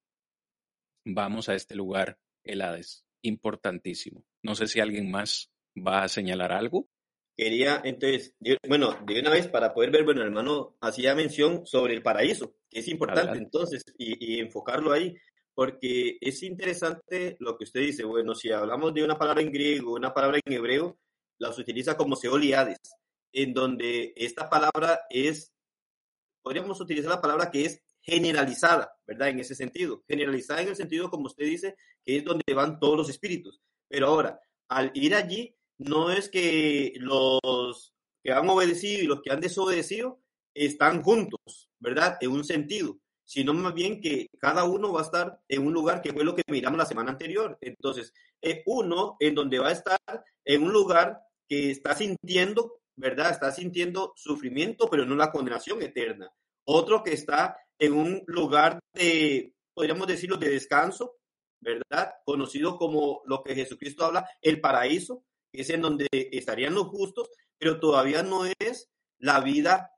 Vamos 1.05 1.49
a 1.49 1.55
este 1.55 1.75
lugar, 1.75 2.19
el 2.45 2.63
Hades, 2.63 3.05
importantísimo. 3.23 4.25
No 4.43 4.55
sé 4.55 4.67
si 4.67 4.81
alguien 4.81 5.11
más 5.11 5.51
va 5.77 6.03
a 6.03 6.09
señalar 6.09 6.53
algo. 6.53 6.89
Quería, 7.37 7.81
entonces, 7.85 8.35
bueno, 8.69 8.99
de 9.07 9.21
una 9.21 9.31
vez 9.31 9.49
para 9.49 9.73
poder 9.73 9.91
ver, 9.91 10.05
bueno, 10.05 10.21
el 10.21 10.29
hermano 10.29 10.77
hacía 10.81 11.15
mención 11.15 11.67
sobre 11.67 11.95
el 11.95 12.03
paraíso, 12.03 12.55
que 12.69 12.81
es 12.81 12.89
importante 12.89 13.39
entonces, 13.39 13.85
y, 13.97 14.39
enfocarlo 14.39 14.93
ahí, 14.93 15.15
porque 15.55 16.19
es 16.21 16.43
interesante 16.43 17.37
lo 17.41 17.57
que 17.57 17.65
usted 17.65 17.81
dice, 17.81 18.05
bueno, 18.05 18.35
si 18.35 18.51
hablamos 18.51 18.95
de 18.95 19.05
una 19.05 19.19
palabra 19.19 19.43
en 19.43 19.53
griego, 19.53 19.95
una 19.95 20.15
palabra 20.15 20.39
en 20.45 20.53
hebreo, 20.53 20.99
las 21.39 21.59
utiliza 21.59 21.97
como 21.97 22.17
seoliades, 22.17 22.79
en 23.33 23.53
donde 23.53 24.13
esta 24.17 24.49
palabra 24.49 25.01
es, 25.11 25.53
podríamos 26.43 26.81
utilizar 26.81 27.11
la 27.11 27.21
palabra 27.21 27.51
que 27.51 27.65
es 27.67 27.83
generalizada, 28.01 28.93
¿verdad? 29.07 29.29
En 29.29 29.41
ese 29.41 29.55
sentido, 29.55 30.03
generalizada 30.09 30.63
en 30.63 30.69
el 30.69 30.77
sentido, 30.77 31.11
como 31.11 31.27
usted 31.27 31.45
dice, 31.45 31.77
que 32.05 32.17
es 32.17 32.25
donde 32.25 32.55
van 32.55 32.79
todos 32.81 32.97
los 32.97 33.11
espíritus. 33.11 33.61
Pero 33.89 34.09
ahora, 34.09 34.41
al 34.69 34.91
ir 34.95 35.15
allí, 35.15 35.55
no 35.79 36.11
es 36.11 36.29
que 36.29 36.93
los 36.97 37.95
que 38.23 38.33
han 38.33 38.49
obedecido 38.49 39.03
y 39.03 39.07
los 39.07 39.21
que 39.23 39.33
han 39.33 39.41
desobedecido 39.41 40.21
están 40.55 41.03
juntos, 41.03 41.71
¿verdad? 41.79 42.19
En 42.21 42.31
un 42.31 42.45
sentido, 42.45 42.99
sino 43.33 43.55
más 43.55 43.72
bien 43.72 44.03
que 44.03 44.28
cada 44.39 44.64
uno 44.64 44.93
va 44.93 45.01
a 45.01 45.05
estar 45.05 45.41
en 45.49 45.66
un 45.66 45.72
lugar 45.72 46.03
que 46.03 46.12
fue 46.12 46.22
lo 46.22 46.35
que 46.35 46.43
miramos 46.49 46.76
la 46.76 46.85
semana 46.85 47.12
anterior. 47.12 47.57
Entonces, 47.62 48.12
uno 48.66 49.16
en 49.20 49.35
donde 49.35 49.59
va 49.59 49.68
a 49.68 49.72
estar 49.72 49.99
en 50.45 50.62
un 50.62 50.70
lugar 50.70 51.18
que 51.49 51.70
está 51.70 51.95
sintiendo, 51.95 52.83
¿verdad? 52.95 53.30
Está 53.30 53.51
sintiendo 53.51 54.12
sufrimiento, 54.16 54.87
pero 54.91 55.07
no 55.07 55.16
la 55.16 55.33
condenación 55.33 55.80
eterna. 55.80 56.30
Otro 56.64 57.03
que 57.03 57.14
está 57.14 57.57
en 57.78 57.95
un 57.95 58.22
lugar 58.26 58.80
de, 58.93 59.55
podríamos 59.72 60.07
decirlo, 60.09 60.37
de 60.37 60.51
descanso, 60.51 61.16
¿verdad? 61.59 62.12
Conocido 62.26 62.76
como 62.76 63.22
lo 63.24 63.43
que 63.43 63.55
Jesucristo 63.55 64.05
habla, 64.05 64.28
el 64.43 64.61
paraíso, 64.61 65.24
es 65.53 65.70
en 65.70 65.80
donde 65.80 66.07
estarían 66.12 66.74
los 66.74 66.89
justos, 66.89 67.30
pero 67.57 67.80
todavía 67.80 68.22
no 68.22 68.45
es 68.45 68.91
la 69.18 69.41
vida 69.41 69.91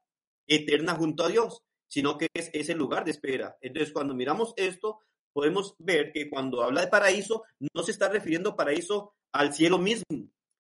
eterna 0.47 0.95
junto 0.95 1.25
a 1.25 1.29
Dios, 1.29 1.65
sino 1.95 2.19
que 2.19 2.27
es 2.35 2.51
ese 2.53 2.75
lugar 2.75 3.05
de 3.05 3.13
espera. 3.13 3.57
Entonces, 3.61 3.93
cuando 3.93 4.15
miramos 4.15 4.53
esto, 4.57 4.99
podemos 5.33 5.77
ver 5.79 6.11
que 6.11 6.29
cuando 6.29 6.65
habla 6.65 6.81
de 6.81 6.89
paraíso, 6.89 7.45
no 7.73 7.85
se 7.85 7.93
está 7.93 8.09
refiriendo 8.09 8.57
paraíso 8.57 9.15
al 9.31 9.55
cielo 9.55 9.79
mismo, 9.79 10.05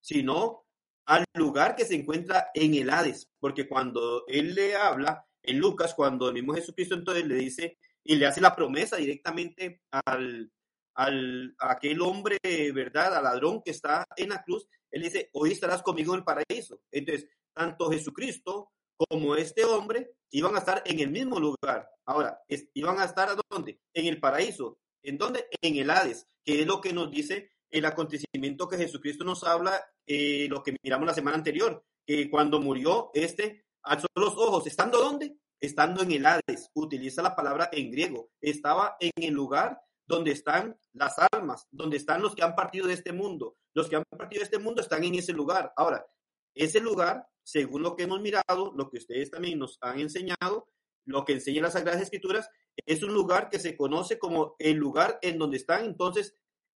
sino 0.00 0.64
al 1.06 1.24
lugar 1.34 1.74
que 1.74 1.86
se 1.86 1.96
encuentra 1.96 2.50
en 2.54 2.74
el 2.74 2.88
Hades, 2.88 3.28
porque 3.40 3.66
cuando 3.66 4.24
él 4.28 4.54
le 4.54 4.76
habla 4.76 5.26
en 5.42 5.58
Lucas, 5.58 5.94
cuando 5.94 6.28
el 6.28 6.34
mismo 6.34 6.54
Jesucristo 6.54 6.94
entonces 6.94 7.26
le 7.26 7.34
dice 7.34 7.78
y 8.04 8.14
le 8.14 8.26
hace 8.26 8.40
la 8.40 8.54
promesa 8.54 8.96
directamente 8.96 9.82
al, 9.90 10.52
al, 10.94 11.56
a 11.58 11.72
aquel 11.72 12.00
hombre, 12.00 12.38
¿verdad? 12.72 13.16
Al 13.16 13.24
ladrón 13.24 13.60
que 13.60 13.72
está 13.72 14.04
en 14.16 14.28
la 14.28 14.44
cruz, 14.44 14.68
él 14.92 15.02
dice, 15.02 15.30
hoy 15.32 15.50
estarás 15.50 15.82
conmigo 15.82 16.14
en 16.14 16.20
el 16.20 16.24
paraíso. 16.24 16.80
Entonces, 16.92 17.28
tanto 17.52 17.90
Jesucristo 17.90 18.70
como 18.96 19.36
este 19.36 19.64
hombre 19.64 20.12
iban 20.30 20.54
a 20.54 20.58
estar 20.58 20.82
en 20.84 21.00
el 21.00 21.10
mismo 21.10 21.38
lugar. 21.38 21.88
Ahora, 22.06 22.40
iban 22.74 22.98
a 23.00 23.04
estar 23.04 23.28
a 23.28 23.36
dónde? 23.50 23.80
En 23.92 24.06
el 24.06 24.20
paraíso. 24.20 24.78
¿En 25.02 25.18
dónde? 25.18 25.46
En 25.60 25.76
el 25.76 25.90
Hades, 25.90 26.26
que 26.44 26.60
es 26.60 26.66
lo 26.66 26.80
que 26.80 26.92
nos 26.92 27.10
dice 27.10 27.50
el 27.70 27.84
acontecimiento 27.84 28.68
que 28.68 28.76
Jesucristo 28.76 29.24
nos 29.24 29.42
habla, 29.42 29.84
eh, 30.06 30.46
lo 30.48 30.62
que 30.62 30.76
miramos 30.82 31.06
la 31.08 31.14
semana 31.14 31.36
anterior, 31.36 31.84
que 32.06 32.30
cuando 32.30 32.60
murió, 32.60 33.10
este 33.14 33.64
alzó 33.82 34.06
los 34.14 34.34
ojos. 34.34 34.66
¿Estando 34.66 34.98
dónde? 34.98 35.36
Estando 35.60 36.02
en 36.02 36.12
el 36.12 36.26
Hades. 36.26 36.70
Utiliza 36.74 37.22
la 37.22 37.34
palabra 37.34 37.68
en 37.72 37.90
griego. 37.90 38.30
Estaba 38.40 38.96
en 39.00 39.10
el 39.16 39.34
lugar 39.34 39.80
donde 40.06 40.32
están 40.32 40.78
las 40.92 41.16
almas, 41.32 41.66
donde 41.70 41.96
están 41.96 42.22
los 42.22 42.34
que 42.34 42.42
han 42.42 42.54
partido 42.54 42.86
de 42.86 42.94
este 42.94 43.12
mundo. 43.12 43.56
Los 43.72 43.88
que 43.88 43.96
han 43.96 44.04
partido 44.04 44.40
de 44.40 44.44
este 44.44 44.58
mundo 44.58 44.80
están 44.80 45.02
en 45.04 45.14
ese 45.14 45.32
lugar. 45.32 45.72
Ahora, 45.76 46.06
ese 46.54 46.80
lugar, 46.80 47.26
según 47.42 47.82
lo 47.82 47.96
que 47.96 48.04
hemos 48.04 48.20
mirado, 48.20 48.72
lo 48.76 48.88
que 48.90 48.98
ustedes 48.98 49.30
también 49.30 49.58
nos 49.58 49.78
han 49.80 50.00
enseñado, 50.00 50.68
lo 51.04 51.24
que 51.24 51.34
enseñan 51.34 51.64
las 51.64 51.74
Sagradas 51.74 52.02
Escrituras, 52.02 52.48
es 52.86 53.02
un 53.02 53.12
lugar 53.12 53.50
que 53.50 53.58
se 53.58 53.76
conoce 53.76 54.18
como 54.18 54.56
el 54.58 54.76
lugar 54.76 55.18
en 55.22 55.38
donde 55.38 55.56
están 55.56 55.84
entonces 55.84 56.36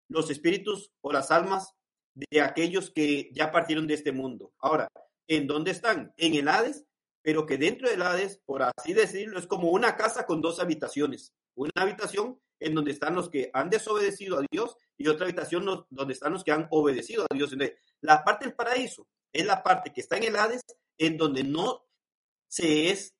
los 0.08 0.30
espíritus 0.30 0.92
o 1.00 1.12
las 1.12 1.30
almas 1.30 1.74
de 2.14 2.40
aquellos 2.40 2.90
que 2.90 3.30
ya 3.32 3.52
partieron 3.52 3.86
de 3.86 3.94
este 3.94 4.12
mundo. 4.12 4.52
Ahora, 4.58 4.88
¿en 5.28 5.46
dónde 5.46 5.70
están? 5.70 6.12
En 6.16 6.34
el 6.34 6.48
Hades, 6.48 6.84
pero 7.22 7.46
que 7.46 7.58
dentro 7.58 7.88
del 7.88 8.02
Hades, 8.02 8.40
por 8.44 8.62
así 8.62 8.92
decirlo, 8.92 9.38
es 9.38 9.46
como 9.46 9.70
una 9.70 9.96
casa 9.96 10.26
con 10.26 10.40
dos 10.40 10.60
habitaciones. 10.60 11.34
Una 11.54 11.72
habitación 11.76 12.40
en 12.60 12.74
donde 12.74 12.92
están 12.92 13.14
los 13.14 13.28
que 13.28 13.50
han 13.52 13.68
desobedecido 13.68 14.38
a 14.38 14.44
Dios 14.50 14.76
y 14.96 15.08
otra 15.08 15.26
habitación 15.26 15.66
donde 15.90 16.12
están 16.12 16.32
los 16.32 16.44
que 16.44 16.52
han 16.52 16.68
obedecido 16.70 17.24
a 17.28 17.34
Dios. 17.34 17.54
La 18.00 18.24
parte 18.24 18.46
del 18.46 18.54
paraíso 18.54 19.06
es 19.36 19.46
la 19.46 19.62
parte 19.62 19.92
que 19.92 20.00
está 20.00 20.16
en 20.16 20.24
el 20.24 20.36
Hades, 20.36 20.64
en 20.98 21.16
donde 21.16 21.44
no 21.44 21.86
se 22.48 22.90
es 22.90 23.14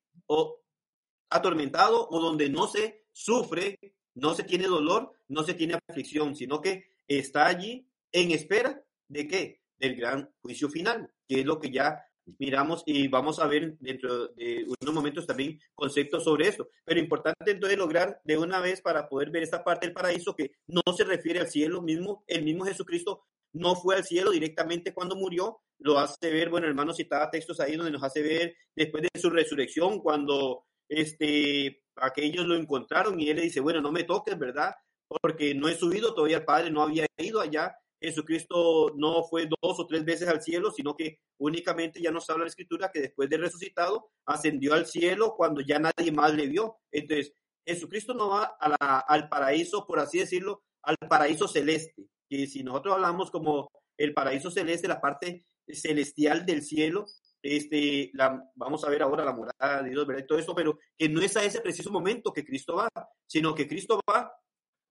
atormentado 1.29 2.07
o 2.09 2.19
donde 2.19 2.49
no 2.49 2.67
se 2.67 3.05
sufre, 3.11 3.77
no 4.15 4.33
se 4.33 4.43
tiene 4.43 4.65
dolor, 4.65 5.11
no 5.27 5.43
se 5.43 5.53
tiene 5.53 5.77
aflicción, 5.87 6.35
sino 6.35 6.59
que 6.59 6.89
está 7.07 7.47
allí 7.47 7.87
en 8.11 8.31
espera 8.31 8.81
de 9.07 9.27
qué? 9.27 9.61
Del 9.77 9.95
gran 9.95 10.33
juicio 10.41 10.69
final, 10.69 11.13
que 11.27 11.41
es 11.41 11.45
lo 11.45 11.59
que 11.59 11.69
ya 11.69 12.03
miramos 12.39 12.83
y 12.85 13.07
vamos 13.07 13.39
a 13.39 13.47
ver 13.47 13.77
dentro 13.79 14.29
de 14.29 14.65
unos 14.81 14.93
momentos 14.93 15.25
también 15.25 15.59
conceptos 15.75 16.23
sobre 16.23 16.47
esto. 16.47 16.69
Pero 16.83 16.99
importante 16.99 17.51
entonces 17.51 17.77
lograr 17.77 18.19
de 18.23 18.37
una 18.37 18.59
vez 18.59 18.81
para 18.81 19.07
poder 19.07 19.29
ver 19.29 19.43
esta 19.43 19.63
parte 19.63 19.85
del 19.85 19.93
paraíso 19.93 20.35
que 20.35 20.51
no 20.65 20.81
se 20.95 21.03
refiere 21.03 21.39
al 21.39 21.47
cielo 21.47 21.81
mismo, 21.81 22.23
el 22.27 22.43
mismo 22.43 22.65
Jesucristo 22.65 23.23
no 23.57 23.75
fue 23.75 23.95
al 23.95 24.03
cielo 24.03 24.31
directamente 24.31 24.93
cuando 24.93 25.15
murió, 25.15 25.59
lo 25.79 25.99
hace 25.99 26.31
ver, 26.31 26.49
bueno, 26.49 26.67
hermano 26.67 26.93
citaba 26.93 27.29
textos 27.29 27.59
ahí 27.59 27.75
donde 27.75 27.91
nos 27.91 28.03
hace 28.03 28.21
ver 28.21 28.55
después 28.75 29.03
de 29.03 29.19
su 29.19 29.29
resurrección, 29.29 29.99
cuando 29.99 30.65
este, 30.89 31.83
aquellos 31.95 32.45
lo 32.45 32.55
encontraron 32.55 33.19
y 33.19 33.29
él 33.29 33.37
le 33.37 33.43
dice, 33.43 33.59
bueno, 33.59 33.81
no 33.81 33.91
me 33.91 34.03
toques, 34.03 34.37
¿verdad? 34.37 34.73
Porque 35.07 35.53
no 35.53 35.67
he 35.67 35.75
subido, 35.75 36.13
todavía 36.13 36.37
el 36.37 36.45
Padre 36.45 36.71
no 36.71 36.81
había 36.81 37.05
ido 37.17 37.39
allá, 37.39 37.75
Jesucristo 37.99 38.93
no 38.95 39.23
fue 39.23 39.47
dos 39.47 39.79
o 39.79 39.87
tres 39.87 40.05
veces 40.05 40.27
al 40.27 40.41
cielo, 40.41 40.71
sino 40.71 40.95
que 40.95 41.19
únicamente 41.39 42.01
ya 42.01 42.11
nos 42.11 42.29
habla 42.29 42.43
la 42.43 42.49
escritura 42.49 42.91
que 42.91 43.01
después 43.01 43.29
de 43.29 43.37
resucitado 43.37 44.09
ascendió 44.25 44.73
al 44.73 44.85
cielo 44.85 45.33
cuando 45.35 45.61
ya 45.61 45.79
nadie 45.79 46.11
más 46.11 46.33
le 46.33 46.47
vio. 46.47 46.77
Entonces, 46.91 47.33
Jesucristo 47.65 48.13
no 48.13 48.29
va 48.29 48.55
al 48.59 49.29
paraíso, 49.29 49.85
por 49.85 49.99
así 49.99 50.19
decirlo, 50.19 50.63
al 50.83 50.95
paraíso 51.09 51.47
celeste. 51.47 52.07
Y 52.29 52.47
si 52.47 52.63
nosotros 52.63 52.95
hablamos 52.95 53.31
como 53.31 53.69
el 53.97 54.13
paraíso 54.13 54.51
celeste, 54.51 54.87
la 54.87 55.01
parte 55.01 55.45
celestial 55.67 56.45
del 56.45 56.63
cielo, 56.63 57.05
este, 57.41 58.11
la, 58.13 58.43
vamos 58.55 58.83
a 58.83 58.89
ver 58.89 59.01
ahora 59.01 59.23
la 59.23 59.33
morada 59.33 59.83
de 59.83 59.89
Dios, 59.91 60.05
¿verdad? 60.05 60.25
todo 60.25 60.39
esto, 60.39 60.55
pero 60.55 60.79
que 60.97 61.09
no 61.09 61.21
es 61.21 61.35
a 61.37 61.43
ese 61.43 61.61
preciso 61.61 61.91
momento 61.91 62.33
que 62.33 62.45
Cristo 62.45 62.75
va, 62.75 62.89
sino 63.25 63.53
que 63.53 63.67
Cristo 63.67 63.99
va 64.09 64.31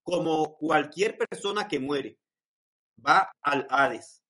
como 0.02 0.56
cualquier 0.56 1.18
persona 1.18 1.66
que 1.66 1.80
muere 1.80 2.18
va 3.04 3.30
al 3.42 3.66
Hades. 3.70 4.22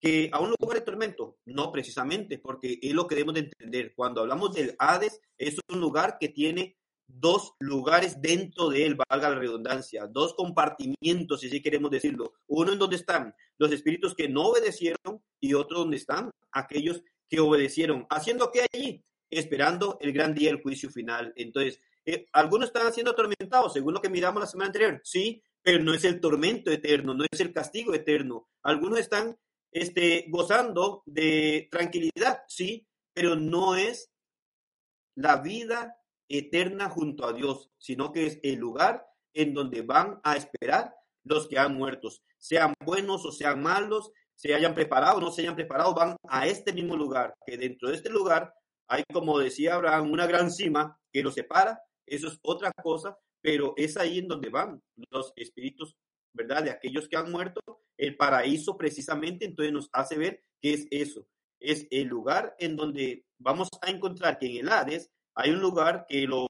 ¿Que 0.00 0.28
a 0.32 0.40
un 0.40 0.54
lugar 0.60 0.78
de 0.78 0.84
tormento? 0.84 1.38
No 1.46 1.72
precisamente, 1.72 2.38
porque 2.38 2.78
es 2.82 2.92
lo 2.92 3.06
que 3.06 3.14
debemos 3.14 3.34
de 3.34 3.40
entender. 3.40 3.94
Cuando 3.94 4.20
hablamos 4.20 4.52
del 4.54 4.76
Hades, 4.78 5.20
es 5.38 5.56
un 5.72 5.80
lugar 5.80 6.18
que 6.20 6.28
tiene 6.28 6.76
dos 7.08 7.54
lugares 7.58 8.20
dentro 8.20 8.68
de 8.68 8.86
él, 8.86 8.96
valga 9.08 9.30
la 9.30 9.38
redundancia, 9.38 10.06
dos 10.06 10.34
compartimientos, 10.34 11.40
si 11.40 11.48
así 11.48 11.62
queremos 11.62 11.90
decirlo. 11.90 12.34
Uno 12.46 12.72
en 12.72 12.78
donde 12.78 12.96
están 12.96 13.34
los 13.58 13.72
espíritus 13.72 14.14
que 14.14 14.28
no 14.28 14.48
obedecieron 14.48 15.22
y 15.40 15.54
otro 15.54 15.78
donde 15.80 15.96
están 15.96 16.30
aquellos 16.52 17.02
que 17.28 17.40
obedecieron. 17.40 18.06
¿Haciendo 18.10 18.50
qué 18.50 18.66
allí? 18.72 19.04
Esperando 19.30 19.98
el 20.00 20.12
gran 20.12 20.34
día 20.34 20.50
del 20.50 20.62
juicio 20.62 20.90
final. 20.90 21.32
Entonces, 21.36 21.80
eh, 22.04 22.26
algunos 22.32 22.68
están 22.68 22.92
siendo 22.92 23.12
atormentados, 23.12 23.72
según 23.72 23.94
lo 23.94 24.00
que 24.00 24.08
miramos 24.08 24.40
la 24.40 24.46
semana 24.46 24.68
anterior. 24.68 25.00
Sí, 25.02 25.42
pero 25.62 25.82
no 25.82 25.92
es 25.92 26.04
el 26.04 26.20
tormento 26.20 26.70
eterno, 26.70 27.14
no 27.14 27.24
es 27.30 27.40
el 27.40 27.52
castigo 27.52 27.92
eterno. 27.94 28.48
Algunos 28.62 29.00
están 29.00 29.36
este, 29.72 30.26
gozando 30.28 31.02
de 31.06 31.68
tranquilidad, 31.70 32.44
sí, 32.46 32.86
pero 33.12 33.34
no 33.34 33.74
es 33.74 34.12
la 35.16 35.40
vida 35.40 35.96
eterna 36.28 36.88
junto 36.88 37.26
a 37.26 37.32
Dios, 37.32 37.70
sino 37.78 38.12
que 38.12 38.26
es 38.26 38.40
el 38.42 38.56
lugar 38.56 39.06
en 39.34 39.54
donde 39.54 39.82
van 39.82 40.20
a 40.24 40.36
esperar 40.36 40.94
los 41.24 41.48
que 41.48 41.58
han 41.58 41.74
muertos, 41.74 42.22
sean 42.38 42.74
buenos 42.84 43.24
o 43.26 43.32
sean 43.32 43.62
malos, 43.62 44.12
se 44.34 44.54
hayan 44.54 44.74
preparado 44.74 45.18
o 45.18 45.20
no 45.20 45.30
se 45.30 45.42
hayan 45.42 45.56
preparado, 45.56 45.94
van 45.94 46.16
a 46.28 46.46
este 46.46 46.72
mismo 46.72 46.96
lugar, 46.96 47.34
que 47.44 47.56
dentro 47.56 47.88
de 47.88 47.96
este 47.96 48.10
lugar 48.10 48.52
hay, 48.86 49.02
como 49.12 49.38
decía 49.38 49.74
Abraham, 49.74 50.12
una 50.12 50.26
gran 50.26 50.50
cima 50.50 50.98
que 51.12 51.22
los 51.22 51.34
separa, 51.34 51.80
eso 52.06 52.28
es 52.28 52.38
otra 52.42 52.70
cosa, 52.82 53.18
pero 53.40 53.74
es 53.76 53.96
ahí 53.96 54.18
en 54.18 54.28
donde 54.28 54.50
van 54.50 54.80
los 55.10 55.32
espíritus, 55.36 55.96
¿verdad? 56.32 56.62
De 56.62 56.70
aquellos 56.70 57.08
que 57.08 57.16
han 57.16 57.30
muerto, 57.30 57.60
el 57.96 58.16
paraíso 58.16 58.76
precisamente, 58.76 59.44
entonces 59.46 59.72
nos 59.72 59.88
hace 59.92 60.16
ver 60.16 60.42
qué 60.60 60.74
es 60.74 60.86
eso. 60.90 61.26
Es 61.58 61.86
el 61.90 62.06
lugar 62.06 62.54
en 62.58 62.76
donde 62.76 63.24
vamos 63.38 63.68
a 63.80 63.90
encontrar 63.90 64.38
que 64.38 64.46
en 64.46 64.58
el 64.58 64.68
Hades 64.68 65.10
hay 65.36 65.50
un 65.50 65.60
lugar 65.60 66.06
que 66.08 66.26
lo 66.26 66.46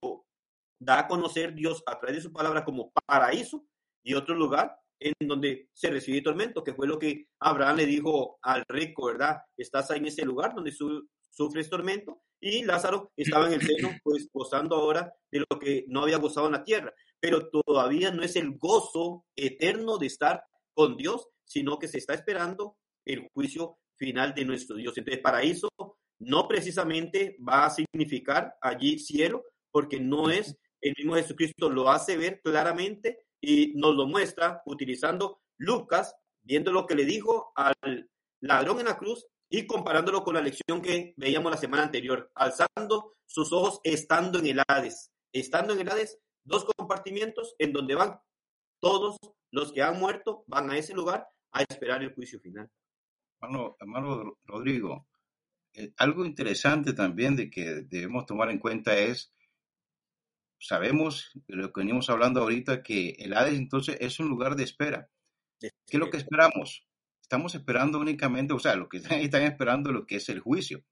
da 0.79 1.01
a 1.01 1.09
conocer 1.09 1.55
Dios 1.55 1.83
a 1.87 1.99
través 1.99 2.17
de 2.17 2.23
su 2.23 2.33
palabra 2.33 2.65
como 2.65 2.93
paraíso 3.07 3.67
y 4.03 4.15
otro 4.15 4.35
lugar 4.35 4.79
en 4.99 5.13
donde 5.27 5.69
se 5.75 5.91
recibe 5.91 6.23
tormento, 6.23 6.65
que 6.65 6.73
fue 6.73 6.87
lo 6.87 6.99
que 6.99 7.29
Abraham 7.41 7.77
le 7.77 7.87
dijo 7.87 8.39
al 8.43 8.65
rico, 8.69 9.07
¿verdad? 9.07 9.39
Estás 9.57 9.91
ahí 9.91 9.99
en 9.99 10.07
ese 10.07 10.25
lugar 10.25 10.55
donde 10.55 10.73
su, 10.73 11.07
sufres 11.31 11.69
tormento 11.69 12.23
y 12.41 12.65
Lázaro 12.65 13.13
estaba 13.17 13.47
en 13.47 13.55
el 13.55 13.63
seno, 13.63 13.91
pues 14.05 14.29
gozando 14.33 14.77
ahora 14.77 15.13
de 15.31 15.41
lo 15.41 15.59
que 15.59 15.85
no 15.89 16.03
había 16.03 16.19
gozado 16.19 16.47
en 16.47 16.53
la 16.53 16.65
tierra. 16.65 16.95
Pero 17.21 17.49
todavía 17.51 18.11
no 18.11 18.23
es 18.23 18.37
el 18.37 18.57
gozo 18.57 19.25
eterno 19.35 19.99
de 19.99 20.07
estar 20.07 20.45
con 20.75 20.97
Dios, 20.97 21.29
sino 21.45 21.79
que 21.79 21.89
se 21.89 21.99
está 21.99 22.15
esperando 22.15 22.77
el 23.05 23.29
juicio 23.35 23.79
final 23.97 24.35
de 24.35 24.45
nuestro 24.45 24.77
Dios. 24.77 24.97
Entonces, 24.97 25.23
paraíso 25.23 25.69
no 26.19 26.49
precisamente 26.49 27.37
va 27.47 27.67
a 27.67 27.71
significar 27.71 28.57
allí 28.61 28.99
cielo, 28.99 29.45
porque 29.71 30.01
no 30.01 30.31
es 30.31 30.57
el 30.81 30.95
mismo 30.97 31.15
Jesucristo, 31.15 31.69
lo 31.69 31.91
hace 31.91 32.17
ver 32.17 32.41
claramente 32.43 33.27
y 33.41 33.75
nos 33.75 33.95
lo 33.95 34.07
muestra 34.07 34.63
utilizando 34.67 35.41
Lucas, 35.59 36.15
viendo 36.43 36.73
lo 36.73 36.87
que 36.87 36.95
le 36.95 37.05
dijo 37.05 37.53
al 37.55 38.09
ladrón 38.41 38.81
en 38.81 38.87
la 38.87 38.99
cruz 38.99 39.27
y 39.49 39.67
comparándolo 39.67 40.23
con 40.23 40.35
la 40.35 40.41
lección 40.41 40.81
que 40.83 41.15
veíamos 41.17 41.51
la 41.51 41.59
semana 41.59 41.85
anterior, 41.85 42.31
alzando 42.35 43.15
sus 43.27 43.53
ojos 43.53 43.81
estando 43.85 44.39
en 44.39 44.47
el 44.47 44.63
Hades. 44.67 45.11
Estando 45.33 45.73
en 45.73 45.81
el 45.81 45.89
Hades, 45.89 46.19
dos 46.45 46.65
compartimientos 46.65 47.55
en 47.59 47.73
donde 47.73 47.95
van 47.95 48.19
todos 48.81 49.17
los 49.51 49.73
que 49.73 49.83
han 49.83 49.99
muerto, 49.99 50.45
van 50.47 50.71
a 50.71 50.79
ese 50.79 50.95
lugar 50.95 51.29
a 51.53 51.63
esperar 51.63 52.03
el 52.03 52.15
juicio 52.15 52.41
final. 52.41 52.71
Hermano, 53.41 53.77
hermano 53.81 54.39
Rodrigo, 54.45 55.07
algo 55.97 56.25
interesante 56.25 56.93
también 56.93 57.37
de 57.37 57.51
que 57.51 57.83
debemos 57.83 58.27
tomar 58.27 58.51
en 58.51 58.59
cuenta 58.59 58.97
es, 58.97 59.33
sabemos, 60.59 61.33
lo 61.49 61.73
que 61.73 61.81
venimos 61.81 62.11
hablando 62.11 62.41
ahorita, 62.41 62.83
que 62.83 63.11
el 63.19 63.35
Hades 63.35 63.59
entonces 63.59 63.97
es 64.01 64.19
un 64.21 64.29
lugar 64.29 64.57
de 64.57 64.65
espera. 64.65 65.11
¿Qué 65.59 65.71
es 65.89 65.99
lo 65.99 66.11
que 66.11 66.19
esperamos? 66.19 66.87
estamos 67.27 67.57
esperando 67.57 67.99
únicamente, 67.99 68.55
o 68.55 68.59
sea, 68.61 68.77
lo 68.77 68.89
que 68.89 68.99
están 69.11 69.43
esperando 69.43 69.91
lo 69.91 70.07
que 70.07 70.17
es 70.17 70.29
el 70.29 70.41
juicio. 70.41 70.85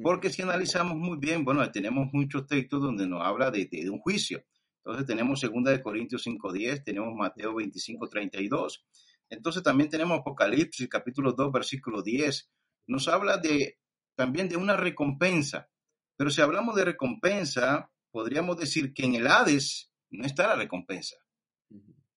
Porque 0.00 0.30
si 0.30 0.42
analizamos 0.42 0.96
muy 0.96 1.18
bien, 1.18 1.44
bueno, 1.44 1.68
tenemos 1.70 2.08
muchos 2.12 2.46
textos 2.46 2.80
donde 2.80 3.06
nos 3.06 3.22
habla 3.22 3.50
de, 3.50 3.68
un 3.90 3.98
juicio. 3.98 4.44
Entonces 4.78 5.06
tenemos 5.06 5.40
2 5.40 5.64
de 5.64 5.82
Corintios 5.82 6.26
5.10, 6.26 6.84
tenemos 6.84 7.14
Mateo 7.14 7.54
25.32. 7.54 8.84
Entonces 9.28 9.62
también 9.62 9.90
tenemos 9.90 10.20
Apocalipsis 10.20 10.88
capítulo 10.88 11.32
2, 11.32 11.52
versículo 11.52 12.02
10. 12.02 12.50
Nos 12.86 13.06
habla 13.08 13.36
de 13.36 13.78
también 14.14 14.48
de 14.48 14.56
una 14.56 14.76
recompensa. 14.76 15.68
Pero 16.16 16.30
si 16.30 16.40
hablamos 16.40 16.76
de 16.76 16.84
recompensa, 16.84 17.90
podríamos 18.10 18.58
decir 18.58 18.92
que 18.92 19.04
en 19.04 19.14
el 19.14 19.26
Hades 19.26 19.90
no 20.10 20.26
está 20.26 20.46
la 20.46 20.56
recompensa, 20.56 21.16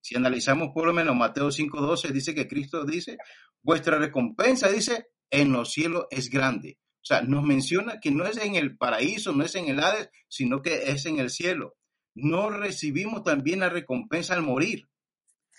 Si 0.01 0.15
analizamos 0.15 0.69
por 0.73 0.85
lo 0.85 0.93
menos 0.93 1.15
Mateo 1.15 1.47
5.12, 1.47 2.11
dice 2.11 2.35
que 2.35 2.47
Cristo 2.47 2.85
dice, 2.85 3.17
vuestra 3.63 3.97
recompensa, 3.97 4.69
dice, 4.69 5.07
en 5.31 5.51
los 5.51 5.71
cielos 5.71 6.05
es 6.11 6.29
grande. 6.29 6.77
O 7.01 7.05
sea, 7.05 7.21
nos 7.21 7.43
menciona 7.43 7.99
que 7.99 8.11
no 8.11 8.25
es 8.25 8.37
en 8.37 8.55
el 8.55 8.77
paraíso, 8.77 9.31
no 9.31 9.43
es 9.43 9.55
en 9.55 9.69
el 9.69 9.79
Hades, 9.79 10.09
sino 10.27 10.61
que 10.61 10.91
es 10.91 11.05
en 11.05 11.19
el 11.19 11.29
cielo. 11.29 11.75
No 12.13 12.49
recibimos 12.49 13.23
también 13.23 13.59
la 13.59 13.69
recompensa 13.69 14.33
al 14.33 14.41
morir. 14.41 14.87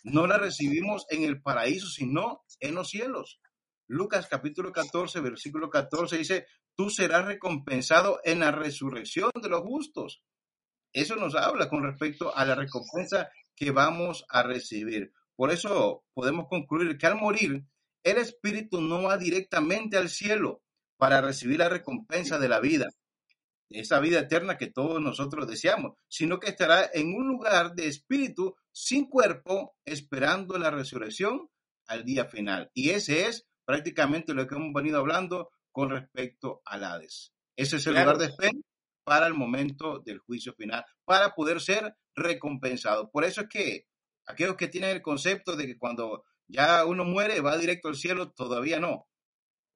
No 0.05 0.26
la 0.26 0.39
recibimos 0.39 1.07
en 1.11 1.24
el 1.24 1.43
paraíso, 1.43 1.89
sino 1.89 2.45
en 2.61 2.74
los 2.74 2.89
cielos. 2.89 3.41
Lucas 3.89 4.26
capítulo 4.28 4.72
14, 4.72 5.20
versículo 5.20 5.70
14 5.70 6.18
dice, 6.18 6.47
tú 6.74 6.91
serás 6.91 7.24
recompensado 7.24 8.20
en 8.24 8.41
la 8.41 8.51
resurrección 8.51 9.30
de 9.41 9.49
los 9.49 9.61
justos. 9.61 10.22
Eso 10.93 11.16
nos 11.16 11.34
habla 11.34 11.68
con 11.68 11.84
respecto 11.84 12.34
a 12.34 12.45
la 12.45 12.55
recompensa 12.55 13.28
que 13.55 13.70
vamos 13.70 14.24
a 14.28 14.43
recibir. 14.43 15.12
Por 15.37 15.53
eso 15.53 16.05
podemos 16.14 16.47
concluir 16.49 16.99
que 16.99 17.07
al 17.07 17.16
morir, 17.16 17.64
el 18.03 18.18
espíritu 18.18 18.80
no 18.80 19.03
va 19.03 19.18
directamente 19.18 19.97
al 19.97 20.09
cielo 20.09 20.62
para 20.97 21.20
recibir 21.20 21.59
la 21.59 21.68
recompensa 21.68 22.39
de 22.39 22.49
la 22.49 22.61
vida, 22.61 22.89
esa 23.68 24.01
vida 24.01 24.20
eterna 24.20 24.57
que 24.57 24.68
todos 24.68 25.01
nosotros 25.01 25.47
deseamos, 25.49 25.95
sino 26.09 26.39
que 26.39 26.51
estará 26.51 26.89
en 26.93 27.14
un 27.14 27.28
lugar 27.28 27.74
de 27.74 27.89
espíritu 27.89 28.57
sin 28.72 29.09
cuerpo, 29.09 29.76
esperando 29.84 30.59
la 30.59 30.70
resurrección 30.70 31.51
al 31.87 32.05
día 32.05 32.26
final. 32.26 32.70
Y 32.74 32.91
ese 32.91 33.26
es 33.26 33.47
prácticamente 33.67 34.33
lo 34.33 34.47
que 34.47 34.55
hemos 34.55 34.73
venido 34.73 34.99
hablando 34.99 35.51
con 35.73 35.91
respecto 35.91 36.62
al 36.64 36.85
Hades. 36.85 37.35
Ese 37.57 37.77
es 37.77 37.87
el 37.87 37.95
lugar 37.95 38.17
de 38.17 38.27
espera 38.27 38.53
para 39.05 39.27
el 39.27 39.35
momento 39.35 39.99
del 39.99 40.19
juicio 40.21 40.55
final, 40.55 40.85
para 41.05 41.35
poder 41.35 41.61
ser 41.61 41.97
recompensado. 42.14 43.11
Por 43.11 43.25
eso 43.25 43.43
es 43.43 43.49
que 43.49 43.87
aquellos 44.27 44.57
que 44.57 44.69
tienen 44.69 44.91
el 44.91 45.03
concepto 45.03 45.57
de 45.57 45.67
que 45.67 45.79
cuando 45.79 46.25
ya 46.49 46.85
uno 46.85 47.05
muere 47.05 47.41
va 47.41 47.59
directo 47.59 47.89
al 47.89 47.97
cielo, 47.97 48.33
todavía 48.33 48.81
no, 48.81 49.09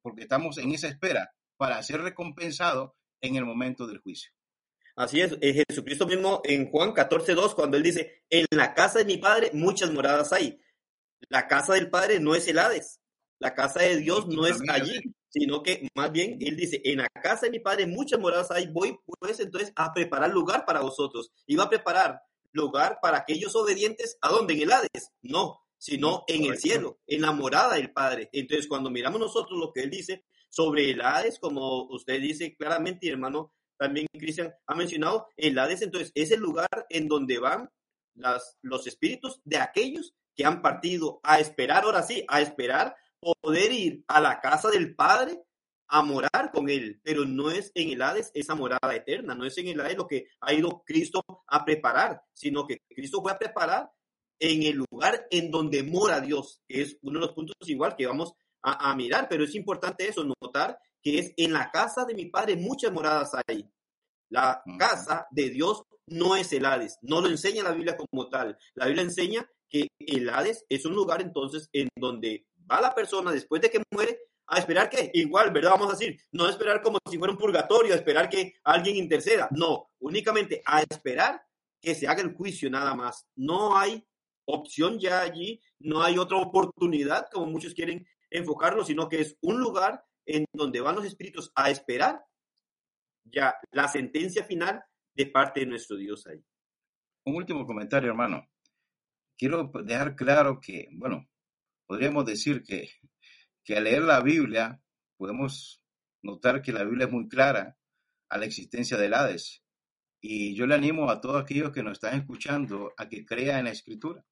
porque 0.03 0.23
estamos 0.23 0.59
en 0.59 0.73
esa 0.73 0.89
espera 0.89 1.33
para 1.57 1.83
ser 1.83 2.01
recompensado 2.03 2.97
en 3.21 3.37
el 3.37 3.45
momento 3.45 3.87
del 3.87 3.99
juicio. 3.99 4.33
Así 4.97 5.21
es, 5.21 5.37
eh, 5.41 5.65
Jesucristo 5.69 6.07
mismo 6.07 6.41
en 6.45 6.71
Juan 6.71 6.93
14.2, 6.93 7.55
cuando 7.55 7.77
él 7.77 7.83
dice, 7.83 8.25
en 8.29 8.47
la 8.51 8.75
casa 8.75 8.99
de 8.99 9.05
mi 9.05 9.19
Padre 9.19 9.51
muchas 9.53 9.93
moradas 9.93 10.33
hay. 10.33 10.61
La 11.29 11.47
casa 11.47 11.75
del 11.75 11.91
Padre 11.91 12.21
no 12.21 12.35
es 12.35 12.49
el 12.49 12.59
Hades, 12.59 13.00
la 13.41 13.55
casa 13.55 13.81
de 13.81 13.97
Dios 13.97 14.29
no 14.29 14.47
es 14.47 14.59
allí, 14.69 15.01
sino 15.31 15.63
que 15.63 15.89
más 15.97 16.13
bien 16.13 16.37
él 16.41 16.57
dice, 16.57 16.81
en 16.85 16.99
la 16.99 17.09
casa 17.09 17.47
de 17.47 17.53
mi 17.53 17.59
padre 17.59 17.87
muchas 17.87 18.21
moradas 18.21 18.51
hay, 18.51 18.69
voy 18.69 18.99
pues 19.19 19.41
entonces 19.41 19.73
a 19.77 19.93
preparar 19.93 20.31
lugar 20.31 20.65
para 20.65 20.81
vosotros. 20.81 21.33
Iba 21.47 21.65
a 21.65 21.71
preparar 21.71 22.21
lugar 22.53 22.99
para 23.01 23.19
aquellos 23.19 23.57
obedientes, 23.57 24.19
¿a 24.21 24.29
dónde? 24.29 24.55
En 24.55 24.63
el 24.63 24.73
Hades, 24.73 25.11
no, 25.23 25.61
sino 25.79 26.25
en 26.29 26.45
el 26.45 26.59
cielo, 26.59 27.01
en 27.07 27.23
la 27.23 27.33
morada 27.33 27.75
del 27.75 27.93
Padre. 27.93 28.29
Entonces, 28.33 28.67
cuando 28.67 28.91
miramos 28.91 29.19
nosotros 29.19 29.59
lo 29.59 29.73
que 29.73 29.81
él 29.81 29.91
dice 29.91 30.25
sobre 30.51 30.91
el 30.91 31.01
Hades, 31.01 31.39
como 31.39 31.85
usted 31.85 32.21
dice 32.21 32.55
claramente, 32.57 33.09
hermano, 33.09 33.55
también 33.79 34.07
Cristian 34.13 34.53
ha 34.67 34.75
mencionado, 34.75 35.29
el 35.39 35.59
Hades 35.59 35.81
entonces 35.81 36.13
es 36.15 36.31
el 36.33 36.41
lugar 36.41 36.69
en 36.91 37.09
donde 37.09 37.39
van 37.39 37.71
las, 38.15 38.59
los 38.61 38.87
espíritus 38.87 39.41
de 39.45 39.57
aquellos 39.57 40.15
que 40.37 40.45
han 40.45 40.61
partido 40.61 41.21
a 41.23 41.41
esperar, 41.41 41.85
ahora 41.85 42.03
sí, 42.03 42.25
a 42.29 42.43
esperar 42.43 42.95
poder 43.21 43.73
ir 43.73 44.05
a 44.09 44.21
la 44.21 44.41
casa 44.41 44.71
del 44.71 44.95
Padre 44.95 45.43
a 45.89 46.03
morar 46.03 46.53
con 46.53 46.69
Él, 46.71 47.01
pero 47.03 47.25
no 47.25 47.51
es 47.51 47.73
en 47.75 47.91
el 47.91 48.03
Hades 48.03 48.31
esa 48.35 48.55
morada 48.55 48.95
eterna, 48.95 49.35
no 49.35 49.45
es 49.45 49.59
en 49.59 49.69
el 49.69 49.81
Hades 49.81 49.97
lo 49.97 50.07
que 50.07 50.29
ha 50.41 50.55
ido 50.55 50.83
Cristo 50.87 51.23
a 51.49 51.65
preparar, 51.65 52.23
sino 52.33 52.67
que 52.67 52.79
Cristo 52.89 53.21
fue 53.21 53.33
a 53.33 53.39
preparar 53.39 53.91
en 54.39 54.63
el 54.63 54.85
lugar 54.91 55.27
en 55.31 55.51
donde 55.51 55.83
mora 55.83 56.21
Dios, 56.21 56.63
que 56.67 56.83
es 56.83 56.97
uno 57.03 57.19
de 57.19 57.27
los 57.27 57.35
puntos 57.35 57.57
igual 57.63 57.97
que 57.97 58.07
vamos 58.07 58.33
a, 58.63 58.91
a 58.91 58.97
mirar, 58.97 59.27
pero 59.29 59.45
es 59.45 59.55
importante 59.55 60.09
eso, 60.09 60.25
notar 60.25 60.79
que 61.03 61.19
es 61.19 61.33
en 61.37 61.53
la 61.53 61.71
casa 61.71 62.05
de 62.05 62.15
mi 62.15 62.27
Padre 62.27 62.57
muchas 62.57 62.93
moradas 62.93 63.33
hay. 63.47 63.69
La 64.29 64.63
casa 64.79 65.27
de 65.31 65.51
Dios 65.51 65.83
no 66.07 66.37
es 66.37 66.53
el 66.53 66.65
Hades, 66.67 66.99
no 67.03 67.21
lo 67.21 67.29
enseña 67.29 67.65
la 67.65 67.73
Biblia 67.73 67.97
como 67.97 68.29
tal. 68.29 68.57
La 68.75 68.87
Biblia 68.87 69.03
enseña 69.03 69.49
que 69.69 69.89
el 69.99 70.29
Hades 70.29 70.65
es 70.69 70.85
un 70.85 70.95
lugar 70.95 71.21
entonces 71.21 71.69
en 71.73 71.89
donde 71.97 72.47
va 72.71 72.81
la 72.81 72.95
persona 72.95 73.33
después 73.33 73.61
de 73.61 73.71
que 73.71 73.83
muere 73.91 74.19
a 74.47 74.59
esperar 74.59 74.91
que, 74.91 75.11
igual, 75.15 75.53
¿verdad? 75.53 75.71
Vamos 75.71 75.89
a 75.89 75.97
decir, 75.97 76.21
no 76.33 76.49
esperar 76.49 76.83
como 76.83 76.99
si 77.09 77.19
fuera 77.19 77.33
un 77.33 77.39
purgatorio, 77.39 77.93
a 77.93 77.97
esperar 77.97 78.29
que 78.29 78.55
alguien 78.65 78.97
interceda, 78.97 79.49
no, 79.53 79.91
únicamente 80.01 80.63
a 80.67 80.83
esperar 80.83 81.43
que 81.81 81.95
se 81.95 82.09
haga 82.09 82.23
el 82.23 82.35
juicio 82.35 82.69
nada 82.69 82.95
más. 82.95 83.27
No 83.37 83.77
hay 83.77 84.05
opción 84.47 84.99
ya 84.99 85.21
allí, 85.23 85.61
no 85.79 86.03
hay 86.03 86.19
otra 86.19 86.39
oportunidad 86.39 87.29
como 87.31 87.47
muchos 87.47 87.75
quieren 87.75 88.07
enfocarlo, 88.29 88.85
sino 88.85 89.09
que 89.09 89.21
es 89.21 89.37
un 89.41 89.61
lugar 89.61 90.05
en 90.27 90.45
donde 90.53 90.81
van 90.81 90.97
los 90.97 91.05
espíritus 91.05 91.51
a 91.55 91.71
esperar 91.71 92.25
ya 93.25 93.57
la 93.71 93.89
sentencia 93.89 94.45
final 94.45 94.83
de 95.15 95.27
parte 95.27 95.61
de 95.61 95.67
nuestro 95.67 95.97
Dios 95.97 96.27
ahí. 96.27 96.45
Un 97.25 97.37
último 97.37 97.67
comentario, 97.67 98.11
hermano. 98.11 98.49
Quiero 99.37 99.71
dejar 99.85 100.17
claro 100.17 100.61
que, 100.61 100.89
bueno, 100.93 101.30
podríamos 101.91 102.25
decir 102.25 102.63
que, 102.63 102.89
que 103.65 103.77
al 103.77 103.83
leer 103.83 104.03
la 104.03 104.21
Biblia 104.21 104.81
podemos 105.17 105.83
notar 106.23 106.63
que 106.63 106.73
la 106.73 106.85
Biblia 106.85 107.07
es 107.07 107.13
muy 107.13 107.27
clara 107.27 107.77
a 108.29 108.39
la 108.39 108.45
existencia 108.45 108.97
del 108.97 109.13
Hades. 109.13 109.65
Y 110.21 110.55
yo 110.55 110.69
le 110.69 110.77
animo 110.77 111.11
a 111.11 111.21
todos 111.21 111.43
aquellos 111.43 111.73
que 111.73 111.83
nos 111.83 111.95
están 111.95 112.17
escuchando 112.17 112.93
a 112.97 113.09
que 113.09 113.27
crean 113.27 113.59
en 113.59 113.65
la 113.65 113.71
Escritura 113.73 114.25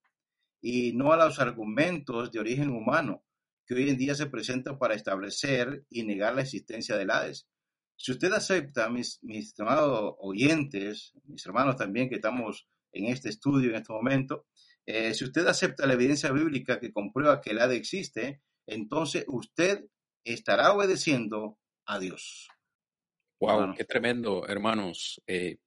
y 0.61 0.93
no 0.93 1.13
a 1.13 1.17
los 1.17 1.41
argumentos 1.41 2.31
de 2.31 2.39
origen 2.39 2.71
humano 2.71 3.25
que 3.67 3.75
hoy 3.75 3.91
en 3.91 3.99
día 3.99 4.15
se 4.15 4.27
presentan 4.27 4.79
para 4.79 4.95
establecer 4.95 5.85
y 5.91 6.05
negar 6.05 6.37
la 6.37 6.43
existencia 6.43 6.97
del 6.97 7.11
Hades. 7.11 7.49
Si 7.97 8.13
usted 8.13 8.33
acepta, 8.33 8.89
mis, 8.89 9.19
mis 9.23 9.49
estimados 9.49 10.15
oyentes, 10.21 11.13
mis 11.25 11.45
hermanos 11.45 11.75
también 11.75 12.09
que 12.09 12.15
estamos 12.15 12.69
en 12.93 13.07
este 13.07 13.31
estudio 13.31 13.71
en 13.71 13.77
este 13.79 13.93
momento, 13.93 14.47
eh, 14.91 15.13
si 15.13 15.25
usted 15.25 15.47
acepta 15.47 15.87
la 15.87 15.93
evidencia 15.93 16.33
bíblica 16.33 16.81
que 16.81 16.95
comprueba 16.95 17.43
que 17.43 17.51
el 17.51 17.59
Hades 17.59 17.77
existe, 17.77 18.41
entonces 18.67 19.27
usted 19.29 19.85
estará 20.25 20.73
obedeciendo 20.73 21.59
a 21.85 21.99
Dios. 21.99 22.49
Wow, 23.39 23.75
qué 23.77 23.85
tremendo, 23.85 24.49
hermanos. 24.49 25.21
Eh, 25.27 25.59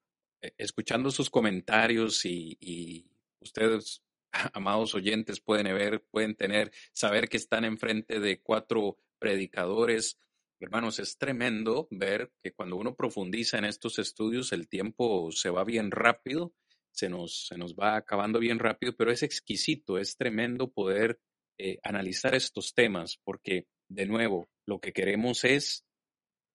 eh, 0.42 0.54
escuchando 0.58 1.12
sus 1.12 1.30
comentarios 1.30 2.26
y, 2.26 3.08
ustedes, 3.40 4.02
amados 4.54 4.96
oyentes, 4.96 5.40
pueden 5.40 5.68
ver, 5.68 6.04
pueden 6.10 6.36
tener, 6.36 6.72
saber 6.92 7.30
que 7.30 7.38
están 7.38 7.64
enfrente 7.64 8.20
de 8.20 8.42
cuatro 8.42 8.98
predicadores. 9.20 10.18
Hermanos, 10.60 10.98
es 10.98 11.20
tremendo 11.20 11.88
ver 11.92 12.32
que 12.42 12.54
cuando 12.54 12.76
uno 12.76 12.96
profundiza 12.96 13.60
en 13.60 13.66
estos 13.66 14.00
estudios, 14.00 14.52
el 14.52 14.68
tiempo 14.68 15.32
se 15.32 15.52
va 15.52 15.64
bien 15.64 15.92
rápido 15.92 16.56
se 16.92 17.10
nos, 17.10 17.48
se 17.48 17.58
nos 17.58 17.76
va 17.76 17.96
acabando 17.96 18.40
bien 18.40 18.60
rápido, 18.60 18.96
pero 18.96 19.12
es 19.12 19.24
exquisito, 19.24 19.98
es 19.98 20.18
tremendo 20.18 20.72
poder 20.72 21.20
eh, 21.58 21.80
analizar 21.84 22.36
estos 22.36 22.74
temas, 22.74 23.20
porque 23.24 23.68
de 23.88 24.06
nuevo, 24.06 24.50
lo 24.66 24.80
que 24.80 24.94
queremos 24.94 25.44
es 25.44 25.86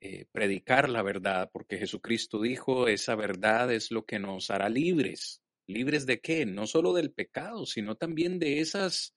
eh, 0.00 0.26
predicar 0.32 0.88
la 0.88 1.02
verdad, 1.02 1.50
porque 1.52 1.78
Jesucristo 1.78 2.40
dijo, 2.40 2.88
esa 2.88 3.14
verdad 3.14 3.72
es 3.72 3.90
lo 3.90 4.04
que 4.04 4.18
nos 4.18 4.50
hará 4.50 4.68
libres. 4.68 5.42
¿Libres 5.66 6.06
de 6.06 6.20
qué? 6.20 6.46
No 6.46 6.66
solo 6.66 6.92
del 6.92 7.12
pecado, 7.12 7.66
sino 7.66 7.96
también 7.96 8.38
de 8.38 8.60
esas 8.60 9.14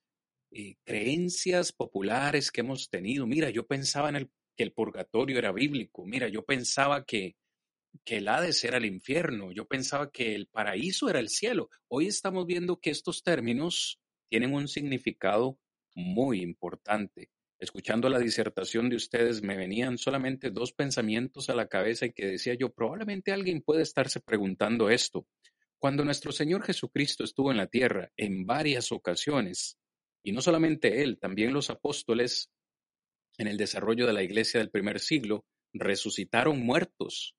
eh, 0.52 0.76
creencias 0.84 1.72
populares 1.72 2.52
que 2.52 2.62
hemos 2.62 2.90
tenido. 2.90 3.28
Mira, 3.28 3.50
yo 3.50 3.68
pensaba 3.68 4.10
en 4.10 4.16
el, 4.16 4.30
que 4.58 4.64
el 4.64 4.74
purgatorio 4.74 5.38
era 5.38 5.52
bíblico. 5.52 6.06
Mira, 6.06 6.28
yo 6.28 6.44
pensaba 6.44 7.06
que 7.06 7.36
que 8.04 8.18
el 8.18 8.28
Hades 8.28 8.64
era 8.64 8.78
el 8.78 8.86
infierno, 8.86 9.52
yo 9.52 9.66
pensaba 9.66 10.12
que 10.12 10.36
el 10.36 10.48
paraíso 10.48 11.10
era 11.10 11.20
el 11.20 11.30
cielo. 11.30 11.70
Hoy 11.88 12.08
estamos 12.08 12.46
viendo 12.46 12.80
que 12.80 12.90
estos 12.90 13.24
términos 13.24 14.00
tienen 14.30 14.54
un 14.54 14.68
significado 14.68 15.60
muy 15.96 16.42
importante. 16.42 17.30
Escuchando 17.60 18.08
la 18.10 18.20
disertación 18.20 18.90
de 18.90 18.96
ustedes, 18.96 19.42
me 19.42 19.58
venían 19.58 19.98
solamente 19.98 20.50
dos 20.50 20.72
pensamientos 20.72 21.50
a 21.50 21.56
la 21.56 21.68
cabeza 21.68 22.06
y 22.06 22.14
que 22.14 22.26
decía 22.26 22.54
yo, 22.54 22.74
probablemente 22.74 23.34
alguien 23.34 23.62
puede 23.62 23.82
estarse 23.82 24.22
preguntando 24.22 24.90
esto. 24.90 25.28
Cuando 25.78 26.06
nuestro 26.06 26.32
Señor 26.32 26.64
Jesucristo 26.64 27.24
estuvo 27.24 27.52
en 27.52 27.58
la 27.58 27.68
tierra 27.68 28.12
en 28.16 28.46
varias 28.46 28.92
ocasiones, 28.92 29.78
y 30.24 30.32
no 30.32 30.42
solamente 30.42 31.02
Él, 31.02 31.18
también 31.20 31.54
los 31.54 31.70
apóstoles 31.70 32.50
en 33.38 33.48
el 33.48 33.58
desarrollo 33.58 34.06
de 34.06 34.14
la 34.14 34.24
iglesia 34.24 34.60
del 34.60 34.70
primer 34.70 35.00
siglo, 35.00 35.46
resucitaron 35.74 36.60
muertos 36.60 37.36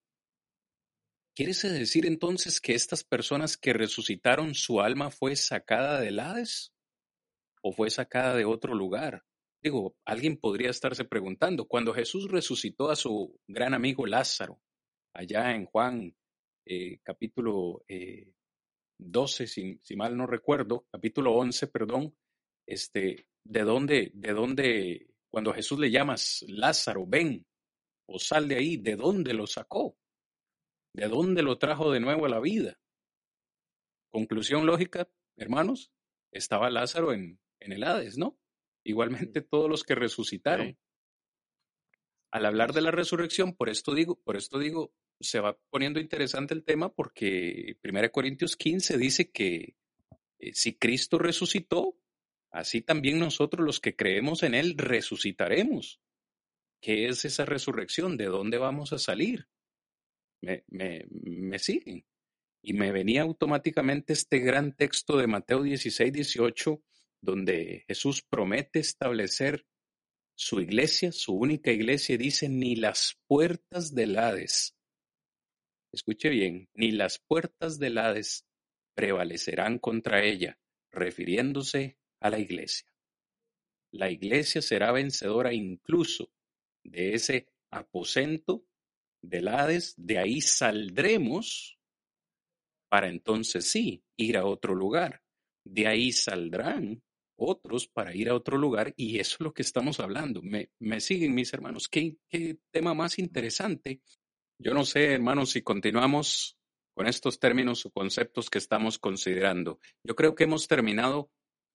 ¿Quiere 1.41 1.55
decir 1.55 2.05
entonces 2.05 2.61
que 2.61 2.75
estas 2.75 3.03
personas 3.03 3.57
que 3.57 3.73
resucitaron 3.73 4.55
su 4.55 4.83
alma 4.83 5.11
fue 5.11 5.37
sacada 5.37 5.99
del 5.99 6.21
Hades 6.21 6.75
o 7.63 7.73
fue 7.73 7.89
sacada 7.89 8.35
de 8.35 8.45
otro 8.45 8.75
lugar? 8.75 9.25
Digo, 9.63 9.97
alguien 10.05 10.37
podría 10.37 10.69
estarse 10.69 11.07
preguntando, 11.07 11.67
cuando 11.67 11.95
Jesús 11.95 12.31
resucitó 12.31 12.91
a 12.91 12.95
su 12.95 13.41
gran 13.49 13.73
amigo 13.73 14.05
Lázaro, 14.07 14.61
allá 15.15 15.55
en 15.55 15.65
Juan 15.65 16.15
eh, 16.67 16.99
capítulo 17.03 17.85
12, 18.99 19.47
si, 19.47 19.79
si, 19.83 19.97
mal 19.97 20.15
no 20.19 20.27
recuerdo, 20.27 20.85
capítulo 20.93 21.33
11, 21.37 21.69
perdón, 21.69 22.15
este, 22.67 23.29
de 23.45 23.63
dónde, 23.63 24.11
de 24.13 24.33
dónde, 24.35 25.07
cuando 25.31 25.55
Jesús 25.55 25.79
le 25.79 25.91
llamas 25.91 26.45
Lázaro, 26.49 27.07
ven 27.07 27.47
o 28.05 28.19
sal 28.19 28.47
de 28.47 28.57
ahí, 28.57 28.77
¿de 28.77 28.95
dónde 28.95 29.33
lo 29.33 29.47
sacó? 29.47 29.97
¿De 30.93 31.09
dónde 31.09 31.43
lo 31.43 31.59
trajo 31.59 31.93
de 31.93 32.01
nuevo 32.01 32.27
a 32.27 32.29
la 32.29 32.41
vida? 32.41 32.79
Conclusión 34.11 34.67
lógica, 34.67 35.09
hermanos, 35.37 35.93
estaba 36.33 36.71
Lázaro 36.71 37.13
en, 37.13 37.41
en 37.61 37.73
el 37.73 37.85
Hades, 37.85 38.19
¿no? 38.19 38.39
Igualmente 38.85 39.41
todos 39.41 39.71
los 39.71 39.85
que 39.85 39.95
resucitaron. 39.95 40.79
Al 42.33 42.47
hablar 42.47 42.73
de 42.73 42.81
la 42.81 42.91
resurrección, 42.91 43.55
por 43.55 43.69
esto 43.69 43.95
digo, 43.95 44.21
por 44.23 44.37
esto 44.37 44.59
digo, 44.59 44.93
se 45.21 45.41
va 45.41 45.59
poniendo 45.71 46.01
interesante 46.01 46.55
el 46.55 46.65
tema 46.65 46.93
porque 46.93 47.77
1 47.83 48.13
Corintios 48.13 48.57
15 48.57 48.97
dice 48.99 49.31
que 49.31 49.77
eh, 50.39 50.55
si 50.55 50.77
Cristo 50.77 51.19
resucitó, 51.19 51.97
así 52.51 52.81
también 52.81 53.19
nosotros 53.19 53.65
los 53.65 53.81
que 53.81 53.97
creemos 53.97 54.43
en 54.43 54.55
Él 54.55 54.77
resucitaremos. 54.77 56.01
¿Qué 56.81 57.07
es 57.07 57.25
esa 57.25 57.45
resurrección? 57.45 58.17
¿De 58.17 58.27
dónde 58.27 58.57
vamos 58.59 58.93
a 58.93 58.99
salir? 58.99 59.49
Me, 60.43 60.65
me, 60.69 61.07
me 61.11 61.59
siguen. 61.59 62.05
Y 62.63 62.75
me 62.75 62.93
venía 62.93 63.23
automáticamente 63.23 64.13
este 64.13 64.39
gran 64.39 64.75
texto 64.75 65.17
de 65.17 65.27
Mateo 65.27 65.63
16, 65.63 66.13
18, 66.13 66.83
donde 67.21 67.85
Jesús 67.87 68.23
promete 68.23 68.81
establecer 68.81 69.67
su 70.35 70.61
iglesia, 70.61 71.13
su 71.13 71.35
única 71.35 71.71
iglesia, 71.71 72.17
dice, 72.17 72.49
ni 72.49 72.77
las 72.77 73.19
puertas 73.27 73.95
del 73.95 74.19
Hades 74.19 74.75
escuche 75.93 76.29
bien, 76.29 76.69
ni 76.75 76.93
las 76.93 77.19
puertas 77.19 77.79
del 77.79 77.99
Hades 77.99 78.47
prevalecerán 78.95 79.79
contra 79.79 80.25
ella, 80.25 80.59
refiriéndose 80.91 81.99
a 82.21 82.31
la 82.31 82.39
iglesia. 82.39 82.89
La 83.93 84.11
iglesia 84.11 84.63
será 84.63 84.93
vencedora 84.93 85.53
incluso 85.53 86.33
de 86.85 87.15
ese 87.15 87.49
aposento 87.71 88.65
del 89.23 89.49
Hades, 89.49 89.95
de 89.97 90.19
ahí 90.19 90.41
saldremos 90.41 91.79
para 92.89 93.09
entonces 93.09 93.67
sí 93.67 94.03
ir 94.17 94.37
a 94.37 94.45
otro 94.45 94.75
lugar. 94.75 95.23
De 95.65 95.87
ahí 95.87 96.13
saldrán 96.13 97.03
otros 97.37 97.87
para 97.87 98.15
ir 98.15 98.29
a 98.29 98.35
otro 98.35 98.59
lugar 98.59 98.93
y 98.97 99.19
eso 99.19 99.37
es 99.37 99.41
lo 99.41 99.53
que 99.53 99.63
estamos 99.63 100.01
hablando. 100.01 100.43
Me, 100.43 100.71
me 100.79 101.01
siguen 101.01 101.35
mis 101.35 101.53
hermanos. 101.53 101.89
¿Qué, 101.89 102.17
qué 102.29 102.59
tema 102.71 102.95
más 102.95 103.19
interesante 103.19 104.01
yo 104.63 104.75
no 104.75 104.85
sé, 104.85 105.15
hermanos, 105.15 105.53
si 105.53 105.63
continuamos 105.63 106.59
con 106.95 107.07
estos 107.07 107.41
términos 107.41 107.87
o 107.87 107.91
conceptos 107.91 108.51
que 108.51 108.59
estamos 108.59 108.99
considerando. 108.99 109.81
Yo 110.05 110.15
creo 110.15 110.35
que 110.35 110.45
hemos 110.45 110.69
terminado 110.69 111.31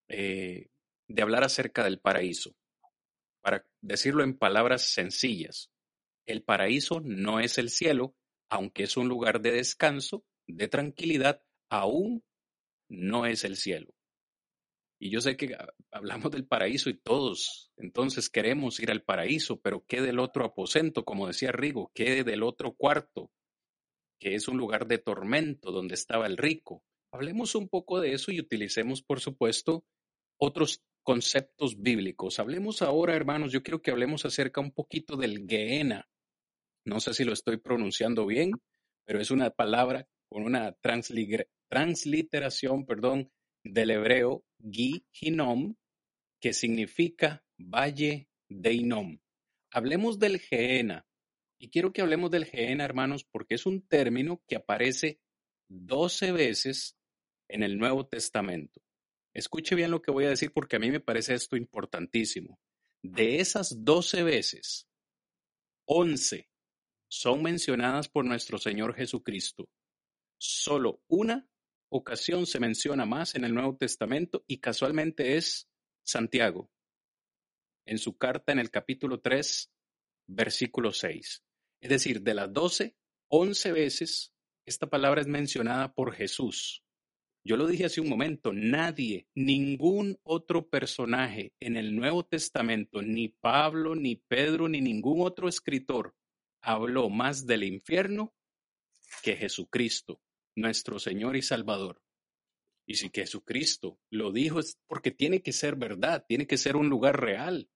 eh, 0.08 0.68
de 1.08 1.22
hablar 1.24 1.43
acerca 1.43 1.84
del 1.84 2.00
paraíso. 2.00 2.56
Para 3.41 3.66
decirlo 3.82 4.24
en 4.24 4.38
palabras 4.38 4.84
sencillas, 4.84 5.72
el 6.26 6.43
paraíso 6.43 7.01
no 7.01 7.39
es 7.39 7.57
el 7.57 7.69
cielo, 7.69 8.15
aunque 8.49 8.84
es 8.84 8.97
un 8.97 9.07
lugar 9.07 9.41
de 9.41 9.51
descanso, 9.51 10.26
de 10.47 10.67
tranquilidad, 10.67 11.43
aún 11.69 12.23
no 12.89 13.26
es 13.26 13.43
el 13.43 13.57
cielo. 13.57 13.93
Y 14.97 15.09
yo 15.09 15.19
sé 15.19 15.36
que 15.36 15.57
hablamos 15.91 16.32
del 16.32 16.47
paraíso 16.47 16.89
y 16.89 16.97
todos 16.97 17.71
entonces 17.78 18.30
queremos 18.30 18.80
ir 18.80 18.91
al 18.91 19.03
paraíso, 19.03 19.59
pero 19.59 19.86
¿qué 19.86 20.01
del 20.01 20.19
otro 20.19 20.45
aposento? 20.45 21.03
Como 21.03 21.28
decía 21.28 21.51
Rigo, 21.51 21.91
¿qué 21.93 22.23
del 22.23 22.43
otro 22.43 22.73
cuarto? 22.73 23.30
Que 24.19 24.36
es 24.36 24.47
un 24.47 24.57
lugar 24.57 24.88
de 24.88 24.97
tormento 24.97 25.71
donde 25.71 25.95
estaba 25.95 26.28
el 26.28 26.38
rico. 26.38 26.84
Hablemos 27.11 27.55
un 27.55 27.67
poco 27.67 27.99
de 27.99 28.13
eso 28.13 28.32
y 28.32 28.39
utilicemos, 28.39 29.01
por 29.01 29.19
supuesto, 29.19 29.86
otros 30.38 30.82
conceptos 31.03 31.82
bíblicos. 31.82 32.39
Hablemos 32.39 32.82
ahora, 32.82 33.15
hermanos, 33.15 33.51
yo 33.51 33.63
quiero 33.63 33.82
que 33.82 33.91
hablemos 33.91 34.26
acerca 34.26 34.61
un 34.61 34.71
poquito 34.71 35.17
del 35.17 35.45
Gehenna. 35.47 36.07
No 36.86 37.00
sé 37.00 37.14
si 37.16 37.24
lo 37.24 37.34
estoy 37.34 37.58
pronunciando 37.58 38.28
bien, 38.28 38.52
pero 39.06 39.20
es 39.20 39.32
una 39.32 39.50
palabra 39.50 40.08
con 40.30 40.44
una 40.44 40.76
transliteración, 41.70 42.86
perdón, 42.86 43.32
del 43.64 43.90
hebreo 43.90 44.46
Gi 44.60 45.06
Hinom, 45.20 45.76
que 46.40 46.54
significa 46.54 47.44
Valle 47.58 48.30
de 48.50 48.74
Inom. 48.74 49.20
Hablemos 49.72 50.20
del 50.20 50.40
Geena. 50.40 51.08
Y 51.58 51.70
quiero 51.70 51.92
que 51.92 52.02
hablemos 52.02 52.30
del 52.30 52.46
Geena, 52.46 52.86
hermanos, 52.86 53.24
porque 53.24 53.56
es 53.56 53.66
un 53.66 53.88
término 53.88 54.44
que 54.48 54.58
aparece 54.58 55.20
doce 55.68 56.32
veces 56.32 56.98
en 57.48 57.64
el 57.64 57.80
Nuevo 57.80 58.06
Testamento. 58.08 58.82
Escuche 59.34 59.74
bien 59.76 59.90
lo 59.90 60.02
que 60.02 60.12
voy 60.12 60.26
a 60.26 60.30
decir 60.30 60.52
porque 60.54 60.76
a 60.76 60.80
mí 60.80 60.92
me 60.92 61.00
parece 61.00 61.34
esto 61.34 61.58
importantísimo. 61.58 62.60
De 63.02 63.40
esas 63.40 63.84
doce 63.84 64.24
veces, 64.24 64.88
once 65.86 66.50
son 67.08 67.43
mencionadas 67.43 68.10
por 68.10 68.26
nuestro 68.26 68.58
Señor 68.58 68.95
Jesucristo. 68.95 69.70
Solo 70.38 71.01
una 71.08 71.47
ocasión 71.89 72.45
se 72.45 72.60
menciona 72.60 73.06
más 73.06 73.36
en 73.36 73.45
el 73.45 73.53
Nuevo 73.53 73.78
Testamento 73.78 74.43
y 74.47 74.58
casualmente 74.58 75.38
es 75.38 75.70
Santiago, 76.03 76.70
en 77.86 77.97
su 77.97 78.18
carta 78.18 78.51
en 78.51 78.60
el 78.60 78.70
capítulo 78.70 79.22
3, 79.22 79.72
versículo 80.28 80.91
6. 80.91 81.43
Es 81.82 81.89
decir, 81.89 82.22
de 82.22 82.34
las 82.34 82.51
12, 82.51 82.95
11 83.30 83.72
veces 83.72 84.34
esta 84.66 84.89
palabra 84.89 85.22
es 85.22 85.28
mencionada 85.28 85.93
por 85.93 86.14
Jesús. 86.14 86.84
Yo 87.47 87.58
lo 87.58 87.68
dije 87.68 87.86
hace 87.86 88.01
un 88.01 88.10
momento, 88.10 88.51
nadie, 88.53 89.28
ningún 89.36 90.18
otro 90.24 90.68
personaje 90.68 91.53
en 91.60 91.78
el 91.78 91.95
Nuevo 91.95 92.26
Testamento, 92.26 93.03
ni 93.03 93.30
Pablo, 93.30 93.95
ni 93.95 94.16
Pedro, 94.16 94.68
ni 94.68 94.82
ningún 94.82 95.22
otro 95.22 95.47
escritor 95.47 96.16
habló 96.66 97.09
más 97.09 97.45
del 97.45 97.63
infierno 97.63 98.34
que 99.22 99.36
Jesucristo 99.36 100.22
nuestro 100.55 100.99
Señor 100.99 101.36
y 101.36 101.41
Salvador. 101.41 102.01
Y 102.88 102.95
si 102.95 103.09
Jesucristo 103.13 103.99
lo 104.09 104.32
dijo 104.32 104.59
es 104.59 104.80
porque 104.88 105.11
tiene 105.11 105.41
que 105.41 105.53
ser 105.53 105.76
verdad, 105.76 106.26
tiene 106.28 106.47
que 106.47 106.57
ser 106.57 106.76
un 106.76 106.89
lugar 106.89 107.20
real. 107.20 107.70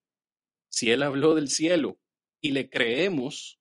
Si 0.69 0.91
Él 0.91 1.03
habló 1.03 1.35
del 1.35 1.49
cielo 1.49 1.99
y 2.41 2.51
le 2.51 2.69
creemos 2.69 3.59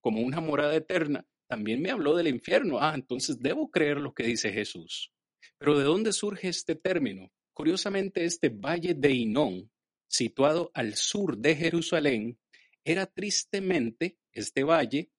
como 0.00 0.20
una 0.20 0.40
morada 0.40 0.74
eterna, 0.74 1.26
también 1.48 1.80
me 1.80 1.90
habló 1.90 2.16
del 2.16 2.28
infierno. 2.28 2.78
Ah, 2.80 2.92
entonces 2.94 3.40
debo 3.40 3.70
creer 3.70 3.98
lo 3.98 4.12
que 4.12 4.24
dice 4.24 4.52
Jesús. 4.52 5.12
Pero 5.58 5.78
¿de 5.78 5.84
dónde 5.84 6.12
surge 6.12 6.48
este 6.48 6.74
término? 6.74 7.32
Curiosamente, 7.52 8.24
este 8.24 8.50
valle 8.50 8.94
de 8.94 9.12
Inón, 9.12 9.70
situado 10.08 10.70
al 10.74 10.94
sur 10.94 11.38
de 11.38 11.56
Jerusalén, 11.56 12.38
era 12.84 13.06
tristemente 13.06 14.17
este 14.32 14.64
valle 14.64 15.10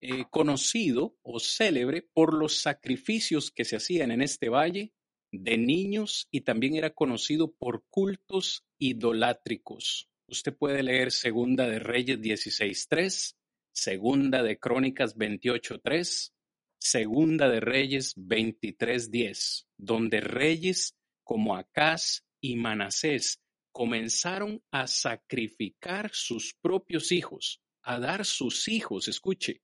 eh, 0.00 0.24
conocido 0.30 1.18
o 1.22 1.40
célebre 1.40 2.02
por 2.02 2.32
los 2.32 2.58
sacrificios 2.58 3.50
que 3.50 3.64
se 3.64 3.76
hacían 3.76 4.10
en 4.10 4.22
este 4.22 4.48
valle 4.48 4.92
de 5.32 5.58
niños 5.58 6.26
y 6.30 6.40
también 6.40 6.74
era 6.74 6.90
conocido 6.90 7.52
por 7.52 7.84
cultos 7.90 8.64
idolátricos. 8.78 10.08
Usted 10.26 10.56
puede 10.56 10.82
leer 10.82 11.12
Segunda 11.12 11.68
de 11.68 11.80
Reyes 11.80 12.18
16.3, 12.20 13.36
Segunda 13.72 14.42
de 14.42 14.58
Crónicas 14.58 15.16
28.3, 15.16 16.32
Segunda 16.78 17.48
de 17.48 17.60
Reyes 17.60 18.16
23.10, 18.16 19.66
donde 19.76 20.20
reyes 20.20 20.96
como 21.22 21.56
Acaz 21.56 22.24
y 22.40 22.56
Manasés 22.56 23.40
comenzaron 23.72 24.62
a 24.70 24.86
sacrificar 24.86 26.10
sus 26.12 26.54
propios 26.54 27.12
hijos, 27.12 27.60
a 27.82 27.98
dar 27.98 28.24
sus 28.24 28.68
hijos, 28.68 29.08
escuche, 29.08 29.62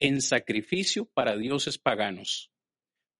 en 0.00 0.20
sacrificio 0.20 1.06
para 1.06 1.36
dioses 1.36 1.78
paganos. 1.78 2.50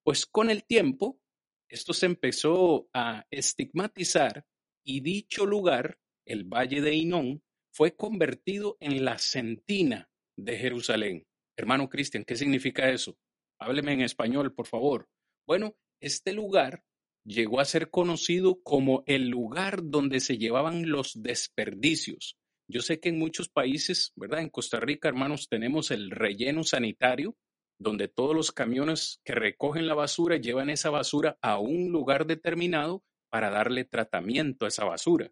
Pues 0.05 0.26
con 0.26 0.51
el 0.51 0.64
tiempo, 0.64 1.20
esto 1.68 1.93
se 1.93 2.07
empezó 2.07 2.89
a 2.93 3.26
estigmatizar 3.30 4.47
y 4.84 5.01
dicho 5.01 5.47
lugar, 5.47 5.99
el 6.24 6.45
Valle 6.45 6.80
de 6.80 6.95
Inón, 6.95 7.43
fue 7.72 7.95
convertido 7.95 8.76
en 8.80 9.05
la 9.05 9.18
centina 9.18 10.09
de 10.37 10.57
Jerusalén. 10.57 11.26
Hermano 11.57 11.89
Cristian, 11.89 12.24
¿qué 12.24 12.37
significa 12.37 12.91
eso? 12.91 13.18
Hábleme 13.59 13.93
en 13.93 14.03
español, 14.03 14.55
por 14.55 14.66
favor. 14.66 15.09
Bueno, 15.47 15.76
este 16.01 16.32
lugar 16.32 16.84
llegó 17.24 17.61
a 17.61 17.64
ser 17.64 17.91
conocido 17.91 18.62
como 18.62 19.03
el 19.07 19.28
lugar 19.28 19.80
donde 19.82 20.20
se 20.20 20.39
llevaban 20.39 20.89
los 20.89 21.22
desperdicios, 21.22 22.37
yo 22.69 22.81
sé 22.81 23.01
que 23.01 23.11
en 23.11 23.19
muchos 23.19 23.49
países, 23.49 24.12
¿verdad? 24.17 24.41
En 24.41 24.51
Costa 24.51 24.81
Rica, 24.81 25.09
hermanos, 25.09 25.49
tenemos 25.49 25.91
el 25.91 26.11
relleno 26.11 26.64
sanitario, 26.64 27.37
donde 27.79 28.09
todos 28.09 28.35
los 28.35 28.53
camiones 28.53 29.21
que 29.25 29.35
recogen 29.35 29.87
la 29.87 29.95
basura 29.95 30.37
llevan 30.37 30.71
esa 30.71 30.91
basura 30.91 31.39
a 31.43 31.59
un 31.59 31.93
lugar 31.93 32.27
determinado 32.27 33.05
para 33.31 33.51
darle 33.51 33.85
tratamiento 33.85 34.64
a 34.64 34.69
esa 34.69 34.85
basura. 34.85 35.31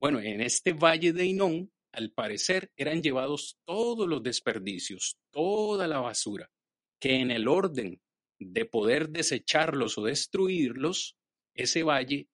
Bueno, 0.00 0.20
en 0.20 0.40
este 0.40 0.72
valle 0.72 1.12
de 1.12 1.26
Inón, 1.26 1.72
al 1.92 2.10
parecer, 2.12 2.70
eran 2.76 3.02
llevados 3.02 3.58
todos 3.64 4.08
los 4.08 4.22
desperdicios, 4.22 5.18
toda 5.30 5.86
la 5.86 6.00
basura, 6.00 6.50
que 7.00 7.16
en 7.16 7.30
el 7.30 7.48
orden 7.48 8.00
de 8.38 8.64
poder 8.64 9.08
desecharlos 9.08 9.98
o 9.98 10.04
destruirlos, 10.04 11.16
ese 11.54 11.82
valle 11.82 12.28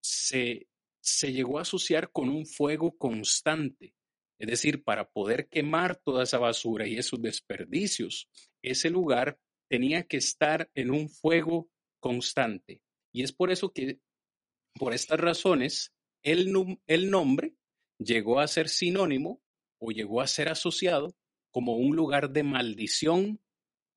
se, 0.00 0.68
se 1.06 1.32
llegó 1.32 1.58
a 1.58 1.62
asociar 1.62 2.10
con 2.10 2.28
un 2.28 2.46
fuego 2.46 2.96
constante. 2.98 3.94
Es 4.38 4.48
decir, 4.48 4.82
para 4.82 5.08
poder 5.08 5.48
quemar 5.48 5.96
toda 5.96 6.24
esa 6.24 6.38
basura 6.38 6.86
y 6.86 6.96
esos 6.96 7.22
desperdicios, 7.22 8.28
ese 8.60 8.90
lugar 8.90 9.38
tenía 9.70 10.02
que 10.02 10.16
estar 10.16 10.68
en 10.74 10.90
un 10.90 11.08
fuego 11.08 11.70
constante. 12.00 12.82
Y 13.12 13.22
es 13.22 13.32
por 13.32 13.50
eso 13.50 13.72
que, 13.72 14.00
por 14.74 14.92
estas 14.92 15.20
razones, 15.20 15.94
el, 16.22 16.52
nombre 17.10 17.54
llegó 17.98 18.40
a 18.40 18.48
ser 18.48 18.68
sinónimo 18.68 19.40
o 19.78 19.92
llegó 19.92 20.20
a 20.20 20.26
ser 20.26 20.48
asociado 20.48 21.14
como 21.52 21.76
un 21.76 21.94
lugar 21.94 22.30
de 22.30 22.42
maldición, 22.42 23.40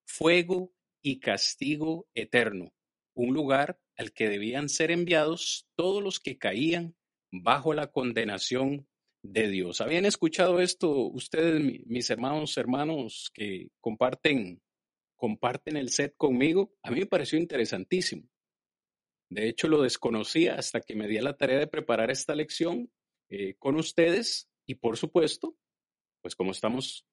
fuego 0.05 0.71
y 1.01 1.19
castigo 1.19 2.07
eterno, 2.13 2.71
un 3.15 3.33
lugar 3.33 3.79
al 3.97 4.13
que 4.13 4.29
debían 4.29 4.69
ser 4.69 4.91
enviados 4.91 5.67
todos 5.75 6.03
los 6.03 6.19
que 6.19 6.37
caían 6.37 6.95
bajo 7.31 7.73
la 7.73 7.87
condenación 7.87 8.87
de 9.21 9.47
Dios. 9.49 9.81
¿Habían 9.81 10.05
escuchado 10.05 10.59
esto 10.59 10.89
ustedes, 10.91 11.85
mis 11.85 12.09
hermanos, 12.09 12.57
hermanos 12.57 13.31
que 13.33 13.69
comparten, 13.79 14.61
comparten 15.15 15.77
el 15.77 15.89
set 15.89 16.13
conmigo? 16.15 16.73
A 16.83 16.91
mí 16.91 16.99
me 17.01 17.05
pareció 17.05 17.37
interesantísimo. 17.37 18.23
De 19.29 19.47
hecho, 19.47 19.67
lo 19.67 19.81
desconocía 19.81 20.55
hasta 20.55 20.81
que 20.81 20.95
me 20.95 21.07
di 21.07 21.17
a 21.17 21.21
la 21.21 21.37
tarea 21.37 21.59
de 21.59 21.67
preparar 21.67 22.09
esta 22.09 22.33
lección 22.33 22.91
eh, 23.29 23.55
con 23.59 23.75
ustedes 23.75 24.49
y 24.65 24.75
por 24.75 24.97
supuesto, 24.97 25.55
pues 26.21 26.35
como 26.35 26.51
estamos 26.51 27.05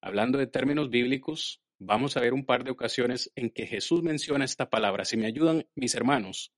hablando 0.00 0.38
de 0.38 0.46
términos 0.46 0.90
bíblicos, 0.90 1.60
vamos 1.78 2.16
a 2.16 2.20
ver 2.20 2.32
un 2.32 2.44
par 2.44 2.62
de 2.62 2.70
ocasiones 2.70 3.32
en 3.34 3.50
que 3.50 3.66
Jesús 3.66 4.02
menciona 4.02 4.44
esta 4.44 4.70
palabra. 4.70 5.04
Si 5.04 5.16
me 5.16 5.26
ayudan 5.26 5.66
mis 5.74 5.94
hermanos, 5.94 6.52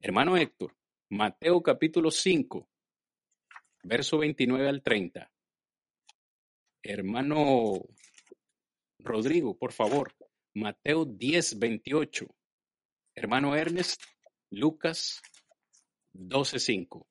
hermano 0.00 0.36
Héctor, 0.36 0.76
Mateo 1.08 1.62
capítulo 1.62 2.10
5, 2.10 2.68
verso 3.84 4.18
29 4.18 4.68
al 4.68 4.82
30. 4.82 5.30
Hermano 6.82 7.84
Rodrigo, 8.98 9.56
por 9.56 9.72
favor, 9.72 10.16
Mateo 10.54 11.04
10, 11.04 11.60
28. 11.60 12.26
Hermano 13.14 13.54
Ernest, 13.54 14.02
Lucas 14.50 15.22
12, 16.12 16.58
5. 16.58 17.06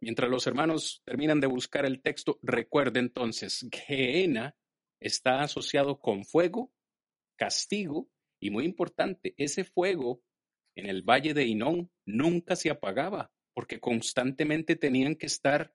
Mientras 0.00 0.28
los 0.28 0.48
hermanos 0.48 1.00
terminan 1.04 1.38
de 1.38 1.46
buscar 1.46 1.86
el 1.86 2.02
texto, 2.02 2.40
recuerde 2.42 2.98
entonces, 2.98 3.68
Geena 3.70 4.56
está 4.98 5.42
asociado 5.42 6.00
con 6.00 6.24
fuego, 6.24 6.72
castigo 7.36 8.08
y 8.40 8.50
muy 8.50 8.64
importante, 8.64 9.32
ese 9.36 9.62
fuego 9.62 10.24
en 10.80 10.86
el 10.86 11.02
valle 11.02 11.34
de 11.34 11.44
Inón 11.44 11.90
nunca 12.06 12.56
se 12.56 12.70
apagaba 12.70 13.30
porque 13.54 13.80
constantemente 13.80 14.76
tenían 14.76 15.14
que 15.14 15.26
estar 15.26 15.74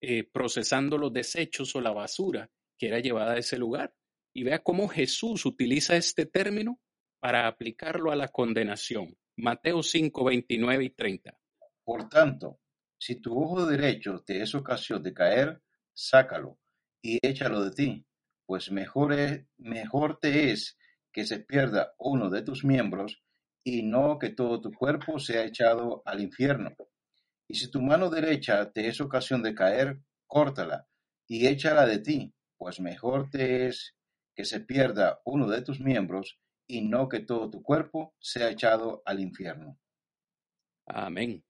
eh, 0.00 0.24
procesando 0.24 0.98
los 0.98 1.12
desechos 1.12 1.74
o 1.76 1.80
la 1.80 1.92
basura 1.92 2.50
que 2.78 2.88
era 2.88 3.00
llevada 3.00 3.34
a 3.34 3.38
ese 3.38 3.58
lugar. 3.58 3.94
Y 4.32 4.44
vea 4.44 4.62
cómo 4.62 4.88
Jesús 4.88 5.46
utiliza 5.46 5.96
este 5.96 6.26
término 6.26 6.80
para 7.20 7.46
aplicarlo 7.46 8.10
a 8.10 8.16
la 8.16 8.28
condenación. 8.28 9.16
Mateo 9.36 9.82
5, 9.82 10.24
29 10.24 10.84
y 10.84 10.90
30. 10.90 11.38
Por 11.84 12.08
tanto, 12.08 12.60
si 12.98 13.16
tu 13.16 13.38
ojo 13.38 13.66
derecho 13.66 14.22
te 14.24 14.42
es 14.42 14.54
ocasión 14.54 15.02
de 15.02 15.14
caer, 15.14 15.62
sácalo 15.92 16.58
y 17.02 17.18
échalo 17.22 17.64
de 17.64 17.70
ti, 17.70 18.06
pues 18.44 18.70
mejor, 18.70 19.14
mejor 19.56 20.18
te 20.18 20.52
es 20.52 20.78
que 21.12 21.24
se 21.24 21.40
pierda 21.40 21.94
uno 21.98 22.30
de 22.30 22.42
tus 22.42 22.64
miembros 22.64 23.22
y 23.66 23.82
no 23.82 24.16
que 24.16 24.30
todo 24.30 24.60
tu 24.60 24.70
cuerpo 24.70 25.18
sea 25.18 25.44
echado 25.44 26.00
al 26.04 26.20
infierno. 26.20 26.76
Y 27.48 27.56
si 27.56 27.68
tu 27.68 27.82
mano 27.82 28.08
derecha 28.08 28.70
te 28.70 28.86
es 28.86 29.00
ocasión 29.00 29.42
de 29.42 29.56
caer, 29.56 29.98
córtala 30.28 30.86
y 31.26 31.48
échala 31.48 31.84
de 31.84 31.98
ti, 31.98 32.32
pues 32.56 32.78
mejor 32.78 33.28
te 33.28 33.66
es 33.66 33.96
que 34.36 34.44
se 34.44 34.60
pierda 34.60 35.20
uno 35.24 35.48
de 35.48 35.62
tus 35.62 35.80
miembros 35.80 36.38
y 36.68 36.82
no 36.82 37.08
que 37.08 37.18
todo 37.18 37.50
tu 37.50 37.60
cuerpo 37.60 38.14
sea 38.20 38.50
echado 38.50 39.02
al 39.04 39.18
infierno. 39.18 39.80
Amén. 40.86 41.44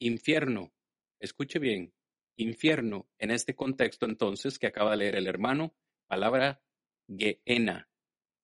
Infierno 0.00 0.72
Escuche 1.20 1.60
bien, 1.60 1.94
infierno 2.36 3.06
en 3.18 3.30
este 3.30 3.54
contexto 3.54 4.06
entonces 4.06 4.58
que 4.58 4.66
acaba 4.66 4.92
de 4.92 4.96
leer 4.96 5.16
el 5.16 5.28
hermano, 5.28 5.76
palabra 6.08 6.62
Geena. 7.06 7.88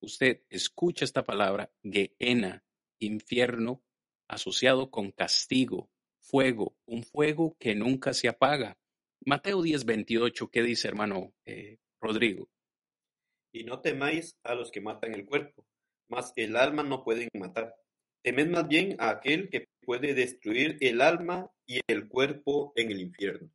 Usted 0.01 0.43
escucha 0.49 1.05
esta 1.05 1.25
palabra 1.25 1.73
Geena, 1.83 2.66
infierno 2.99 3.83
asociado 4.29 4.91
con 4.91 5.13
castigo, 5.13 5.91
fuego, 6.21 6.77
un 6.87 7.03
fuego 7.05 7.57
que 7.59 7.75
nunca 7.75 8.13
se 8.13 8.29
apaga. 8.29 8.77
Mateo 9.25 9.63
10, 9.63 9.85
28, 9.85 10.49
¿qué 10.51 10.63
dice 10.63 10.89
hermano 10.89 11.33
eh, 11.45 11.79
Rodrigo? 12.01 12.49
Y 13.53 13.65
no 13.65 13.81
temáis 13.81 14.37
a 14.43 14.55
los 14.55 14.71
que 14.71 14.81
matan 14.81 15.15
el 15.15 15.25
cuerpo, 15.25 15.67
mas 16.09 16.33
el 16.37 16.57
alma 16.57 16.83
no 16.83 17.03
pueden 17.03 17.29
matar. 17.35 17.75
Temed 18.23 18.49
más 18.49 18.69
bien 18.69 18.97
a 18.99 19.11
aquel 19.11 19.49
que 19.49 19.69
puede 19.83 20.15
destruir 20.15 20.77
el 20.81 21.01
alma 21.01 21.51
y 21.67 21.81
el 21.87 22.09
cuerpo 22.09 22.73
en 22.77 22.91
el 22.91 23.01
infierno. 23.01 23.51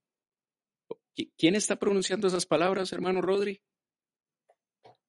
¿Quién 1.38 1.56
está 1.56 1.76
pronunciando 1.76 2.28
esas 2.28 2.46
palabras, 2.46 2.94
hermano 2.94 3.22
Rodri? 3.22 3.62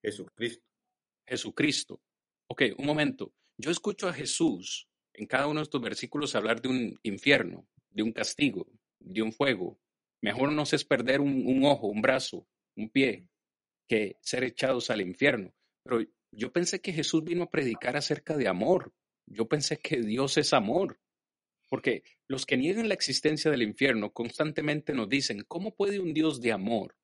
Jesucristo. 0.03 0.64
Jesucristo. 1.26 2.01
Ok, 2.49 2.62
un 2.76 2.87
momento. 2.87 3.33
Yo 3.59 3.70
escucho 3.70 4.09
a 4.09 4.12
Jesús 4.12 4.88
en 5.14 5.26
cada 5.26 5.46
uno 5.46 5.61
de 5.61 5.64
estos 5.64 5.80
versículos 5.80 6.34
hablar 6.34 6.61
de 6.62 6.68
un 6.68 6.98
infierno, 7.03 7.66
de 7.90 8.03
un 8.03 8.12
castigo, 8.12 8.66
de 8.98 9.22
un 9.22 9.32
fuego. 9.32 9.78
Mejor 10.20 10.53
no 10.53 10.62
es 10.62 10.84
perder 10.84 11.20
un 11.20 11.64
ojo, 11.64 11.88
un 11.88 12.00
brazo, 12.00 12.46
un 12.76 12.88
pie, 12.88 13.26
que 13.88 14.16
ser 14.20 14.44
echados 14.44 14.90
al 14.90 15.00
infierno. 15.00 15.53
Pero 15.82 16.00
yo 16.30 16.53
pensé 16.53 16.80
que 16.80 16.92
Jesús 16.92 17.24
vino 17.24 17.44
a 17.44 17.50
predicar 17.50 17.96
acerca 17.96 18.36
de 18.36 18.48
amor. 18.48 18.92
Yo 19.26 19.48
pensé 19.48 19.78
que 19.78 20.00
Dios 20.00 20.38
es 20.38 20.53
amor. 20.53 20.98
Porque 21.68 22.03
los 22.28 22.46
que 22.46 22.57
niegan 22.57 22.88
la 22.88 22.94
existencia 22.94 23.50
del 23.50 23.62
infierno 23.62 24.12
constantemente 24.12 24.92
nos 24.92 25.09
dicen, 25.09 25.44
¿cómo 25.46 25.74
puede 25.74 26.00
un 26.00 26.14
Dios 26.14 26.40
de 26.40 26.53
amor 26.53 26.96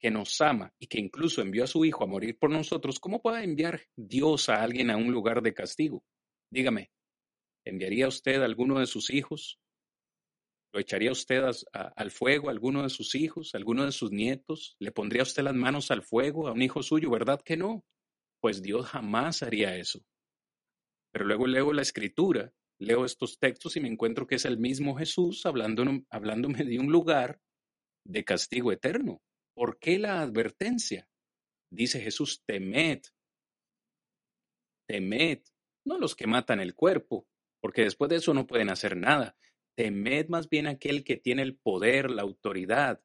que 0.00 0.10
nos 0.10 0.40
ama 0.40 0.72
y 0.78 0.86
que 0.86 0.98
incluso 0.98 1.42
envió 1.42 1.64
a 1.64 1.68
su 1.68 1.84
Hijo 1.84 2.04
a 2.04 2.06
morir 2.06 2.38
por 2.38 2.50
nosotros, 2.50 2.98
cómo 2.98 3.20
puede 3.20 3.44
enviar 3.44 3.82
Dios 3.96 4.48
a 4.48 4.62
alguien 4.62 4.90
a 4.90 4.96
un 4.96 5.12
lugar 5.12 5.42
de 5.42 5.54
castigo? 5.54 6.02
Dígame, 6.50 6.90
¿enviaría 7.64 8.08
usted 8.08 8.42
a 8.42 8.44
alguno 8.44 8.80
de 8.80 8.86
sus 8.86 9.10
hijos? 9.10 9.60
¿Lo 10.72 10.80
echaría 10.80 11.12
usted 11.12 11.42
al 11.72 12.10
fuego 12.10 12.48
a 12.48 12.52
alguno 12.52 12.82
de 12.82 12.90
sus 12.90 13.14
hijos, 13.14 13.54
a 13.54 13.58
alguno 13.58 13.84
de 13.84 13.92
sus 13.92 14.12
nietos? 14.12 14.76
¿Le 14.78 14.92
pondría 14.92 15.22
usted 15.22 15.42
las 15.42 15.54
manos 15.54 15.90
al 15.90 16.02
fuego 16.02 16.48
a 16.48 16.52
un 16.52 16.62
hijo 16.62 16.82
suyo? 16.82 17.10
¿Verdad 17.10 17.40
que 17.44 17.56
no? 17.56 17.84
Pues 18.40 18.62
Dios 18.62 18.86
jamás 18.86 19.42
haría 19.42 19.76
eso. 19.76 20.00
Pero 21.12 21.24
luego 21.24 21.46
leo 21.46 21.72
la 21.72 21.82
escritura 21.82 22.52
leo 22.80 23.04
estos 23.04 23.38
textos 23.38 23.76
y 23.76 23.80
me 23.80 23.88
encuentro 23.88 24.26
que 24.26 24.36
es 24.36 24.44
el 24.46 24.58
mismo 24.58 24.96
Jesús 24.96 25.44
hablándome, 25.44 26.04
hablándome 26.10 26.64
de 26.64 26.78
un 26.78 26.90
lugar 26.90 27.38
de 28.04 28.24
castigo 28.24 28.72
eterno. 28.72 29.20
¿Por 29.54 29.78
qué 29.78 29.98
la 29.98 30.20
advertencia? 30.20 31.08
Dice 31.70 32.00
Jesús, 32.00 32.42
temed, 32.44 33.02
temed, 34.86 35.42
no 35.84 35.98
los 35.98 36.14
que 36.16 36.26
matan 36.26 36.60
el 36.60 36.74
cuerpo, 36.74 37.26
porque 37.60 37.82
después 37.82 38.08
de 38.08 38.16
eso 38.16 38.34
no 38.34 38.46
pueden 38.46 38.70
hacer 38.70 38.96
nada. 38.96 39.36
Temed 39.76 40.28
más 40.28 40.48
bien 40.48 40.66
aquel 40.66 41.04
que 41.04 41.16
tiene 41.16 41.42
el 41.42 41.56
poder, 41.56 42.10
la 42.10 42.22
autoridad 42.22 43.00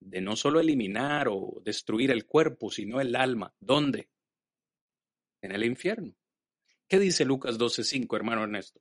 de 0.00 0.20
no 0.20 0.36
solo 0.36 0.60
eliminar 0.60 1.28
o 1.28 1.60
destruir 1.64 2.10
el 2.10 2.26
cuerpo, 2.26 2.70
sino 2.70 3.00
el 3.00 3.16
alma. 3.16 3.54
¿Dónde? 3.58 4.10
En 5.40 5.52
el 5.52 5.64
infierno. 5.64 6.14
¿Qué 6.88 6.98
dice 6.98 7.24
Lucas 7.24 7.58
12:5, 7.58 8.16
hermano 8.16 8.42
Ernesto? 8.42 8.80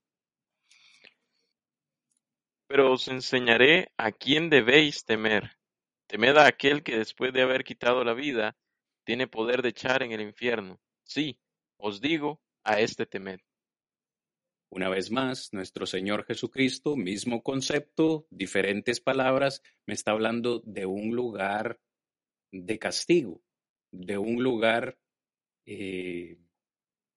Pero 2.67 2.93
os 2.93 3.07
enseñaré 3.07 3.91
a 3.97 4.11
quién 4.11 4.49
debéis 4.49 5.05
temer. 5.05 5.57
Temed 6.13 6.37
a 6.37 6.45
aquel 6.45 6.83
que 6.83 6.99
después 6.99 7.33
de 7.33 7.41
haber 7.41 7.63
quitado 7.63 8.03
la 8.03 8.13
vida, 8.13 8.55
tiene 9.03 9.25
poder 9.25 9.63
de 9.63 9.69
echar 9.69 10.03
en 10.03 10.11
el 10.11 10.21
infierno. 10.21 10.79
Sí, 11.01 11.39
os 11.75 12.01
digo, 12.01 12.39
a 12.63 12.79
este 12.79 13.07
temed. 13.07 13.39
Una 14.69 14.89
vez 14.89 15.09
más, 15.09 15.51
nuestro 15.53 15.87
Señor 15.87 16.23
Jesucristo, 16.25 16.95
mismo 16.95 17.41
concepto, 17.41 18.27
diferentes 18.29 19.01
palabras, 19.01 19.63
me 19.87 19.95
está 19.95 20.11
hablando 20.11 20.59
de 20.59 20.85
un 20.85 21.15
lugar 21.15 21.79
de 22.51 22.77
castigo, 22.77 23.41
de 23.89 24.19
un 24.19 24.43
lugar 24.43 24.99
eh, 25.65 26.37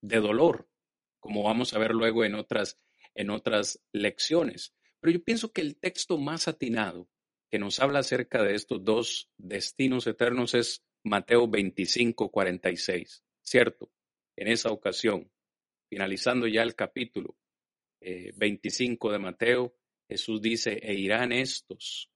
de 0.01 0.19
dolor, 0.19 0.71
como 1.19 1.43
vamos 1.43 1.75
a 1.75 1.77
ver 1.77 1.91
luego 1.91 2.25
en 2.25 2.33
otras, 2.33 2.79
en 3.13 3.29
otras 3.29 3.79
lecciones. 3.91 4.73
Pero 4.99 5.19
yo 5.19 5.23
pienso 5.23 5.53
que 5.53 5.61
el 5.61 5.77
texto 5.77 6.17
más 6.17 6.47
atinado 6.47 7.07
que 7.49 7.59
nos 7.59 7.79
habla 7.79 7.99
acerca 7.99 8.43
de 8.43 8.55
estos 8.55 8.83
dos 8.83 9.29
destinos 9.37 10.07
eternos 10.07 10.53
es 10.53 10.83
Mateo 11.03 11.47
25, 11.47 12.29
46. 12.29 13.23
¿Cierto? 13.41 13.89
En 14.35 14.49
esa 14.49 14.71
ocasión, 14.71 15.31
finalizando 15.89 16.47
ya 16.47 16.61
el 16.61 16.75
capítulo 16.75 17.37
25 18.01 19.11
de 19.11 19.19
Mateo, 19.19 19.75
Jesús 20.09 20.41
dice, 20.41 20.79
e 20.83 20.93
irán 20.93 21.31
estos, 21.31 22.09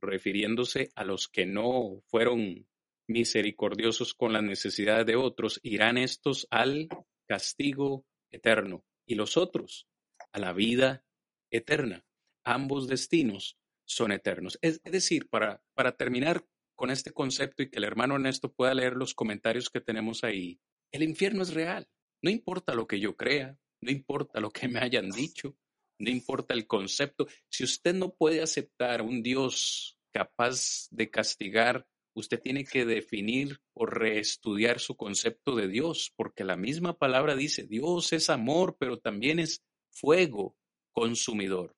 refiriéndose 0.00 0.90
a 0.94 1.04
los 1.04 1.28
que 1.28 1.46
no 1.46 2.02
fueron 2.06 2.66
misericordiosos 3.08 4.14
con 4.14 4.32
las 4.32 4.42
necesidades 4.42 5.06
de 5.06 5.16
otros, 5.16 5.60
irán 5.62 5.98
estos 5.98 6.46
al 6.50 6.88
castigo 7.26 8.04
eterno 8.30 8.84
y 9.06 9.14
los 9.14 9.36
otros 9.36 9.86
a 10.32 10.38
la 10.38 10.52
vida 10.52 11.04
eterna. 11.50 12.04
Ambos 12.44 12.88
destinos 12.88 13.58
son 13.84 14.12
eternos. 14.12 14.58
Es, 14.62 14.82
decir, 14.82 15.28
para, 15.28 15.62
para 15.74 15.96
terminar 15.96 16.44
con 16.74 16.90
este 16.90 17.12
concepto 17.12 17.62
y 17.62 17.70
que 17.70 17.78
el 17.78 17.84
hermano 17.84 18.14
Ernesto 18.14 18.52
pueda 18.52 18.74
leer 18.74 18.94
los 18.94 19.14
comentarios 19.14 19.70
que 19.70 19.80
tenemos 19.80 20.24
ahí, 20.24 20.60
el 20.92 21.02
infierno 21.02 21.42
es 21.42 21.54
real. 21.54 21.88
No 22.22 22.30
importa 22.30 22.74
lo 22.74 22.86
que 22.86 23.00
yo 23.00 23.16
crea, 23.16 23.58
no 23.80 23.90
importa 23.90 24.40
lo 24.40 24.50
que 24.50 24.68
me 24.68 24.78
hayan 24.80 25.10
dicho, 25.10 25.56
no 25.98 26.10
importa 26.10 26.54
el 26.54 26.66
concepto. 26.66 27.26
Si 27.48 27.64
usted 27.64 27.94
no 27.94 28.14
puede 28.14 28.42
aceptar 28.42 29.02
un 29.02 29.22
Dios 29.22 29.98
capaz 30.12 30.88
de 30.90 31.10
castigar, 31.10 31.86
usted 32.14 32.40
tiene 32.40 32.64
que 32.64 32.84
definir 32.84 33.60
o 33.74 33.86
reestudiar 33.86 34.80
su 34.80 34.96
concepto 34.96 35.56
de 35.56 35.68
Dios, 35.68 36.12
porque 36.16 36.44
la 36.44 36.56
misma 36.56 36.98
palabra 36.98 37.34
dice, 37.34 37.64
Dios 37.64 38.12
es 38.12 38.30
amor, 38.30 38.76
pero 38.78 38.98
también 38.98 39.38
es 39.38 39.62
fuego 39.90 40.56
consumidor. 40.92 41.74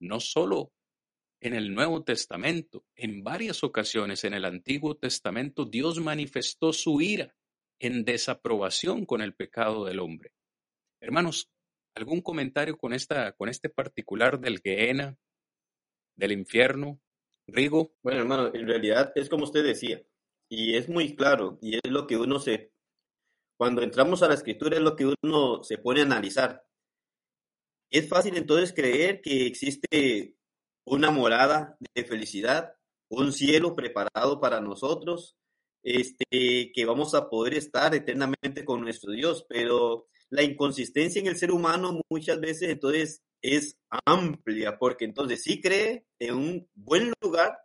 No 0.00 0.20
solo 0.20 0.72
en 1.44 1.52
el 1.52 1.74
Nuevo 1.74 2.02
Testamento, 2.02 2.86
en 2.96 3.22
varias 3.22 3.64
ocasiones 3.64 4.24
en 4.24 4.32
el 4.32 4.46
Antiguo 4.46 4.96
Testamento, 4.96 5.66
Dios 5.66 6.00
manifestó 6.00 6.72
su 6.72 7.02
ira 7.02 7.36
en 7.78 8.06
desaprobación 8.06 9.04
con 9.04 9.20
el 9.20 9.34
pecado 9.34 9.84
del 9.84 10.00
hombre. 10.00 10.32
Hermanos, 11.00 11.50
¿algún 11.94 12.22
comentario 12.22 12.78
con, 12.78 12.94
esta, 12.94 13.32
con 13.32 13.50
este 13.50 13.68
particular 13.68 14.40
del 14.40 14.60
Gehenna, 14.60 15.18
del 16.16 16.32
infierno? 16.32 16.98
Rigo. 17.46 17.94
Bueno, 18.02 18.20
hermano, 18.20 18.50
en 18.54 18.66
realidad 18.66 19.12
es 19.14 19.28
como 19.28 19.44
usted 19.44 19.64
decía, 19.64 20.02
y 20.48 20.76
es 20.76 20.88
muy 20.88 21.14
claro, 21.14 21.58
y 21.60 21.76
es 21.76 21.90
lo 21.90 22.06
que 22.06 22.16
uno 22.16 22.38
se, 22.38 22.72
cuando 23.58 23.82
entramos 23.82 24.22
a 24.22 24.28
la 24.28 24.34
escritura 24.34 24.78
es 24.78 24.82
lo 24.82 24.96
que 24.96 25.12
uno 25.22 25.62
se 25.62 25.76
pone 25.76 26.00
a 26.00 26.04
analizar. 26.04 26.66
Es 27.90 28.08
fácil 28.08 28.34
entonces 28.38 28.72
creer 28.72 29.20
que 29.20 29.44
existe 29.46 30.38
una 30.84 31.10
morada 31.10 31.76
de 31.94 32.04
felicidad, 32.04 32.74
un 33.08 33.32
cielo 33.32 33.74
preparado 33.74 34.40
para 34.40 34.60
nosotros, 34.60 35.36
este, 35.82 36.72
que 36.72 36.84
vamos 36.86 37.14
a 37.14 37.28
poder 37.28 37.54
estar 37.54 37.94
eternamente 37.94 38.64
con 38.64 38.80
nuestro 38.80 39.12
Dios, 39.12 39.44
pero 39.48 40.06
la 40.30 40.42
inconsistencia 40.42 41.20
en 41.20 41.26
el 41.26 41.36
ser 41.36 41.52
humano 41.52 42.00
muchas 42.10 42.40
veces 42.40 42.70
entonces 42.70 43.22
es 43.42 43.78
amplia, 44.06 44.78
porque 44.78 45.04
entonces 45.04 45.42
sí 45.42 45.60
cree 45.60 46.06
en 46.18 46.34
un 46.34 46.68
buen 46.74 47.12
lugar, 47.20 47.58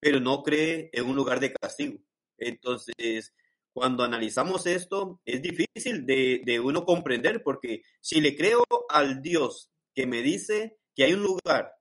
pero 0.00 0.20
no 0.20 0.42
cree 0.42 0.88
en 0.92 1.06
un 1.06 1.16
lugar 1.16 1.38
de 1.40 1.52
castigo. 1.52 1.98
Entonces, 2.38 3.34
cuando 3.74 4.04
analizamos 4.04 4.66
esto, 4.66 5.20
es 5.26 5.42
difícil 5.42 6.06
de, 6.06 6.40
de 6.44 6.60
uno 6.60 6.84
comprender, 6.84 7.42
porque 7.42 7.82
si 8.00 8.20
le 8.20 8.34
creo 8.36 8.64
al 8.88 9.20
Dios 9.20 9.70
que 9.94 10.06
me 10.06 10.22
dice 10.22 10.78
que 10.94 11.04
hay 11.04 11.12
un 11.12 11.22
lugar 11.22 11.77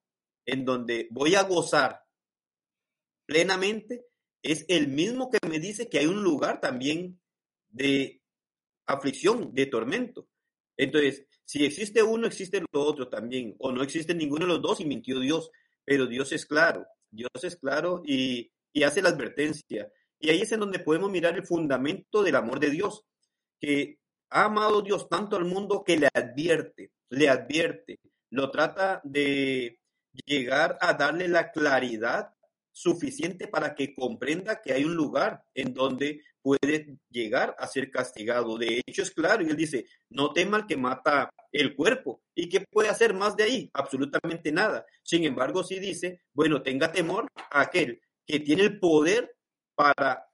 en 0.48 0.66
donde 0.66 1.08
voy 1.12 1.36
a 1.36 1.44
gozar 1.44 2.02
plenamente, 3.28 4.06
es 4.42 4.66
el 4.70 4.88
mismo 4.88 5.30
que 5.30 5.46
me 5.48 5.60
dice 5.60 5.90
que 5.90 6.00
hay 6.00 6.08
un 6.08 6.24
lugar 6.24 6.62
también 6.62 7.20
de 7.70 8.22
aflicción, 8.88 9.54
de 9.54 9.66
tormento. 9.66 10.30
Entonces, 10.78 11.26
si 11.44 11.66
existe 11.66 12.02
uno, 12.02 12.26
existe 12.26 12.64
lo 12.72 12.82
otro 12.82 13.10
también, 13.10 13.56
o 13.60 13.72
no 13.72 13.84
existe 13.84 14.16
ninguno 14.16 14.46
de 14.46 14.54
los 14.54 14.62
dos 14.62 14.80
y 14.80 14.86
mintió 14.86 15.20
Dios, 15.20 15.52
pero 15.84 16.08
Dios 16.08 16.32
es 16.32 16.46
claro, 16.46 16.86
Dios 17.12 17.30
es 17.44 17.58
claro 17.58 18.02
y, 18.06 18.52
y 18.72 18.84
hace 18.84 19.02
la 19.02 19.10
advertencia. 19.10 19.92
Y 20.20 20.30
ahí 20.30 20.42
es 20.42 20.52
en 20.54 20.62
donde 20.62 20.80
podemos 20.80 21.12
mirar 21.12 21.36
el 21.36 21.46
fundamento 21.46 22.24
del 22.24 22.36
amor 22.36 22.60
de 22.60 22.70
Dios, 22.70 23.04
que 23.60 24.00
ha 24.30 24.46
amado 24.46 24.82
Dios 24.82 25.10
tanto 25.10 25.36
al 25.36 25.46
mundo 25.46 25.84
que 25.84 25.98
le 25.98 26.08
advierte, 26.14 26.92
le 27.10 27.28
advierte, 27.28 28.00
lo 28.30 28.50
trata 28.50 29.02
de 29.04 29.80
llegar 30.26 30.78
a 30.82 30.94
darle 30.94 31.28
la 31.28 31.52
claridad 31.52 32.34
suficiente 32.72 33.48
para 33.48 33.74
que 33.74 33.94
comprenda 33.94 34.62
que 34.62 34.72
hay 34.72 34.84
un 34.84 34.94
lugar 34.94 35.44
en 35.56 35.74
donde 35.74 36.22
puede 36.44 36.98
llegar 37.10 37.56
a 37.58 37.68
ser 37.68 37.90
castigado. 37.90 38.58
De 38.58 38.82
hecho, 38.86 39.02
es 39.02 39.12
claro, 39.12 39.44
y 39.44 39.50
él 39.50 39.56
dice, 39.58 39.86
no 40.10 40.32
tema 40.32 40.58
al 40.58 40.68
que 40.68 40.78
mata 40.78 41.30
el 41.52 41.76
cuerpo. 41.76 42.22
¿Y 42.36 42.50
qué 42.50 42.62
puede 42.62 42.90
hacer 42.90 43.14
más 43.14 43.36
de 43.36 43.44
ahí? 43.44 43.70
Absolutamente 43.74 44.52
nada. 44.52 44.86
Sin 45.04 45.24
embargo, 45.24 45.64
sí 45.64 45.80
dice, 45.80 46.22
bueno, 46.34 46.62
tenga 46.62 46.92
temor 46.92 47.28
a 47.36 47.62
aquel 47.62 48.00
que 48.26 48.40
tiene 48.40 48.64
el 48.64 48.80
poder 48.80 49.36
para 49.76 50.28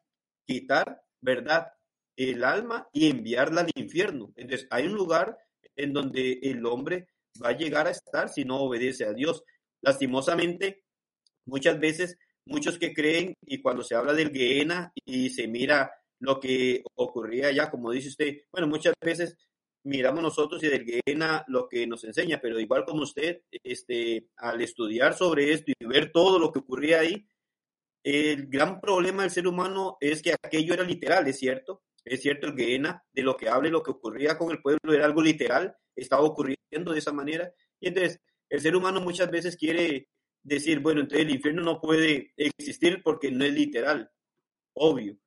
quitar, 0.46 1.02
¿verdad? 1.22 1.72
El 2.16 2.44
alma 2.44 2.90
y 2.92 3.10
enviarla 3.10 3.62
al 3.62 3.72
infierno. 3.76 4.34
Entonces, 4.36 4.68
hay 4.70 4.88
un 4.88 4.94
lugar 4.94 5.38
en 5.76 5.94
donde 5.94 6.40
el 6.44 6.66
hombre 6.66 7.08
va 7.44 7.50
a 7.50 7.58
llegar 7.58 7.88
a 7.88 7.92
estar 7.92 8.30
si 8.30 8.44
no 8.46 8.58
obedece 8.58 9.06
a 9.06 9.14
Dios. 9.14 9.44
Lastimosamente, 9.84 10.86
muchas 11.46 11.80
veces 11.80 12.18
muchos 12.46 12.78
que 12.78 12.94
creen 12.94 13.36
y 13.46 13.62
cuando 13.62 13.84
se 13.84 13.96
habla 13.96 14.14
del 14.14 14.32
Gehenna 14.32 14.92
y 15.06 15.30
se 15.30 15.48
mira 15.48 15.92
lo 16.20 16.40
que 16.40 16.84
ocurría 16.96 17.48
allá, 17.48 17.70
como 17.70 17.92
dice 17.92 18.08
usted, 18.08 18.38
bueno, 18.52 18.68
muchas 18.68 18.94
veces 19.02 19.38
miramos 19.84 20.24
nosotros 20.24 20.64
y 20.64 20.70
del 20.70 20.86
Gehenna 20.86 21.44
lo 21.48 21.68
que 21.68 21.86
nos 21.86 22.06
enseña, 22.06 22.40
pero 22.42 22.60
igual 22.60 22.86
como 22.86 23.04
usted, 23.04 23.42
este, 23.52 24.30
al 24.38 24.62
estudiar 24.62 25.14
sobre 25.14 25.52
esto 25.52 25.74
y 25.78 25.86
ver 25.86 26.14
todo 26.14 26.40
lo 26.40 26.52
que 26.52 26.60
ocurría 26.60 27.02
ahí, 27.02 27.28
el 28.04 28.48
gran 28.48 28.80
problema 28.80 29.24
del 29.24 29.32
ser 29.32 29.48
humano 29.48 29.98
es 30.00 30.22
que 30.22 30.34
aquello 30.42 30.74
era 30.74 30.84
literal, 30.84 31.28
es 31.28 31.40
cierto, 31.40 31.84
es 32.06 32.22
cierto, 32.22 32.48
el 32.48 32.56
Gehenna, 32.56 33.04
de 33.12 33.24
lo 33.24 33.36
que 33.36 33.50
habla 33.50 33.68
y 33.68 33.72
lo 33.72 33.84
que 33.84 33.92
ocurría 33.92 34.38
con 34.38 34.52
el 34.52 34.62
pueblo 34.62 34.94
era 34.94 35.06
algo 35.06 35.22
literal, 35.22 35.76
estaba 35.96 36.24
ocurriendo 36.24 36.94
de 36.94 37.00
esa 37.00 37.12
manera, 37.12 37.54
y 37.80 37.90
entonces 37.90 38.22
el 38.54 38.62
ser 38.62 38.76
humano 38.76 39.02
muchas 39.02 39.32
veces 39.32 39.58
quiere 39.58 40.10
decir, 40.44 40.80
bueno, 40.80 41.02
entonces 41.02 41.26
el 41.26 41.34
infierno 41.34 41.64
no 41.64 41.82
puede 41.82 42.34
existir 42.38 43.02
porque 43.02 43.32
no 43.32 43.44
es 43.46 43.52
literal. 43.52 44.12
Obvio. 44.76 45.18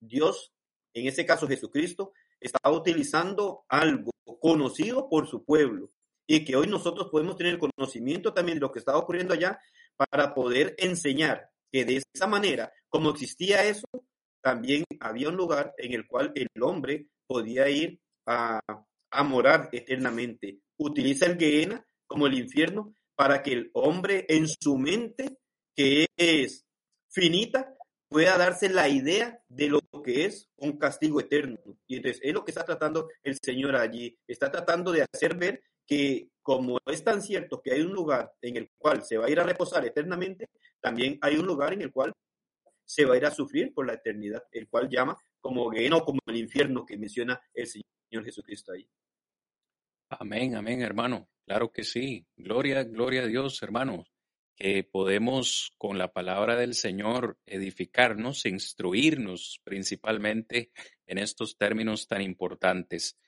Dios, 0.00 0.52
en 0.92 1.06
este 1.06 1.24
caso 1.24 1.46
Jesucristo, 1.46 2.12
está 2.40 2.68
utilizando 2.68 3.64
algo 3.68 4.10
conocido 4.40 5.08
por 5.08 5.28
su 5.28 5.44
pueblo 5.44 5.92
y 6.26 6.44
que 6.44 6.56
hoy 6.56 6.66
nosotros 6.66 7.10
podemos 7.12 7.36
tener 7.36 7.60
conocimiento 7.60 8.34
también 8.34 8.56
de 8.56 8.62
lo 8.62 8.72
que 8.72 8.80
estaba 8.80 8.98
ocurriendo 8.98 9.34
allá 9.34 9.60
para 9.96 10.34
poder 10.34 10.74
enseñar 10.78 11.52
que 11.70 11.84
de 11.84 12.02
esa 12.12 12.26
manera, 12.26 12.72
como 12.88 13.10
existía 13.10 13.66
eso, 13.66 13.86
también 14.42 14.82
había 14.98 15.28
un 15.28 15.36
lugar 15.36 15.74
en 15.78 15.92
el 15.92 16.08
cual 16.08 16.32
el 16.34 16.48
hombre 16.60 17.06
podía 17.24 17.68
ir 17.68 18.00
a, 18.26 18.60
a 19.12 19.22
morar 19.22 19.68
eternamente. 19.70 20.58
Utiliza 20.76 21.26
el 21.26 21.38
Gehenna 21.38 21.84
como 22.08 22.26
el 22.26 22.34
infierno 22.34 22.92
para 23.14 23.42
que 23.42 23.52
el 23.52 23.70
hombre 23.74 24.26
en 24.28 24.48
su 24.48 24.76
mente, 24.76 25.38
que 25.76 26.06
es 26.16 26.66
finita, 27.08 27.76
pueda 28.08 28.36
darse 28.36 28.68
la 28.68 28.88
idea 28.88 29.40
de 29.48 29.68
lo 29.68 29.80
que 30.02 30.24
es 30.24 30.48
un 30.56 30.78
castigo 30.78 31.20
eterno. 31.20 31.58
Y 31.86 31.96
entonces 31.96 32.20
es 32.24 32.34
lo 32.34 32.44
que 32.44 32.50
está 32.50 32.64
tratando 32.64 33.08
el 33.22 33.38
Señor 33.40 33.76
allí. 33.76 34.18
Está 34.26 34.50
tratando 34.50 34.90
de 34.92 35.04
hacer 35.12 35.36
ver 35.36 35.62
que 35.86 36.30
como 36.42 36.78
es 36.86 37.04
tan 37.04 37.22
cierto 37.22 37.60
que 37.62 37.72
hay 37.72 37.82
un 37.82 37.92
lugar 37.92 38.32
en 38.40 38.56
el 38.56 38.70
cual 38.78 39.04
se 39.04 39.18
va 39.18 39.26
a 39.26 39.30
ir 39.30 39.38
a 39.38 39.44
reposar 39.44 39.84
eternamente, 39.84 40.48
también 40.80 41.18
hay 41.20 41.36
un 41.36 41.46
lugar 41.46 41.72
en 41.72 41.82
el 41.82 41.92
cual 41.92 42.12
se 42.84 43.04
va 43.04 43.14
a 43.14 43.16
ir 43.18 43.26
a 43.26 43.30
sufrir 43.30 43.74
por 43.74 43.86
la 43.86 43.94
eternidad, 43.94 44.42
el 44.52 44.68
cual 44.68 44.88
llama 44.88 45.16
como 45.40 45.64
o 45.66 46.04
como 46.04 46.20
el 46.26 46.36
infierno 46.36 46.86
que 46.86 46.96
menciona 46.96 47.40
el 47.52 47.66
Señor 47.66 48.24
Jesucristo 48.24 48.72
ahí. 48.72 48.88
Amén, 50.10 50.56
amén, 50.56 50.80
hermano. 50.80 51.28
Claro 51.44 51.70
que 51.70 51.84
sí. 51.84 52.26
Gloria, 52.36 52.82
gloria 52.84 53.22
a 53.22 53.26
Dios, 53.26 53.62
hermanos, 53.62 54.10
que 54.56 54.82
podemos 54.82 55.74
con 55.76 55.98
la 55.98 56.12
palabra 56.12 56.56
del 56.56 56.72
Señor 56.72 57.38
edificarnos, 57.44 58.46
instruirnos 58.46 59.60
principalmente 59.64 60.70
en 61.06 61.18
estos 61.18 61.58
términos 61.58 62.08
tan 62.08 62.22
importantes. 62.22 63.18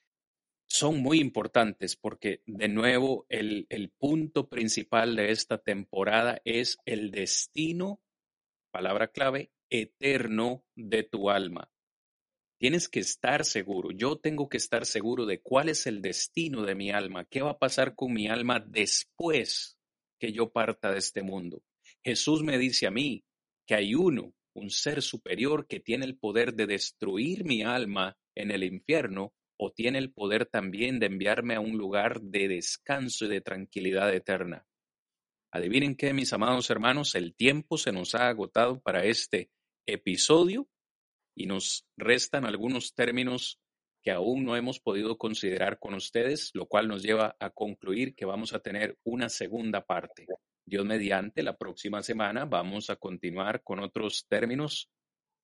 Son 0.66 1.02
muy 1.02 1.20
importantes 1.20 1.96
porque, 1.96 2.42
de 2.46 2.68
nuevo, 2.68 3.26
el, 3.28 3.66
el 3.68 3.90
punto 3.90 4.48
principal 4.48 5.16
de 5.16 5.32
esta 5.32 5.58
temporada 5.58 6.40
es 6.44 6.78
el 6.86 7.10
destino, 7.10 8.00
palabra 8.70 9.08
clave, 9.08 9.50
eterno 9.68 10.64
de 10.74 11.02
tu 11.02 11.28
alma. 11.28 11.70
Tienes 12.60 12.90
que 12.90 13.00
estar 13.00 13.46
seguro, 13.46 13.90
yo 13.90 14.18
tengo 14.18 14.50
que 14.50 14.58
estar 14.58 14.84
seguro 14.84 15.24
de 15.24 15.40
cuál 15.40 15.70
es 15.70 15.86
el 15.86 16.02
destino 16.02 16.62
de 16.62 16.74
mi 16.74 16.90
alma, 16.90 17.24
qué 17.24 17.40
va 17.40 17.52
a 17.52 17.58
pasar 17.58 17.94
con 17.94 18.12
mi 18.12 18.28
alma 18.28 18.60
después 18.60 19.78
que 20.18 20.30
yo 20.30 20.52
parta 20.52 20.92
de 20.92 20.98
este 20.98 21.22
mundo. 21.22 21.62
Jesús 22.04 22.42
me 22.42 22.58
dice 22.58 22.86
a 22.86 22.90
mí 22.90 23.24
que 23.66 23.76
hay 23.76 23.94
uno, 23.94 24.34
un 24.52 24.68
ser 24.68 25.00
superior 25.00 25.66
que 25.66 25.80
tiene 25.80 26.04
el 26.04 26.18
poder 26.18 26.52
de 26.52 26.66
destruir 26.66 27.44
mi 27.44 27.62
alma 27.62 28.18
en 28.34 28.50
el 28.50 28.62
infierno 28.62 29.32
o 29.56 29.72
tiene 29.72 29.98
el 29.98 30.12
poder 30.12 30.44
también 30.44 30.98
de 30.98 31.06
enviarme 31.06 31.54
a 31.54 31.60
un 31.60 31.78
lugar 31.78 32.20
de 32.20 32.46
descanso 32.46 33.24
y 33.24 33.28
de 33.28 33.40
tranquilidad 33.40 34.14
eterna. 34.14 34.66
Adivinen 35.50 35.96
qué, 35.96 36.12
mis 36.12 36.34
amados 36.34 36.68
hermanos, 36.68 37.14
el 37.14 37.34
tiempo 37.34 37.78
se 37.78 37.90
nos 37.90 38.14
ha 38.14 38.28
agotado 38.28 38.82
para 38.82 39.06
este 39.06 39.50
episodio 39.86 40.68
y 41.40 41.46
nos 41.46 41.86
restan 41.96 42.44
algunos 42.44 42.94
términos 42.94 43.58
que 44.02 44.10
aún 44.10 44.44
no 44.44 44.56
hemos 44.56 44.78
podido 44.78 45.16
considerar 45.16 45.78
con 45.78 45.94
ustedes, 45.94 46.50
lo 46.52 46.66
cual 46.66 46.86
nos 46.86 47.02
lleva 47.02 47.34
a 47.40 47.48
concluir 47.48 48.14
que 48.14 48.26
vamos 48.26 48.52
a 48.52 48.60
tener 48.60 48.98
una 49.04 49.30
segunda 49.30 49.86
parte. 49.86 50.26
Dios 50.66 50.84
mediante, 50.84 51.42
la 51.42 51.56
próxima 51.56 52.02
semana 52.02 52.44
vamos 52.44 52.90
a 52.90 52.96
continuar 52.96 53.62
con 53.62 53.80
otros 53.80 54.26
términos 54.28 54.90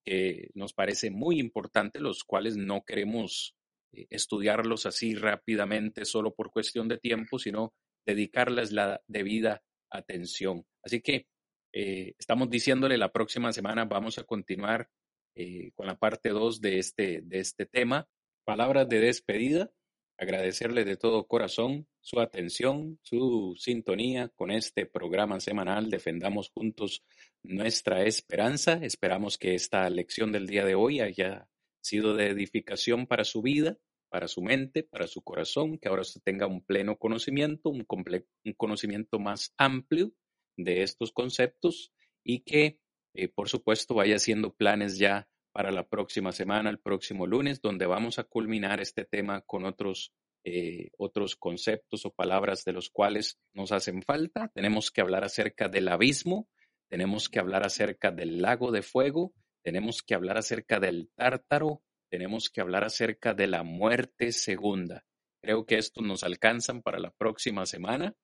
que 0.04 0.50
nos 0.52 0.74
parece 0.74 1.10
muy 1.10 1.40
importantes, 1.40 2.02
los 2.02 2.24
cuales 2.24 2.58
no 2.58 2.84
queremos 2.84 3.54
eh, 3.92 4.06
estudiarlos 4.10 4.84
así 4.84 5.14
rápidamente 5.14 6.04
solo 6.04 6.34
por 6.34 6.50
cuestión 6.50 6.88
de 6.88 6.98
tiempo, 6.98 7.38
sino 7.38 7.72
dedicarles 8.06 8.70
la 8.70 9.00
debida 9.06 9.62
atención. 9.90 10.66
Así 10.82 11.00
que 11.00 11.26
eh, 11.72 12.14
estamos 12.18 12.50
diciéndole 12.50 12.98
la 12.98 13.12
próxima 13.12 13.50
semana 13.52 13.86
vamos 13.86 14.18
a 14.18 14.24
continuar 14.24 14.88
eh, 15.36 15.70
con 15.74 15.86
la 15.86 15.96
parte 15.96 16.30
2 16.30 16.60
de 16.60 16.78
este, 16.78 17.20
de 17.22 17.38
este 17.38 17.66
tema. 17.66 18.08
Palabras 18.44 18.88
de 18.88 19.00
despedida. 19.00 19.70
Agradecerle 20.18 20.84
de 20.84 20.96
todo 20.96 21.26
corazón 21.26 21.86
su 22.00 22.20
atención, 22.20 22.98
su 23.02 23.54
sintonía 23.58 24.28
con 24.30 24.50
este 24.50 24.86
programa 24.86 25.40
semanal 25.40 25.90
Defendamos 25.90 26.50
Juntos 26.54 27.04
Nuestra 27.42 28.02
Esperanza. 28.02 28.80
Esperamos 28.82 29.36
que 29.36 29.54
esta 29.54 29.90
lección 29.90 30.32
del 30.32 30.46
día 30.46 30.64
de 30.64 30.74
hoy 30.74 31.00
haya 31.00 31.48
sido 31.82 32.14
de 32.14 32.28
edificación 32.28 33.06
para 33.06 33.24
su 33.24 33.42
vida, 33.42 33.76
para 34.08 34.26
su 34.26 34.40
mente, 34.40 34.82
para 34.82 35.06
su 35.06 35.22
corazón, 35.22 35.78
que 35.78 35.88
ahora 35.88 36.02
usted 36.02 36.22
tenga 36.24 36.46
un 36.46 36.64
pleno 36.64 36.96
conocimiento, 36.96 37.68
un, 37.68 37.86
un 37.86 38.52
conocimiento 38.54 39.18
más 39.18 39.52
amplio 39.58 40.12
de 40.56 40.82
estos 40.82 41.12
conceptos 41.12 41.92
y 42.24 42.40
que, 42.40 42.78
eh, 43.16 43.28
por 43.28 43.48
supuesto, 43.48 43.94
vaya 43.94 44.16
haciendo 44.16 44.54
planes 44.54 44.98
ya 44.98 45.28
para 45.52 45.70
la 45.70 45.88
próxima 45.88 46.32
semana, 46.32 46.68
el 46.70 46.78
próximo 46.78 47.26
lunes, 47.26 47.60
donde 47.60 47.86
vamos 47.86 48.18
a 48.18 48.24
culminar 48.24 48.80
este 48.80 49.04
tema 49.04 49.40
con 49.40 49.64
otros, 49.64 50.12
eh, 50.44 50.90
otros 50.98 51.34
conceptos 51.36 52.04
o 52.04 52.12
palabras 52.12 52.64
de 52.64 52.72
los 52.72 52.90
cuales 52.90 53.38
nos 53.54 53.72
hacen 53.72 54.02
falta. 54.02 54.50
Tenemos 54.54 54.90
que 54.90 55.00
hablar 55.00 55.24
acerca 55.24 55.68
del 55.68 55.88
abismo, 55.88 56.48
tenemos 56.88 57.28
que 57.28 57.38
hablar 57.38 57.64
acerca 57.64 58.10
del 58.10 58.42
lago 58.42 58.70
de 58.70 58.82
fuego, 58.82 59.32
tenemos 59.64 60.02
que 60.02 60.14
hablar 60.14 60.36
acerca 60.36 60.78
del 60.78 61.10
tártaro, 61.16 61.82
tenemos 62.10 62.50
que 62.50 62.60
hablar 62.60 62.84
acerca 62.84 63.34
de 63.34 63.46
la 63.46 63.62
muerte 63.62 64.32
segunda. 64.32 65.04
Creo 65.42 65.64
que 65.64 65.78
estos 65.78 66.04
nos 66.04 66.22
alcanzan 66.22 66.82
para 66.82 66.98
la 66.98 67.10
próxima 67.12 67.66
semana. 67.66 68.14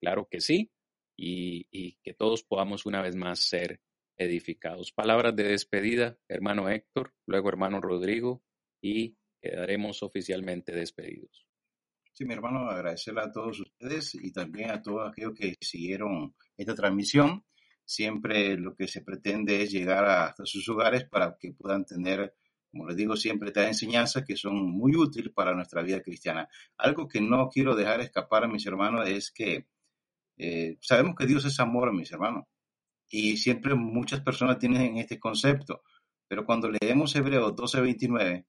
Claro 0.00 0.28
que 0.30 0.40
sí 0.40 0.70
y, 1.16 1.96
que 2.02 2.14
todos 2.14 2.42
podamos 2.44 2.86
una 2.86 3.02
vez 3.02 3.16
más 3.16 3.40
ser 3.40 3.80
edificados. 4.16 4.92
Palabras 4.92 5.34
de 5.36 5.44
despedida, 5.44 6.18
hermano 6.28 6.68
Héctor, 6.68 7.14
luego 7.26 7.48
hermano 7.48 7.80
Rodrigo, 7.80 8.42
y 8.80 9.16
quedaremos 9.40 10.02
oficialmente 10.02 10.72
despedidos. 10.72 11.46
Sí, 12.12 12.24
mi 12.24 12.32
hermano, 12.32 12.70
agradecerle 12.70 13.20
a 13.20 13.30
todos 13.30 13.60
ustedes 13.60 14.14
y 14.14 14.32
también 14.32 14.70
a 14.70 14.80
todos 14.80 15.10
aquellos 15.10 15.34
que 15.34 15.54
siguieron 15.60 16.34
esta 16.56 16.74
transmisión. 16.74 17.44
Siempre 17.84 18.56
lo 18.56 18.74
que 18.74 18.88
se 18.88 19.02
pretende 19.02 19.62
es 19.62 19.70
llegar 19.70 20.06
hasta 20.06 20.46
sus 20.46 20.66
hogares 20.70 21.04
para 21.04 21.36
que 21.38 21.52
puedan 21.52 21.84
tener, 21.84 22.34
como 22.70 22.88
les 22.88 22.96
digo 22.96 23.16
siempre, 23.16 23.48
estas 23.48 23.68
enseñanzas 23.68 24.24
que 24.24 24.34
son 24.34 24.54
muy 24.56 24.96
útiles 24.96 25.30
para 25.34 25.54
nuestra 25.54 25.82
vida 25.82 26.00
cristiana. 26.00 26.48
Algo 26.78 27.06
que 27.06 27.20
no 27.20 27.50
quiero 27.50 27.76
dejar 27.76 28.00
escapar 28.00 28.44
a 28.44 28.48
mis 28.48 28.66
hermanos 28.66 29.06
es 29.08 29.30
que 29.30 29.66
eh, 30.38 30.78
sabemos 30.80 31.16
que 31.16 31.26
Dios 31.26 31.44
es 31.44 31.60
amor, 31.60 31.92
mis 31.92 32.10
hermanos, 32.12 32.46
y 33.08 33.36
siempre 33.36 33.74
muchas 33.74 34.20
personas 34.20 34.58
tienen 34.58 34.96
este 34.96 35.18
concepto, 35.18 35.82
pero 36.28 36.44
cuando 36.44 36.70
leemos 36.70 37.14
Hebreos 37.14 37.54
12:29 37.54 38.46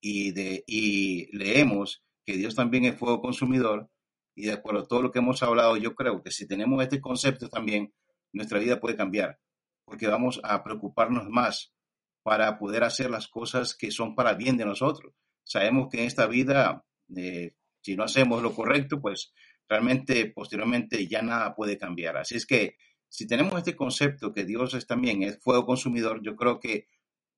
y, 0.00 0.32
de, 0.32 0.64
y 0.66 1.36
leemos 1.36 2.02
que 2.24 2.36
Dios 2.36 2.54
también 2.54 2.84
es 2.84 2.96
fuego 2.96 3.20
consumidor, 3.20 3.88
y 4.34 4.46
de 4.46 4.52
acuerdo 4.52 4.80
a 4.80 4.86
todo 4.86 5.02
lo 5.02 5.10
que 5.10 5.18
hemos 5.18 5.42
hablado, 5.42 5.76
yo 5.76 5.94
creo 5.94 6.22
que 6.22 6.30
si 6.30 6.46
tenemos 6.46 6.82
este 6.82 7.00
concepto 7.00 7.48
también, 7.48 7.92
nuestra 8.32 8.58
vida 8.58 8.80
puede 8.80 8.96
cambiar, 8.96 9.38
porque 9.84 10.06
vamos 10.06 10.40
a 10.44 10.62
preocuparnos 10.62 11.28
más 11.28 11.72
para 12.22 12.58
poder 12.58 12.84
hacer 12.84 13.10
las 13.10 13.28
cosas 13.28 13.74
que 13.74 13.90
son 13.90 14.14
para 14.14 14.34
bien 14.34 14.56
de 14.56 14.64
nosotros. 14.64 15.14
Sabemos 15.44 15.88
que 15.90 16.00
en 16.00 16.06
esta 16.06 16.26
vida, 16.26 16.84
eh, 17.16 17.54
si 17.82 17.96
no 17.96 18.04
hacemos 18.04 18.42
lo 18.42 18.54
correcto, 18.54 19.00
pues 19.00 19.32
realmente 19.68 20.30
posteriormente 20.34 21.06
ya 21.06 21.22
nada 21.22 21.54
puede 21.54 21.78
cambiar. 21.78 22.16
Así 22.16 22.36
es 22.36 22.46
que 22.46 22.76
si 23.10 23.26
tenemos 23.26 23.58
este 23.58 23.76
concepto 23.76 24.32
que 24.32 24.44
Dios 24.44 24.72
es 24.74 24.86
también 24.86 25.38
fuego 25.40 25.66
consumidor, 25.66 26.22
yo 26.22 26.36
creo 26.36 26.60
que 26.60 26.86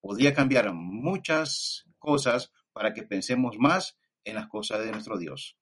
podría 0.01 0.35
cambiar 0.35 0.73
muchas 0.74 1.86
cosas 1.99 2.53
para 2.73 2.93
que 2.93 3.03
pensemos 3.03 3.57
más 3.59 3.99
en 4.24 4.35
las 4.35 4.49
cosas 4.49 4.85
de 4.85 4.93
nuestro 4.93 5.19
Dios. 5.19 5.57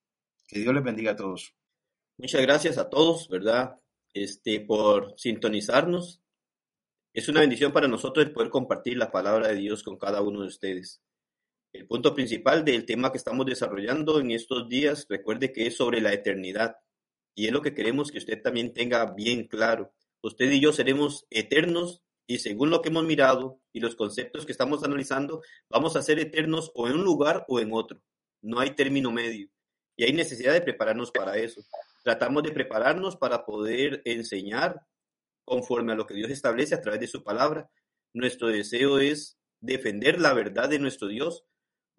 Que 0.49 0.59
Dios 0.59 0.75
les 0.75 0.83
bendiga 0.83 1.13
a 1.13 1.17
todos. 1.17 1.55
Muchas 2.19 2.43
gracias 2.43 2.77
a 2.77 2.91
todos, 2.91 3.29
¿verdad? 3.29 3.77
Este, 4.13 4.61
por 4.61 5.15
sintonizarnos. 5.17 6.21
Es 7.13 7.29
una 7.29 7.41
bendición 7.41 7.73
para 7.73 7.87
nosotros 7.87 8.27
el 8.27 8.33
poder 8.33 8.51
compartir 8.51 8.97
la 8.97 9.13
palabra 9.13 9.49
de 9.49 9.55
Dios 9.55 9.85
con 9.85 9.97
cada 9.97 10.23
uno 10.23 10.41
de 10.41 10.49
ustedes. 10.49 11.01
El 11.73 11.87
punto 11.87 12.17
principal 12.17 12.65
del 12.65 12.85
tema 12.85 13.13
que 13.13 13.19
estamos 13.19 13.47
desarrollando 13.47 14.19
en 14.19 14.33
estos 14.33 14.69
días, 14.69 15.07
recuerde 15.09 15.53
que 15.53 15.69
es 15.69 15.77
sobre 15.77 16.01
la 16.01 16.13
eternidad. 16.13 16.79
Y 17.37 17.47
es 17.47 17.53
lo 17.53 17.63
que 17.63 17.75
queremos 17.75 18.11
que 18.11 18.19
usted 18.19 18.43
también 18.43 18.75
tenga 18.75 19.13
bien 19.15 19.47
claro. 19.47 19.93
Usted 20.23 20.51
y 20.51 20.61
yo 20.61 20.73
seremos 20.73 21.27
eternos 21.31 22.03
y 22.27 22.39
según 22.39 22.71
lo 22.71 22.83
que 22.83 22.91
hemos 22.91 23.05
mirado 23.05 23.61
y 23.73 23.81
los 23.81 23.97
conceptos 23.97 24.47
que 24.47 24.53
estamos 24.53 24.85
analizando, 24.85 25.43
vamos 25.69 25.97
a 25.97 26.03
ser 26.03 26.19
eternos 26.19 26.71
o 26.75 26.87
en 26.87 26.95
un 26.95 27.05
lugar 27.05 27.45
o 27.49 27.61
en 27.61 27.73
otro. 27.73 28.01
No 28.43 28.61
hay 28.61 28.71
término 28.71 29.11
medio. 29.11 29.49
Y 29.97 30.05
hay 30.05 30.13
necesidad 30.13 30.53
de 30.53 30.63
prepararnos 30.63 31.11
para 31.11 31.37
eso. 31.37 31.63
Tratamos 32.05 32.43
de 32.43 32.53
prepararnos 32.53 33.17
para 33.17 33.45
poder 33.45 34.01
enseñar 34.05 34.81
conforme 35.45 35.93
a 35.93 35.97
lo 35.97 36.07
que 36.07 36.15
Dios 36.15 36.31
establece 36.31 36.75
a 36.75 36.81
través 36.81 37.01
de 37.01 37.07
su 37.09 37.25
palabra. 37.25 37.71
Nuestro 38.15 38.49
deseo 38.49 38.99
es 38.99 39.39
defender 39.61 40.21
la 40.21 40.33
verdad 40.33 40.69
de 40.69 40.79
nuestro 40.79 41.09
Dios 41.09 41.45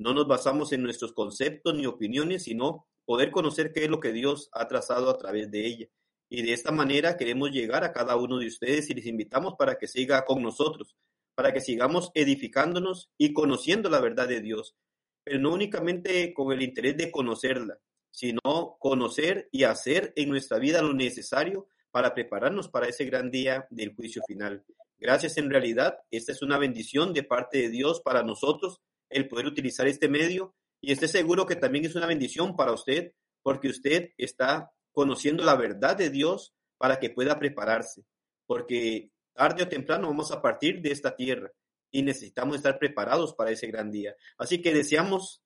no 0.02 0.16
nos 0.16 0.28
basamos 0.28 0.72
en 0.72 0.82
nuestros 0.82 1.14
conceptos 1.14 1.76
ni 1.76 1.86
opiniones, 1.86 2.44
sino 2.46 2.88
poder 3.06 3.30
conocer 3.30 3.72
qué 3.72 3.84
es 3.84 3.90
lo 3.90 4.00
que 4.00 4.12
Dios 4.12 4.50
ha 4.52 4.68
trazado 4.68 5.12
a 5.12 5.18
través 5.20 5.52
de 5.52 5.68
ella. 5.68 5.88
Y 6.34 6.44
de 6.44 6.54
esta 6.54 6.72
manera 6.72 7.18
queremos 7.18 7.52
llegar 7.52 7.84
a 7.84 7.92
cada 7.92 8.16
uno 8.16 8.40
de 8.40 8.48
ustedes 8.48 8.90
y 8.90 8.94
les 8.94 9.06
invitamos 9.06 9.56
para 9.60 9.76
que 9.76 9.86
siga 9.86 10.24
con 10.24 10.42
nosotros, 10.42 10.96
para 11.36 11.52
que 11.52 11.60
sigamos 11.60 12.10
edificándonos 12.14 13.10
y 13.18 13.34
conociendo 13.34 13.90
la 13.90 14.00
verdad 14.00 14.30
de 14.30 14.40
Dios, 14.40 14.78
pero 15.26 15.40
no 15.40 15.52
únicamente 15.52 16.34
con 16.34 16.54
el 16.54 16.62
interés 16.62 16.96
de 16.96 17.12
conocerla, 17.12 17.80
sino 18.12 18.78
conocer 18.80 19.50
y 19.52 19.66
hacer 19.66 20.14
en 20.16 20.30
nuestra 20.30 20.58
vida 20.58 20.82
lo 20.82 20.94
necesario 20.94 21.68
para 21.92 22.14
prepararnos 22.14 22.70
para 22.70 22.88
ese 22.88 23.04
gran 23.04 23.30
día 23.30 23.68
del 23.70 23.94
juicio 23.94 24.22
final. 24.26 24.64
Gracias 24.98 25.38
en 25.38 25.50
realidad, 25.50 25.98
esta 26.12 26.32
es 26.32 26.42
una 26.42 26.58
bendición 26.58 27.12
de 27.12 27.24
parte 27.24 27.58
de 27.58 27.70
Dios 27.70 28.00
para 28.00 28.24
nosotros 28.24 28.80
el 29.10 29.28
poder 29.28 29.48
utilizar 29.48 29.86
este 29.86 30.08
medio 30.08 30.56
y 30.80 30.94
esté 30.94 31.10
seguro 31.10 31.46
que 31.46 31.58
también 31.58 31.84
es 31.84 31.96
una 31.96 32.08
bendición 32.08 32.56
para 32.56 32.72
usted 32.72 33.12
porque 33.44 33.68
usted 33.68 34.12
está 34.18 34.72
conociendo 34.92 35.44
la 35.44 35.56
verdad 35.56 35.96
de 35.96 36.10
Dios 36.10 36.54
para 36.78 37.00
que 37.00 37.10
pueda 37.10 37.40
prepararse, 37.40 38.04
porque 38.46 39.12
tarde 39.34 39.64
o 39.64 39.68
temprano 39.68 40.08
vamos 40.08 40.32
a 40.32 40.42
partir 40.42 40.82
de 40.82 40.92
esta 40.92 41.16
tierra 41.16 41.52
y 41.92 42.04
necesitamos 42.04 42.56
estar 42.56 42.80
preparados 42.80 43.34
para 43.34 43.52
ese 43.52 43.68
gran 43.68 43.92
día. 43.92 44.16
Así 44.38 44.62
que 44.62 44.74
deseamos 44.74 45.42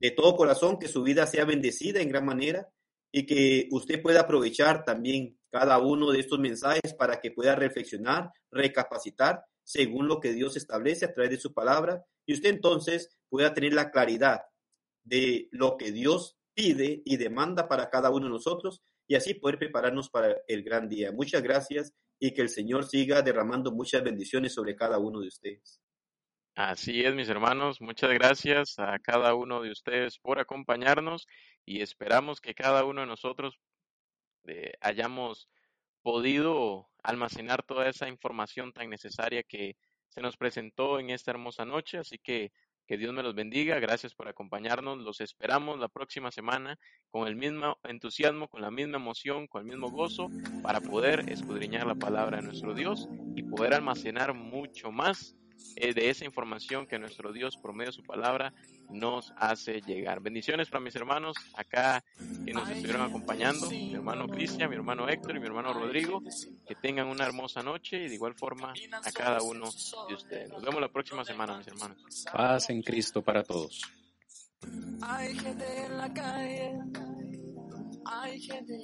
de 0.00 0.10
todo 0.10 0.36
corazón 0.36 0.78
que 0.78 0.88
su 0.88 1.02
vida 1.02 1.26
sea 1.26 1.44
bendecida 1.44 2.00
en 2.00 2.08
gran 2.08 2.24
manera 2.24 2.68
y 3.12 3.26
que 3.26 3.68
usted 3.70 4.00
pueda 4.00 4.20
aprovechar 4.20 4.84
también 4.84 5.38
cada 5.50 5.78
uno 5.78 6.12
de 6.12 6.20
estos 6.20 6.38
mensajes 6.38 6.94
para 6.94 7.20
que 7.20 7.32
pueda 7.32 7.56
reflexionar, 7.56 8.30
recapacitar 8.50 9.44
según 9.64 10.08
lo 10.08 10.20
que 10.20 10.32
Dios 10.32 10.56
establece 10.56 11.04
a 11.04 11.12
través 11.12 11.30
de 11.32 11.40
su 11.40 11.52
palabra 11.52 12.04
y 12.24 12.34
usted 12.34 12.50
entonces 12.50 13.16
pueda 13.28 13.52
tener 13.52 13.74
la 13.74 13.90
claridad 13.90 14.42
de 15.04 15.48
lo 15.50 15.76
que 15.76 15.92
Dios 15.92 16.38
pide 16.54 17.02
y 17.04 17.16
demanda 17.16 17.68
para 17.68 17.88
cada 17.90 18.10
uno 18.10 18.26
de 18.26 18.32
nosotros 18.32 18.82
y 19.06 19.14
así 19.14 19.34
poder 19.34 19.58
prepararnos 19.58 20.10
para 20.10 20.36
el 20.46 20.62
gran 20.62 20.88
día. 20.88 21.12
Muchas 21.12 21.42
gracias 21.42 21.92
y 22.18 22.32
que 22.32 22.42
el 22.42 22.48
Señor 22.48 22.84
siga 22.84 23.22
derramando 23.22 23.72
muchas 23.72 24.04
bendiciones 24.04 24.54
sobre 24.54 24.76
cada 24.76 24.98
uno 24.98 25.20
de 25.20 25.28
ustedes. 25.28 25.80
Así 26.54 27.02
es, 27.02 27.14
mis 27.14 27.28
hermanos. 27.28 27.80
Muchas 27.80 28.12
gracias 28.12 28.78
a 28.78 28.98
cada 28.98 29.34
uno 29.34 29.62
de 29.62 29.70
ustedes 29.70 30.18
por 30.18 30.38
acompañarnos 30.38 31.26
y 31.64 31.80
esperamos 31.80 32.40
que 32.40 32.54
cada 32.54 32.84
uno 32.84 33.00
de 33.00 33.06
nosotros 33.06 33.58
eh, 34.46 34.74
hayamos 34.80 35.48
podido 36.02 36.88
almacenar 37.02 37.62
toda 37.62 37.88
esa 37.88 38.08
información 38.08 38.72
tan 38.72 38.90
necesaria 38.90 39.42
que 39.42 39.76
se 40.08 40.20
nos 40.20 40.36
presentó 40.36 40.98
en 40.98 41.10
esta 41.10 41.30
hermosa 41.30 41.64
noche, 41.64 41.98
así 41.98 42.18
que 42.18 42.52
Que 42.90 42.98
Dios 42.98 43.14
me 43.14 43.22
los 43.22 43.36
bendiga. 43.36 43.78
Gracias 43.78 44.16
por 44.16 44.26
acompañarnos. 44.26 44.98
Los 44.98 45.20
esperamos 45.20 45.78
la 45.78 45.86
próxima 45.86 46.32
semana 46.32 46.76
con 47.12 47.28
el 47.28 47.36
mismo 47.36 47.78
entusiasmo, 47.84 48.48
con 48.48 48.62
la 48.62 48.72
misma 48.72 48.96
emoción, 48.96 49.46
con 49.46 49.60
el 49.60 49.68
mismo 49.68 49.92
gozo 49.92 50.28
para 50.60 50.80
poder 50.80 51.30
escudriñar 51.30 51.86
la 51.86 51.94
palabra 51.94 52.38
de 52.38 52.42
nuestro 52.42 52.74
Dios 52.74 53.08
y 53.36 53.44
poder 53.44 53.74
almacenar 53.74 54.34
mucho 54.34 54.90
más 54.90 55.36
de 55.76 56.10
esa 56.10 56.24
información 56.24 56.86
que 56.86 56.98
nuestro 56.98 57.32
Dios, 57.32 57.56
por 57.56 57.72
medio 57.72 57.90
de 57.90 57.96
su 57.96 58.02
palabra, 58.02 58.52
nos 58.90 59.32
hace 59.36 59.80
llegar. 59.80 60.20
Bendiciones 60.20 60.68
para 60.68 60.82
mis 60.82 60.94
hermanos 60.96 61.36
acá 61.54 62.04
que 62.44 62.52
nos 62.52 62.68
estuvieron 62.68 63.02
acompañando, 63.02 63.70
mi 63.70 63.94
hermano 63.94 64.28
Cristian, 64.28 64.68
mi 64.68 64.76
hermano 64.76 65.08
Héctor 65.08 65.36
y 65.36 65.40
mi 65.40 65.46
hermano 65.46 65.72
Rodrigo. 65.72 66.22
Que 66.66 66.74
tengan 66.74 67.06
una 67.06 67.24
hermosa 67.24 67.62
noche 67.62 68.04
y 68.04 68.08
de 68.08 68.14
igual 68.14 68.34
forma 68.34 68.72
a 68.72 69.12
cada 69.12 69.42
uno 69.42 69.68
de 70.08 70.14
ustedes. 70.14 70.50
Nos 70.50 70.62
vemos 70.62 70.80
la 70.80 70.88
próxima 70.88 71.24
semana, 71.24 71.56
mis 71.56 71.68
hermanos. 71.68 72.24
Paz 72.32 72.70
en 72.70 72.82
Cristo 72.82 73.22
para 73.22 73.42
todos. 73.42 73.80
Hay 75.02 75.34
gente 75.38 75.84
en 75.84 75.96
la 75.96 76.12
calle, 76.12 76.78
hay 78.04 78.40
gente 78.40 78.74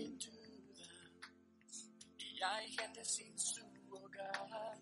y 2.19 2.43
hay 2.43 2.71
gente 2.71 3.05
sin 3.05 3.39
su 3.39 3.63
hogar 3.91 4.79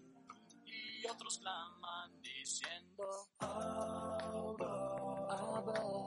y 0.66 1.06
otros 1.06 1.38
claman 1.38 1.80
diciendo 2.44 3.04
Abba, 3.40 4.66
Abba. 5.30 6.03